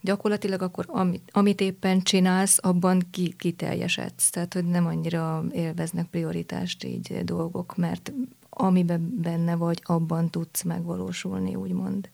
gyakorlatilag 0.00 0.62
akkor 0.62 0.84
amit, 0.88 1.30
amit 1.32 1.60
éppen 1.60 2.02
csinálsz, 2.02 2.58
abban 2.62 3.02
ki, 3.10 3.34
kiteljesedsz. 3.38 4.30
Tehát, 4.30 4.54
hogy 4.54 4.64
nem 4.64 4.86
annyira 4.86 5.44
élveznek 5.52 6.06
prioritást 6.06 6.84
így 6.84 7.24
dolgok, 7.24 7.76
mert 7.76 8.12
amiben 8.50 9.20
benne 9.22 9.54
vagy, 9.54 9.80
abban 9.84 10.30
tudsz 10.30 10.62
megvalósulni, 10.62 11.54
úgymond. 11.54 12.08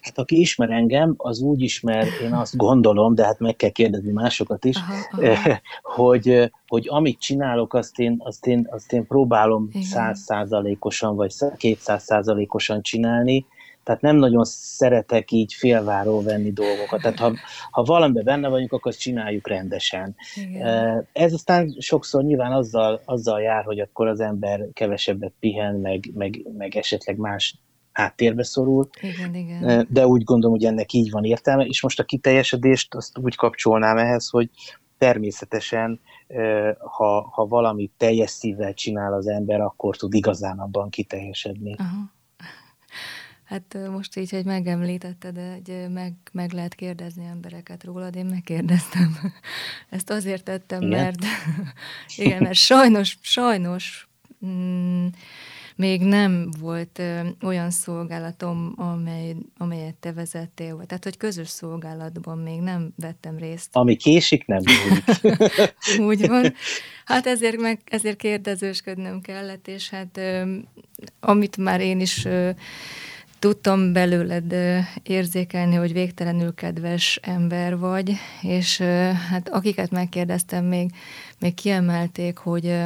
Hát 0.00 0.18
aki 0.18 0.40
ismer 0.40 0.70
engem, 0.70 1.14
az 1.16 1.40
úgy 1.40 1.62
ismer, 1.62 2.06
én 2.22 2.32
azt 2.32 2.56
gondolom, 2.56 3.14
de 3.14 3.24
hát 3.24 3.38
meg 3.38 3.56
kell 3.56 3.70
kérdezni 3.70 4.12
másokat 4.12 4.64
is, 4.64 4.76
aha, 4.76 5.32
aha. 5.32 5.60
hogy, 5.82 6.52
hogy 6.66 6.86
amit 6.88 7.20
csinálok, 7.20 7.74
azt 7.74 7.98
én, 7.98 8.16
azt 8.18 8.46
én, 8.46 8.66
azt 8.70 8.92
én 8.92 9.06
próbálom 9.06 9.68
százszázalékosan 9.82 11.16
vagy 11.16 11.34
kétszázszázalékosan 11.56 12.82
csinálni, 12.82 13.46
tehát 13.84 14.00
nem 14.00 14.16
nagyon 14.16 14.44
szeretek 14.44 15.30
így 15.30 15.54
félváról 15.54 16.22
venni 16.22 16.52
dolgokat. 16.52 17.00
Tehát 17.00 17.18
ha, 17.18 17.32
ha 17.70 17.82
valamiben 17.82 18.24
benne 18.24 18.48
vagyunk, 18.48 18.72
akkor 18.72 18.92
azt 18.92 19.00
csináljuk 19.00 19.48
rendesen. 19.48 20.16
Igen. 20.34 21.08
Ez 21.12 21.32
aztán 21.32 21.76
sokszor 21.78 22.22
nyilván 22.22 22.52
azzal, 22.52 23.00
azzal 23.04 23.40
jár, 23.40 23.64
hogy 23.64 23.80
akkor 23.80 24.06
az 24.06 24.20
ember 24.20 24.60
kevesebbet 24.72 25.32
pihen, 25.40 25.74
meg, 25.74 26.10
meg, 26.14 26.46
meg 26.56 26.76
esetleg 26.76 27.16
más 27.16 27.58
háttérbe 27.92 28.42
szorul, 28.44 28.88
igen, 29.00 29.34
igen. 29.34 29.86
de 29.90 30.06
úgy 30.06 30.22
gondolom, 30.24 30.56
hogy 30.56 30.66
ennek 30.66 30.92
így 30.92 31.10
van 31.10 31.24
értelme, 31.24 31.64
és 31.64 31.82
most 31.82 32.00
a 32.00 32.04
kiteljesedést 32.04 32.94
azt 32.94 33.18
úgy 33.18 33.36
kapcsolnám 33.36 33.96
ehhez, 33.96 34.28
hogy 34.28 34.50
természetesen, 34.98 36.00
ha, 36.78 37.28
ha 37.32 37.46
valami 37.46 37.90
teljes 37.96 38.30
szívvel 38.30 38.74
csinál 38.74 39.12
az 39.12 39.28
ember, 39.28 39.60
akkor 39.60 39.96
tud 39.96 40.14
igazán 40.14 40.58
abban 40.58 40.90
kiteljesedni. 40.90 41.74
Aha. 41.78 42.12
Hát 43.52 43.78
most 43.90 44.16
így, 44.16 44.30
hogy 44.30 44.44
megemlítetted, 44.44 45.38
hogy 45.54 45.90
meg, 45.90 46.12
meg 46.32 46.52
lehet 46.52 46.74
kérdezni 46.74 47.24
embereket 47.24 47.84
rólad, 47.84 48.16
én 48.16 48.26
megkérdeztem. 48.26 49.16
Ezt 49.90 50.10
azért 50.10 50.44
tettem, 50.44 50.82
igen. 50.82 51.00
mert 51.00 51.18
igen, 52.24 52.42
mert 52.42 52.54
sajnos, 52.54 53.18
sajnos 53.20 54.08
mm, 54.46 55.06
még 55.76 56.00
nem 56.00 56.48
volt 56.60 56.98
ö, 56.98 57.20
olyan 57.42 57.70
szolgálatom, 57.70 58.72
amely, 58.76 59.36
amelyet 59.58 59.94
te 59.94 60.12
vezettél, 60.12 60.82
tehát, 60.86 61.04
hogy 61.04 61.16
közös 61.16 61.48
szolgálatban 61.48 62.38
még 62.38 62.60
nem 62.60 62.92
vettem 62.96 63.38
részt. 63.38 63.68
Ami 63.72 63.96
késik, 63.96 64.46
nem 64.46 64.62
Úgy 66.08 66.26
van. 66.26 66.54
Hát 67.04 67.26
ezért, 67.26 67.56
meg, 67.56 67.80
ezért 67.84 68.16
kérdezősködnöm 68.16 69.20
kellett, 69.20 69.68
és 69.68 69.90
hát 69.90 70.16
ö, 70.16 70.56
amit 71.20 71.56
már 71.56 71.80
én 71.80 72.00
is 72.00 72.24
ö, 72.24 72.50
tudtam 73.42 73.92
belőled 73.92 74.54
érzékelni, 75.02 75.74
hogy 75.74 75.92
végtelenül 75.92 76.54
kedves 76.54 77.18
ember 77.22 77.78
vagy, 77.78 78.16
és 78.42 78.78
hát 79.30 79.48
akiket 79.48 79.90
megkérdeztem, 79.90 80.64
még, 80.64 80.90
még 81.38 81.54
kiemelték, 81.54 82.38
hogy, 82.38 82.76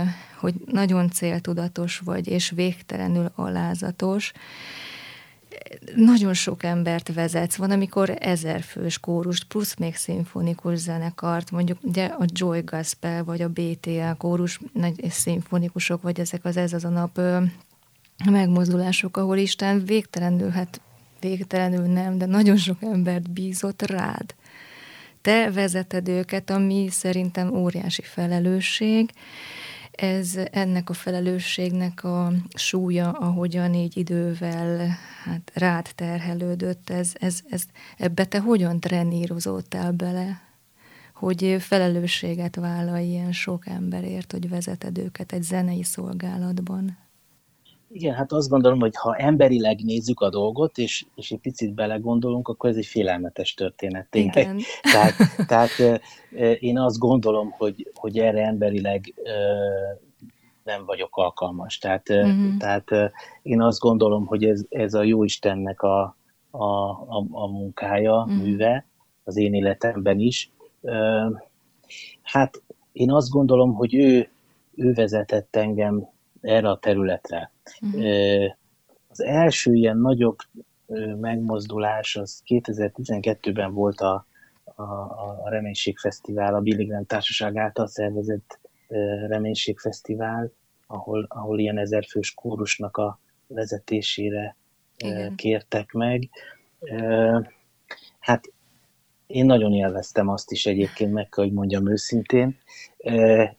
hogy 0.41 0.55
nagyon 0.67 1.11
céltudatos 1.11 1.99
vagy, 1.99 2.29
és 2.29 2.51
végtelenül 2.51 3.33
alázatos. 3.35 4.33
Nagyon 5.95 6.35
sok 6.35 6.63
embert 6.63 7.15
vezetsz. 7.15 7.57
Van, 7.57 7.71
amikor 7.71 8.17
ezerfős 8.21 8.99
kórust, 8.99 9.45
plusz 9.45 9.77
még 9.77 9.97
szimfonikus 9.97 10.79
zenekart, 10.79 11.51
mondjuk 11.51 11.79
ugye 11.83 12.05
a 12.05 12.25
Joy 12.27 12.61
Gospel, 12.61 13.25
vagy 13.25 13.43
a 13.43 13.49
BTL 13.49 14.17
kórus, 14.19 14.61
nagy 14.73 15.11
szimfonikusok, 15.11 16.03
vagy 16.03 16.21
ezek 16.21 16.45
az 16.45 16.57
Ez 16.57 16.73
az 16.73 16.85
a 16.85 16.89
nap 16.89 17.21
megmozdulások, 18.25 19.17
ahol 19.17 19.37
Isten 19.37 19.85
végtelenül, 19.85 20.51
hát 20.51 20.81
végtelenül 21.21 21.87
nem, 21.87 22.19
de 22.19 22.27
nagyon 22.27 22.57
sok 22.57 22.83
embert 22.83 23.31
bízott 23.31 23.83
rád. 23.83 24.35
Te 25.21 25.51
vezeted 25.51 26.09
őket, 26.09 26.51
ami 26.51 26.89
szerintem 26.91 27.55
óriási 27.55 28.03
felelősség. 28.03 29.11
Ez 29.91 30.39
ennek 30.51 30.91
a 30.91 30.93
felelősségnek 30.93 32.05
a 32.05 32.33
súlya, 32.55 33.11
ahogyan 33.11 33.75
így 33.75 33.97
idővel 33.97 34.99
hát 35.25 35.51
rád 35.55 35.89
terhelődött, 35.95 36.91
ez, 36.91 37.12
ez, 37.14 37.41
ez, 37.51 37.62
ebbe 37.97 38.25
te 38.25 38.39
hogyan 38.39 38.81
trenírozódtál 38.81 39.93
bele? 39.93 40.45
hogy 41.14 41.57
felelősséget 41.59 42.57
vállal 42.57 42.99
ilyen 42.99 43.33
sok 43.33 43.67
emberért, 43.67 44.33
hogy 44.33 44.49
vezeted 44.49 44.99
őket 44.99 45.33
egy 45.33 45.43
zenei 45.43 45.83
szolgálatban. 45.83 47.06
Igen, 47.89 48.14
hát 48.14 48.32
azt 48.32 48.49
gondolom, 48.49 48.80
hogy 48.80 48.97
ha 48.97 49.16
emberileg 49.16 49.80
nézzük 49.80 50.20
a 50.20 50.30
dolgot, 50.30 50.78
és, 50.78 51.07
és 51.14 51.30
egy 51.30 51.39
picit 51.39 51.74
belegondolunk, 51.74 52.49
akkor 52.49 52.70
ez 52.70 52.76
egy 52.76 52.87
félelmetes 52.87 53.55
történet. 53.55 54.07
Tényleg. 54.11 54.57
Tehát, 54.93 55.14
tehát 55.47 56.01
én 56.61 56.78
azt 56.78 56.99
gondolom, 56.99 57.51
hogy, 57.51 57.91
hogy 57.95 58.18
erre 58.18 58.47
emberileg 58.47 59.14
nem 60.64 60.84
vagyok 60.84 61.16
alkalmas. 61.16 61.78
Tehát, 61.78 62.09
uh-huh. 62.09 62.57
tehát 62.59 62.91
én 63.43 63.62
azt 63.62 63.78
gondolom, 63.78 64.26
hogy 64.26 64.45
ez, 64.45 64.64
ez 64.68 64.95
a 64.95 65.03
jó 65.03 65.24
Istennek 65.24 65.82
a, 65.82 66.16
a, 66.51 66.64
a, 66.91 67.26
a 67.30 67.47
munkája, 67.47 68.16
uh-huh. 68.16 68.37
műve, 68.37 68.87
az 69.24 69.37
én 69.37 69.55
életemben 69.55 70.18
is. 70.18 70.51
Hát 72.22 72.62
én 72.93 73.12
azt 73.12 73.30
gondolom, 73.30 73.74
hogy 73.74 73.95
ő, 73.95 74.28
ő 74.74 74.93
vezetett 74.93 75.57
engem 75.57 76.09
erre 76.41 76.70
a 76.70 76.78
területre. 76.78 77.51
Uh-huh. 77.83 78.55
Az 79.09 79.23
első 79.23 79.75
ilyen 79.75 79.97
nagyobb 79.97 80.39
megmozdulás 81.21 82.17
az 82.17 82.43
2012-ben 82.47 83.73
volt 83.73 84.01
a, 84.01 84.27
a, 84.64 84.83
a 85.45 85.49
Reménységfesztivál, 85.49 86.55
a 86.55 86.61
Billy 86.61 86.85
Graham 86.85 87.07
Társaság 87.07 87.57
által 87.57 87.87
szervezett 87.87 88.61
Reménységfesztivál, 89.29 90.53
ahol, 90.87 91.27
ahol 91.29 91.59
ilyen 91.59 91.79
ezerfős 91.79 92.35
kórusnak 92.35 92.97
a 92.97 93.21
vezetésére 93.47 94.57
Igen. 94.97 95.35
kértek 95.35 95.93
meg. 95.93 96.29
Hát 98.19 98.53
én 99.27 99.45
nagyon 99.45 99.73
élveztem 99.73 100.29
azt 100.29 100.51
is 100.51 100.67
egyébként, 100.67 101.12
meg 101.12 101.29
kell, 101.29 101.45
hogy 101.45 101.53
mondjam 101.53 101.91
őszintén, 101.91 102.59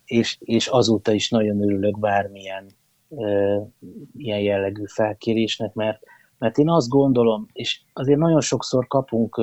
és, 0.06 0.38
és 0.40 0.68
azóta 0.68 1.12
is 1.12 1.30
nagyon 1.30 1.62
örülök 1.62 2.00
bármilyen 2.00 2.66
ilyen 4.18 4.40
jellegű 4.40 4.84
felkérésnek, 4.86 5.74
mert, 5.74 6.00
mert 6.38 6.58
én 6.58 6.70
azt 6.70 6.90
gondolom, 6.90 7.48
és 7.54 7.82
azért 7.94 8.20
nagyon 8.20 8.42
sokszor 8.42 8.88
kapunk, 8.88 9.42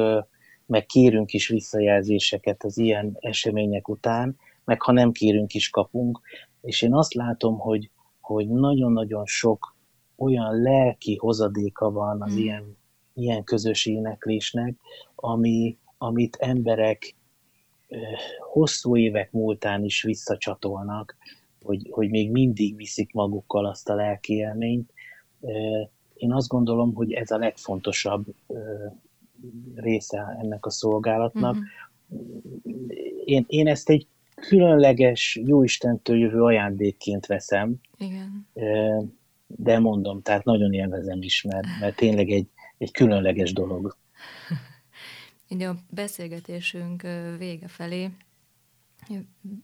meg 0.67 0.87
kérünk 0.87 1.33
is 1.33 1.49
visszajelzéseket 1.49 2.65
az 2.65 2.79
ilyen 2.79 3.17
események 3.21 3.89
után, 3.89 4.37
meg 4.65 4.83
ha 4.83 4.93
nem 4.93 5.13
kérünk 5.13 5.55
is 5.55 5.71
kapunk, 5.71 6.21
és 6.61 6.83
én 6.83 6.95
azt 6.95 7.15
látom, 7.15 7.59
hogy, 7.59 7.91
hogy 8.21 8.49
nagyon-nagyon 8.49 9.27
sok 9.27 9.77
olyan 10.17 10.61
lelki 10.63 11.17
hozadéka 11.17 11.91
van 11.91 12.23
az 12.23 12.33
mm. 12.33 12.39
ilyen 12.39 12.77
ilyen 13.15 13.45
közös 13.45 13.87
éneklésnek, 13.87 14.75
ami, 15.15 15.79
amit 15.99 16.37
emberek 16.37 17.15
hosszú 18.53 18.97
évek 18.97 19.33
múltán 19.33 19.85
is 19.85 20.03
visszacsatolnak, 20.03 21.17
hogy, 21.65 21.89
hogy 21.91 22.11
még 22.11 22.31
mindig 22.31 22.77
viszik 22.77 23.13
magukkal 23.13 23.67
azt 23.67 23.89
a 23.89 23.95
lelki 23.95 24.35
élményt. 24.35 24.93
Én 26.15 26.33
azt 26.33 26.49
gondolom, 26.49 26.95
hogy 26.95 27.13
ez 27.13 27.31
a 27.31 27.39
legfontosabb 27.39 28.25
része 29.75 30.37
ennek 30.43 30.67
a 30.67 30.71
szolgálatnak. 30.71 31.57
Mm-hmm. 31.57 32.87
Én, 33.25 33.45
én 33.49 33.67
ezt 33.69 33.91
egy 33.91 34.07
különleges, 34.35 35.41
jóistentől 35.45 36.19
jövő 36.19 36.43
ajándékként 36.43 37.27
veszem. 37.27 37.75
Igen. 37.99 38.49
De 39.47 39.79
mondom, 39.79 40.23
tehát 40.23 40.45
nagyon 40.45 40.73
élvezem 40.73 41.23
is, 41.23 41.43
mert, 41.43 41.67
mert 41.81 41.97
tényleg 41.97 42.31
egy, 42.31 42.47
egy 42.79 42.91
különleges 42.91 43.53
dolog. 43.53 43.97
Így 45.49 45.63
a 45.63 45.75
beszélgetésünk 45.91 47.03
vége 47.39 47.69
felé 47.69 48.11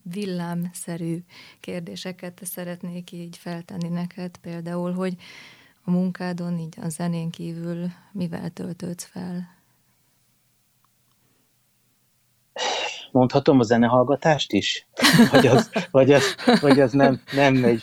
villámszerű 0.02 1.18
kérdéseket 1.60 2.40
szeretnék 2.44 3.12
így 3.12 3.36
feltenni 3.36 3.88
neked, 3.88 4.36
például, 4.36 4.92
hogy 4.92 5.16
a 5.84 5.90
munkádon, 5.90 6.58
így 6.58 6.76
a 6.82 6.88
zenén 6.88 7.30
kívül 7.30 7.86
mivel 8.12 8.50
töltődsz 8.50 9.04
fel? 9.04 9.58
Mondhatom 13.12 13.58
a 13.58 13.62
zenehallgatást 13.62 14.52
is? 14.52 14.86
Vagy 15.30 15.46
az, 15.46 15.70
vagy 15.90 16.12
az, 16.12 16.34
vagy 16.60 16.80
az 16.80 16.92
nem, 16.92 17.20
nem 17.32 17.54
megy. 17.54 17.82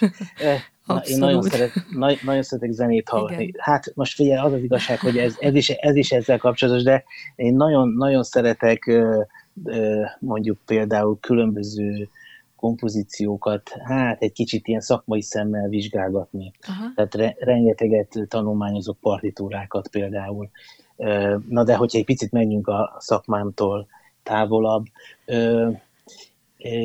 Na, 0.85 1.01
én 1.05 1.17
nagyon, 1.17 1.41
szeret, 1.41 1.73
na, 1.89 2.11
nagyon 2.21 2.43
szeretek 2.43 2.71
zenét 2.71 3.09
hallani. 3.09 3.43
Igen. 3.43 3.61
Hát 3.63 3.91
most 3.95 4.13
figyelj, 4.13 4.37
az 4.37 4.53
az 4.53 4.63
igazság, 4.63 4.99
hogy 4.99 5.17
ez, 5.17 5.35
ez, 5.39 5.55
is, 5.55 5.69
ez 5.69 5.95
is 5.95 6.11
ezzel 6.11 6.37
kapcsolatos, 6.37 6.83
de 6.83 7.03
én 7.35 7.55
nagyon, 7.55 7.89
nagyon 7.89 8.23
szeretek 8.23 8.91
mondjuk 10.19 10.57
például 10.65 11.17
különböző 11.19 12.09
kompozíciókat, 12.55 13.69
hát 13.83 14.21
egy 14.21 14.31
kicsit 14.31 14.67
ilyen 14.67 14.81
szakmai 14.81 15.21
szemmel 15.21 15.67
vizsgálgatni. 15.67 16.51
Aha. 16.67 16.91
Tehát 16.95 17.15
re, 17.15 17.35
rengeteget 17.39 18.19
tanulmányozok 18.27 18.97
partitúrákat 18.97 19.87
például. 19.87 20.49
Na 21.49 21.63
de 21.63 21.75
hogyha 21.75 21.97
egy 21.97 22.05
picit 22.05 22.31
menjünk 22.31 22.67
a 22.67 22.95
szakmámtól 22.99 23.87
távolabb, 24.23 24.85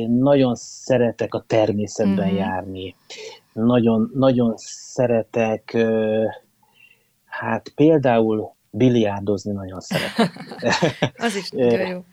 nagyon 0.07 0.55
szeretek 0.55 1.33
a 1.33 1.43
természetben 1.47 2.27
mm-hmm. 2.27 2.35
járni. 2.35 2.95
Nagyon, 3.53 4.11
nagyon 4.13 4.53
szeretek, 4.57 5.77
hát 7.25 7.71
például 7.75 8.55
biliárdozni 8.69 9.51
nagyon 9.51 9.79
szeretek. 9.79 10.31
Az 11.25 11.35
is 11.35 11.49
nagyon 11.49 11.87
jó. 11.87 12.03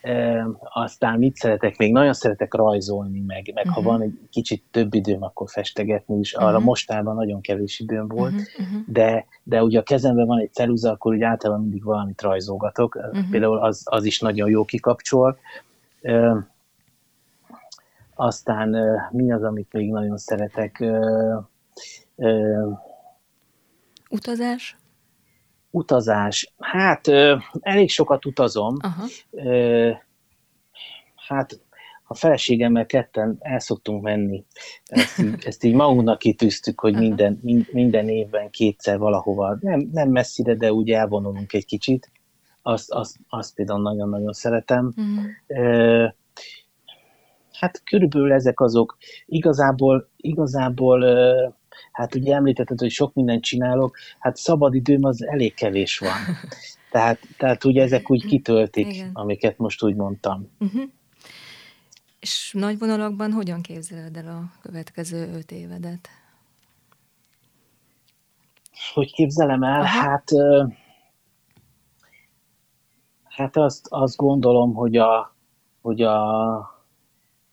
E, 0.00 0.46
aztán 0.60 1.18
mit 1.18 1.36
szeretek 1.36 1.76
még? 1.76 1.92
Nagyon 1.92 2.12
szeretek 2.12 2.54
rajzolni, 2.54 3.20
meg, 3.20 3.50
meg 3.54 3.64
uh-huh. 3.66 3.74
ha 3.74 3.80
mhm. 3.80 3.90
van 3.90 4.02
egy 4.02 4.18
kicsit 4.30 4.64
több 4.70 4.94
időm, 4.94 5.22
akkor 5.22 5.50
festegetni 5.50 6.18
is. 6.18 6.32
Arra 6.32 6.46
uh-huh. 6.46 6.64
mostában 6.64 7.14
nagyon 7.14 7.40
kevés 7.40 7.80
időm 7.80 8.08
volt, 8.08 8.32
uh-huh. 8.32 8.80
de, 8.86 9.26
de 9.42 9.62
ugye 9.62 9.78
a 9.78 9.82
kezemben 9.82 10.26
van 10.26 10.38
egy 10.38 10.52
ceruza, 10.52 10.90
akkor 10.90 11.14
ugye 11.14 11.26
általában 11.26 11.62
mindig 11.62 11.84
valamit 11.84 12.22
rajzolgatok. 12.22 12.94
Uh-huh. 12.94 13.30
Például 13.30 13.58
az, 13.58 13.82
az 13.84 14.04
is 14.04 14.20
nagyon 14.20 14.50
jó 14.50 14.64
kikapcsol. 14.64 15.38
E, 16.02 16.46
aztán 18.14 18.76
mi 19.10 19.32
az, 19.32 19.42
amit 19.42 19.72
még 19.72 19.90
nagyon 19.90 20.16
szeretek? 20.16 20.80
E, 20.80 20.98
e, 22.16 22.28
Utazás? 24.10 24.79
Utazás. 25.70 26.52
Hát 26.58 27.08
elég 27.60 27.90
sokat 27.90 28.26
utazom. 28.26 28.76
Aha. 28.80 29.06
Hát 31.16 31.60
a 32.10 32.14
feleségemmel 32.14 32.86
ketten 32.86 33.36
el 33.40 33.58
szoktunk 33.58 34.02
menni. 34.02 34.44
Ezt 34.84 35.18
így, 35.18 35.34
ezt 35.46 35.64
így 35.64 35.74
magunknak 35.74 36.18
kitűztük, 36.18 36.80
hogy 36.80 36.94
minden, 36.94 37.40
minden 37.72 38.08
évben 38.08 38.50
kétszer 38.50 38.98
valahova, 38.98 39.56
nem, 39.60 39.88
nem 39.92 40.10
messzire, 40.10 40.54
de 40.54 40.72
úgy 40.72 40.90
elvonulunk 40.90 41.52
egy 41.52 41.64
kicsit. 41.64 42.10
Azt, 42.62 42.92
azt, 42.92 43.16
azt 43.28 43.54
például 43.54 43.80
nagyon-nagyon 43.80 44.32
szeretem. 44.32 44.92
Uh-huh. 44.96 46.12
Hát 47.52 47.82
körülbelül 47.84 48.32
ezek 48.32 48.60
azok. 48.60 48.96
Igazából, 49.26 50.08
igazából 50.16 51.04
hát 51.92 52.14
ugye 52.14 52.34
említetted, 52.34 52.78
hogy 52.78 52.90
sok 52.90 53.14
mindent 53.14 53.42
csinálok, 53.42 53.96
hát 54.18 54.36
szabadidőm 54.36 55.04
az 55.04 55.26
elég 55.26 55.54
kevés 55.54 55.98
van. 55.98 56.36
Tehát, 56.90 57.18
tehát 57.36 57.64
ugye 57.64 57.82
ezek 57.82 58.10
úgy 58.10 58.26
kitöltik, 58.26 58.86
Igen. 58.86 59.10
amiket 59.12 59.58
most 59.58 59.82
úgy 59.82 59.94
mondtam. 59.94 60.50
Uh-huh. 60.58 60.82
És 62.20 62.52
nagy 62.58 62.78
vonalakban 62.78 63.32
hogyan 63.32 63.62
képzeled 63.62 64.16
el 64.16 64.28
a 64.28 64.52
következő 64.62 65.32
öt 65.34 65.50
évedet? 65.50 66.08
Hogy 68.94 69.12
képzelem 69.12 69.62
el? 69.62 69.80
Aha. 69.80 69.86
Hát, 69.86 70.30
hát 73.24 73.56
azt, 73.56 73.86
azt 73.88 74.16
gondolom, 74.16 74.74
hogy 74.74 74.96
a, 74.96 75.34
hogy 75.80 76.02
a, 76.02 76.58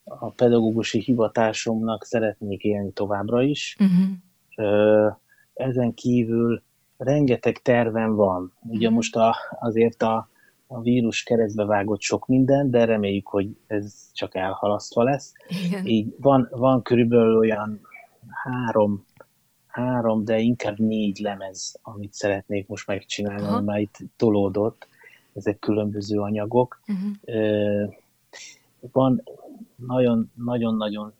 a 0.07 0.29
pedagógusi 0.29 0.99
hivatásomnak 0.99 2.03
szeretnék 2.03 2.63
élni 2.63 2.91
továbbra 2.91 3.41
is. 3.41 3.77
Uh-huh. 3.79 5.15
Ezen 5.53 5.93
kívül 5.93 6.61
rengeteg 6.97 7.57
terven 7.61 8.15
van. 8.15 8.53
Ugye 8.63 8.87
mhm. 8.87 8.95
most 8.95 9.15
a, 9.15 9.35
azért 9.59 10.01
a, 10.01 10.29
a 10.67 10.81
vírus 10.81 11.23
keresztbe 11.23 11.65
vágott 11.65 12.01
sok 12.01 12.27
minden, 12.27 12.69
de 12.69 12.85
reméljük, 12.85 13.27
hogy 13.27 13.57
ez 13.67 14.11
csak 14.13 14.35
elhalasztva 14.35 15.03
lesz. 15.03 15.33
Igen. 15.65 15.85
Így 15.85 16.15
van, 16.19 16.47
van 16.51 16.81
körülbelül 16.81 17.37
olyan 17.37 17.81
három, 18.27 19.05
három, 19.67 20.25
de 20.25 20.39
inkább 20.39 20.79
négy 20.79 21.19
lemez, 21.19 21.79
amit 21.81 22.13
szeretnék 22.13 22.67
most 22.67 22.87
megcsinálni, 22.87 23.47
Aha. 23.47 23.61
már 23.61 23.79
itt 23.79 23.97
tolódott. 24.15 24.87
Ezek 25.33 25.59
különböző 25.59 26.19
anyagok. 26.19 26.81
Uh-huh. 26.87 27.93
Van 28.91 29.23
nagyon-nagyon-nagyon 29.85 31.13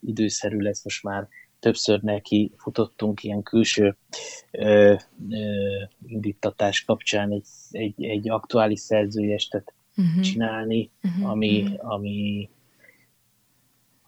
időszerű 0.00 0.58
lesz 0.58 0.84
most 0.84 1.02
már 1.02 1.28
többször 1.58 2.00
neki 2.02 2.52
futottunk 2.56 3.22
ilyen 3.22 3.42
külső 3.42 3.96
ö, 4.50 4.94
ö, 5.30 5.82
indítatás 6.06 6.84
kapcsán 6.84 7.32
egy, 7.32 7.46
egy, 7.70 8.04
egy 8.04 8.30
aktuális 8.30 8.80
szerzőjestet 8.80 9.74
uh-huh. 9.96 10.22
csinálni, 10.22 10.90
uh-huh. 11.02 11.30
ami, 11.30 11.62
uh-huh. 11.62 11.92
ami 11.92 12.48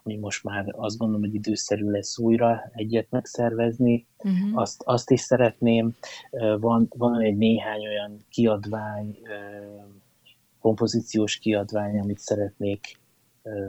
ami 0.02 0.16
most 0.16 0.44
már 0.44 0.64
azt 0.76 0.98
gondolom, 0.98 1.22
hogy 1.22 1.34
időszerű 1.34 1.90
lesz 1.90 2.18
újra 2.18 2.70
egyet 2.72 3.06
megszervezni. 3.10 4.06
Uh-huh. 4.18 4.60
Azt, 4.60 4.82
azt 4.84 5.10
is 5.10 5.20
szeretném. 5.20 5.94
Van, 6.58 6.86
van 6.96 7.20
egy 7.20 7.36
néhány 7.36 7.86
olyan 7.86 8.16
kiadvány, 8.28 9.18
kompozíciós 10.60 11.38
kiadvány, 11.38 11.98
amit 11.98 12.18
szeretnék 12.18 12.98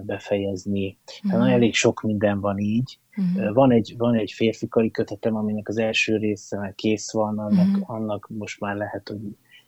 befejezni. 0.05 0.97
Hát 1.29 1.49
elég 1.49 1.73
sok 1.73 2.01
minden 2.01 2.39
van 2.39 2.57
így. 2.57 2.99
Uh-huh. 3.17 3.53
Van, 3.53 3.71
egy, 3.71 3.93
van 3.97 4.15
egy 4.15 4.31
férfi 4.31 4.67
kari 4.67 4.91
kötetem, 4.91 5.35
aminek 5.35 5.67
az 5.67 5.77
első 5.77 6.17
része 6.17 6.57
már 6.57 6.75
kész 6.75 7.11
van, 7.11 7.39
annak, 7.39 7.67
uh-huh. 7.67 7.89
annak 7.89 8.27
most 8.29 8.59
már 8.59 8.75
lehet, 8.75 9.07
hogy 9.07 9.19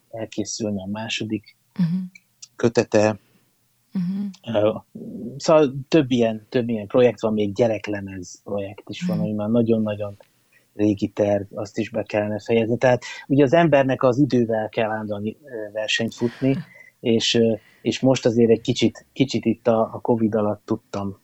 elkészülne 0.09 0.81
a 0.81 0.87
második 0.87 1.57
uh-huh. 1.79 1.99
kötete. 2.55 3.19
Uh-huh. 3.93 4.83
Szóval 5.37 5.73
több 5.87 6.11
ilyen, 6.11 6.45
több 6.49 6.69
ilyen 6.69 6.87
projekt 6.87 7.21
van, 7.21 7.33
még 7.33 7.53
gyereklemez 7.53 8.41
projekt 8.43 8.89
is 8.89 9.01
van, 9.01 9.17
uh-huh. 9.17 9.31
ami 9.31 9.37
már 9.37 9.49
nagyon-nagyon 9.49 10.17
régi 10.73 11.07
terv, 11.07 11.43
azt 11.53 11.77
is 11.77 11.89
be 11.89 12.03
kellene 12.03 12.39
fejezni. 12.39 12.77
Tehát 12.77 13.03
ugye 13.27 13.43
az 13.43 13.53
embernek 13.53 14.03
az 14.03 14.17
idővel 14.17 14.69
kell 14.69 14.89
állandóan 14.89 15.37
versenyt 15.73 16.13
futni, 16.13 16.57
és, 17.03 17.39
és 17.81 17.99
most 17.99 18.25
azért 18.25 18.49
egy 18.49 18.61
kicsit, 18.61 19.05
kicsit 19.13 19.45
itt 19.45 19.67
a, 19.67 19.79
a 19.93 19.99
Covid 20.01 20.35
alatt 20.35 20.65
tudtam 20.65 21.19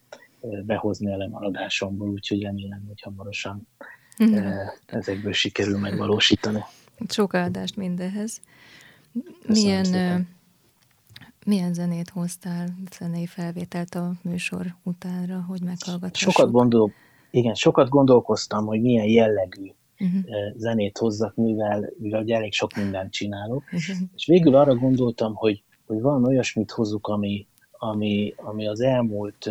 behozni 0.66 1.14
a 1.14 1.18
lemaradásomból, 1.18 2.10
úgyhogy 2.10 2.42
remélem, 2.42 2.84
hogy 2.88 3.02
hamarosan 3.02 3.68
mm. 4.24 4.36
ezekből 4.86 5.32
sikerül 5.32 5.80
megvalósítani. 5.80 6.64
Sok 7.08 7.34
áldást 7.34 7.76
mindenhez. 7.76 8.42
milyen, 9.48 10.28
milyen 11.46 11.74
zenét 11.74 12.10
hoztál, 12.10 12.68
zenei 12.98 13.26
felvételt 13.26 13.96
a 13.96 14.14
műsor 14.22 14.76
utánra, 14.84 15.46
hogy 15.48 15.62
meghallgathassuk? 15.62 16.32
Sokat, 16.32 16.52
gondol, 16.52 16.92
igen, 17.32 17.54
sokat 17.54 17.90
gondolkoztam, 17.90 18.66
hogy 18.66 18.82
milyen 18.82 19.06
jellegű 19.06 19.72
uh-huh. 20.00 20.24
zenét 20.56 20.98
hozzak, 20.98 21.36
mivel, 21.36 21.94
mivel 21.98 22.24
elég 22.28 22.54
sok 22.54 22.76
mindent 22.76 23.12
csinálok, 23.12 23.64
uh-huh. 23.64 23.98
és 24.16 24.26
végül 24.26 24.56
arra 24.56 24.76
gondoltam, 24.76 25.36
hogy, 25.36 25.64
hogy 25.90 26.02
van 26.02 26.26
olyasmit 26.26 26.72
hozzuk, 26.72 27.08
ami, 27.08 27.48
ami, 27.72 28.34
ami 28.38 28.68
az 28.68 28.82
elmúlt 28.82 29.50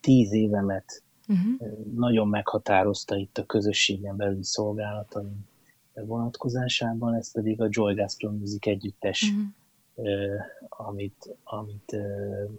tíz 0.00 0.32
évemet 0.32 1.02
uh-huh. 1.28 1.84
nagyon 1.94 2.28
meghatározta 2.28 3.16
itt 3.16 3.38
a 3.38 3.46
közösségen 3.46 4.16
belüli 4.16 4.44
szolgálataim. 4.44 5.48
vonatkozásában, 5.94 7.14
ez 7.14 7.32
pedig 7.32 7.60
a 7.60 7.66
Joy 7.70 7.94
Gospel 7.94 8.30
Music 8.30 8.66
együttes, 8.66 9.22
uh-huh. 9.22 10.40
amit, 10.68 11.36
amit 11.44 11.96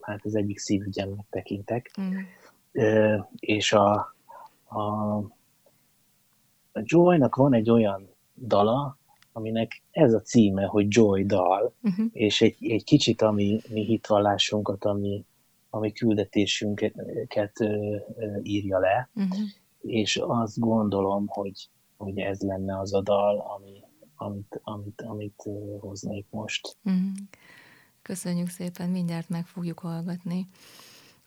hát 0.01 0.25
az 0.25 0.35
egyik 0.35 0.57
szívügyemnek 0.57 1.25
tekintek. 1.29 1.91
Uh-huh. 1.97 3.25
És 3.39 3.73
a, 3.73 4.15
a, 4.63 5.15
a 6.71 6.81
Joy-nak 6.83 7.35
van 7.35 7.53
egy 7.53 7.69
olyan 7.69 8.09
dala, 8.35 8.97
aminek 9.37 9.81
ez 9.91 10.13
a 10.13 10.21
címe, 10.21 10.63
hogy 10.65 10.85
Joy 10.89 11.25
dal, 11.25 11.73
uh-huh. 11.81 12.05
és 12.11 12.41
egy, 12.41 12.57
egy 12.59 12.83
kicsit 12.83 13.21
a 13.21 13.31
mi, 13.31 13.61
mi 13.69 13.85
hitvallásunkat, 13.85 14.85
ami, 14.85 15.25
ami 15.69 15.91
küldetésünket 15.91 17.59
ö, 17.59 17.95
ö, 18.15 18.39
írja 18.43 18.79
le, 18.79 19.09
uh-huh. 19.15 19.37
és 19.81 20.17
azt 20.23 20.59
gondolom, 20.59 21.27
hogy, 21.27 21.69
hogy 21.97 22.17
ez 22.17 22.41
lenne 22.41 22.79
az 22.79 22.93
a 22.93 23.01
dal, 23.01 23.39
ami, 23.39 23.83
amit, 24.15 24.59
amit, 24.63 25.01
amit 25.01 25.43
hoznék 25.79 26.25
most. 26.29 26.77
Uh-huh. 26.83 27.01
Köszönjük 28.01 28.49
szépen, 28.49 28.89
mindjárt 28.89 29.29
meg 29.29 29.45
fogjuk 29.45 29.79
hallgatni. 29.79 30.47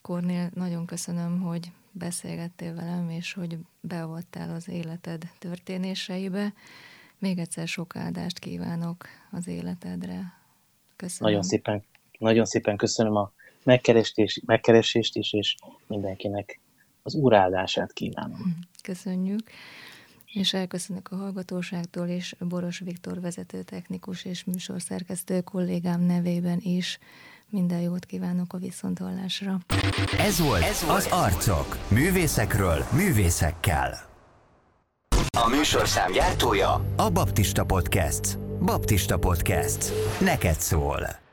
Kornél, 0.02 0.50
nagyon 0.54 0.86
köszönöm, 0.86 1.40
hogy 1.40 1.72
beszélgettél 1.92 2.74
velem, 2.74 3.10
és 3.10 3.32
hogy 3.32 3.58
beavattál 3.80 4.54
az 4.54 4.68
életed 4.68 5.22
történéseibe. 5.38 6.52
Még 7.20 7.38
egyszer 7.38 7.68
sok 7.68 7.96
áldást 7.96 8.38
kívánok 8.38 9.04
az 9.30 9.46
életedre. 9.48 10.32
Köszönöm. 10.96 11.32
Nagyon 11.32 11.42
szépen, 11.42 11.84
nagyon 12.18 12.44
szépen 12.44 12.76
köszönöm 12.76 13.16
a 13.16 13.32
megkeresést, 13.62 14.46
megkeresést 14.46 15.16
is, 15.16 15.32
és 15.32 15.54
mindenkinek 15.86 16.60
az 17.02 17.14
úráldását 17.14 17.92
kívánom. 17.92 18.58
Köszönjük. 18.82 19.50
És 20.32 20.54
elköszönök 20.54 21.08
a 21.08 21.16
hallgatóságtól, 21.16 22.06
és 22.06 22.36
Boros 22.38 22.78
Viktor 22.78 23.20
vezető 23.20 23.62
technikus 23.62 24.24
és 24.24 24.44
műsorszerkesztő 24.44 25.40
kollégám 25.40 26.00
nevében 26.00 26.58
is. 26.62 26.98
Minden 27.48 27.80
jót 27.80 28.04
kívánok 28.04 28.52
a 28.52 28.58
viszonthallásra. 28.58 29.58
Ez 30.18 30.40
volt, 30.40 30.62
Ez 30.62 30.84
volt 30.84 30.96
az 30.96 31.06
Arcok. 31.06 31.90
Művészekről, 31.90 32.84
művészekkel. 32.92 34.09
A 35.38 35.48
műsorszám 35.56 36.12
gyártója 36.12 36.84
a 36.96 37.10
Baptista 37.10 37.64
Podcast. 37.64 38.38
Baptista 38.64 39.18
Podcast. 39.18 39.92
Neked 40.20 40.54
szól. 40.54 41.29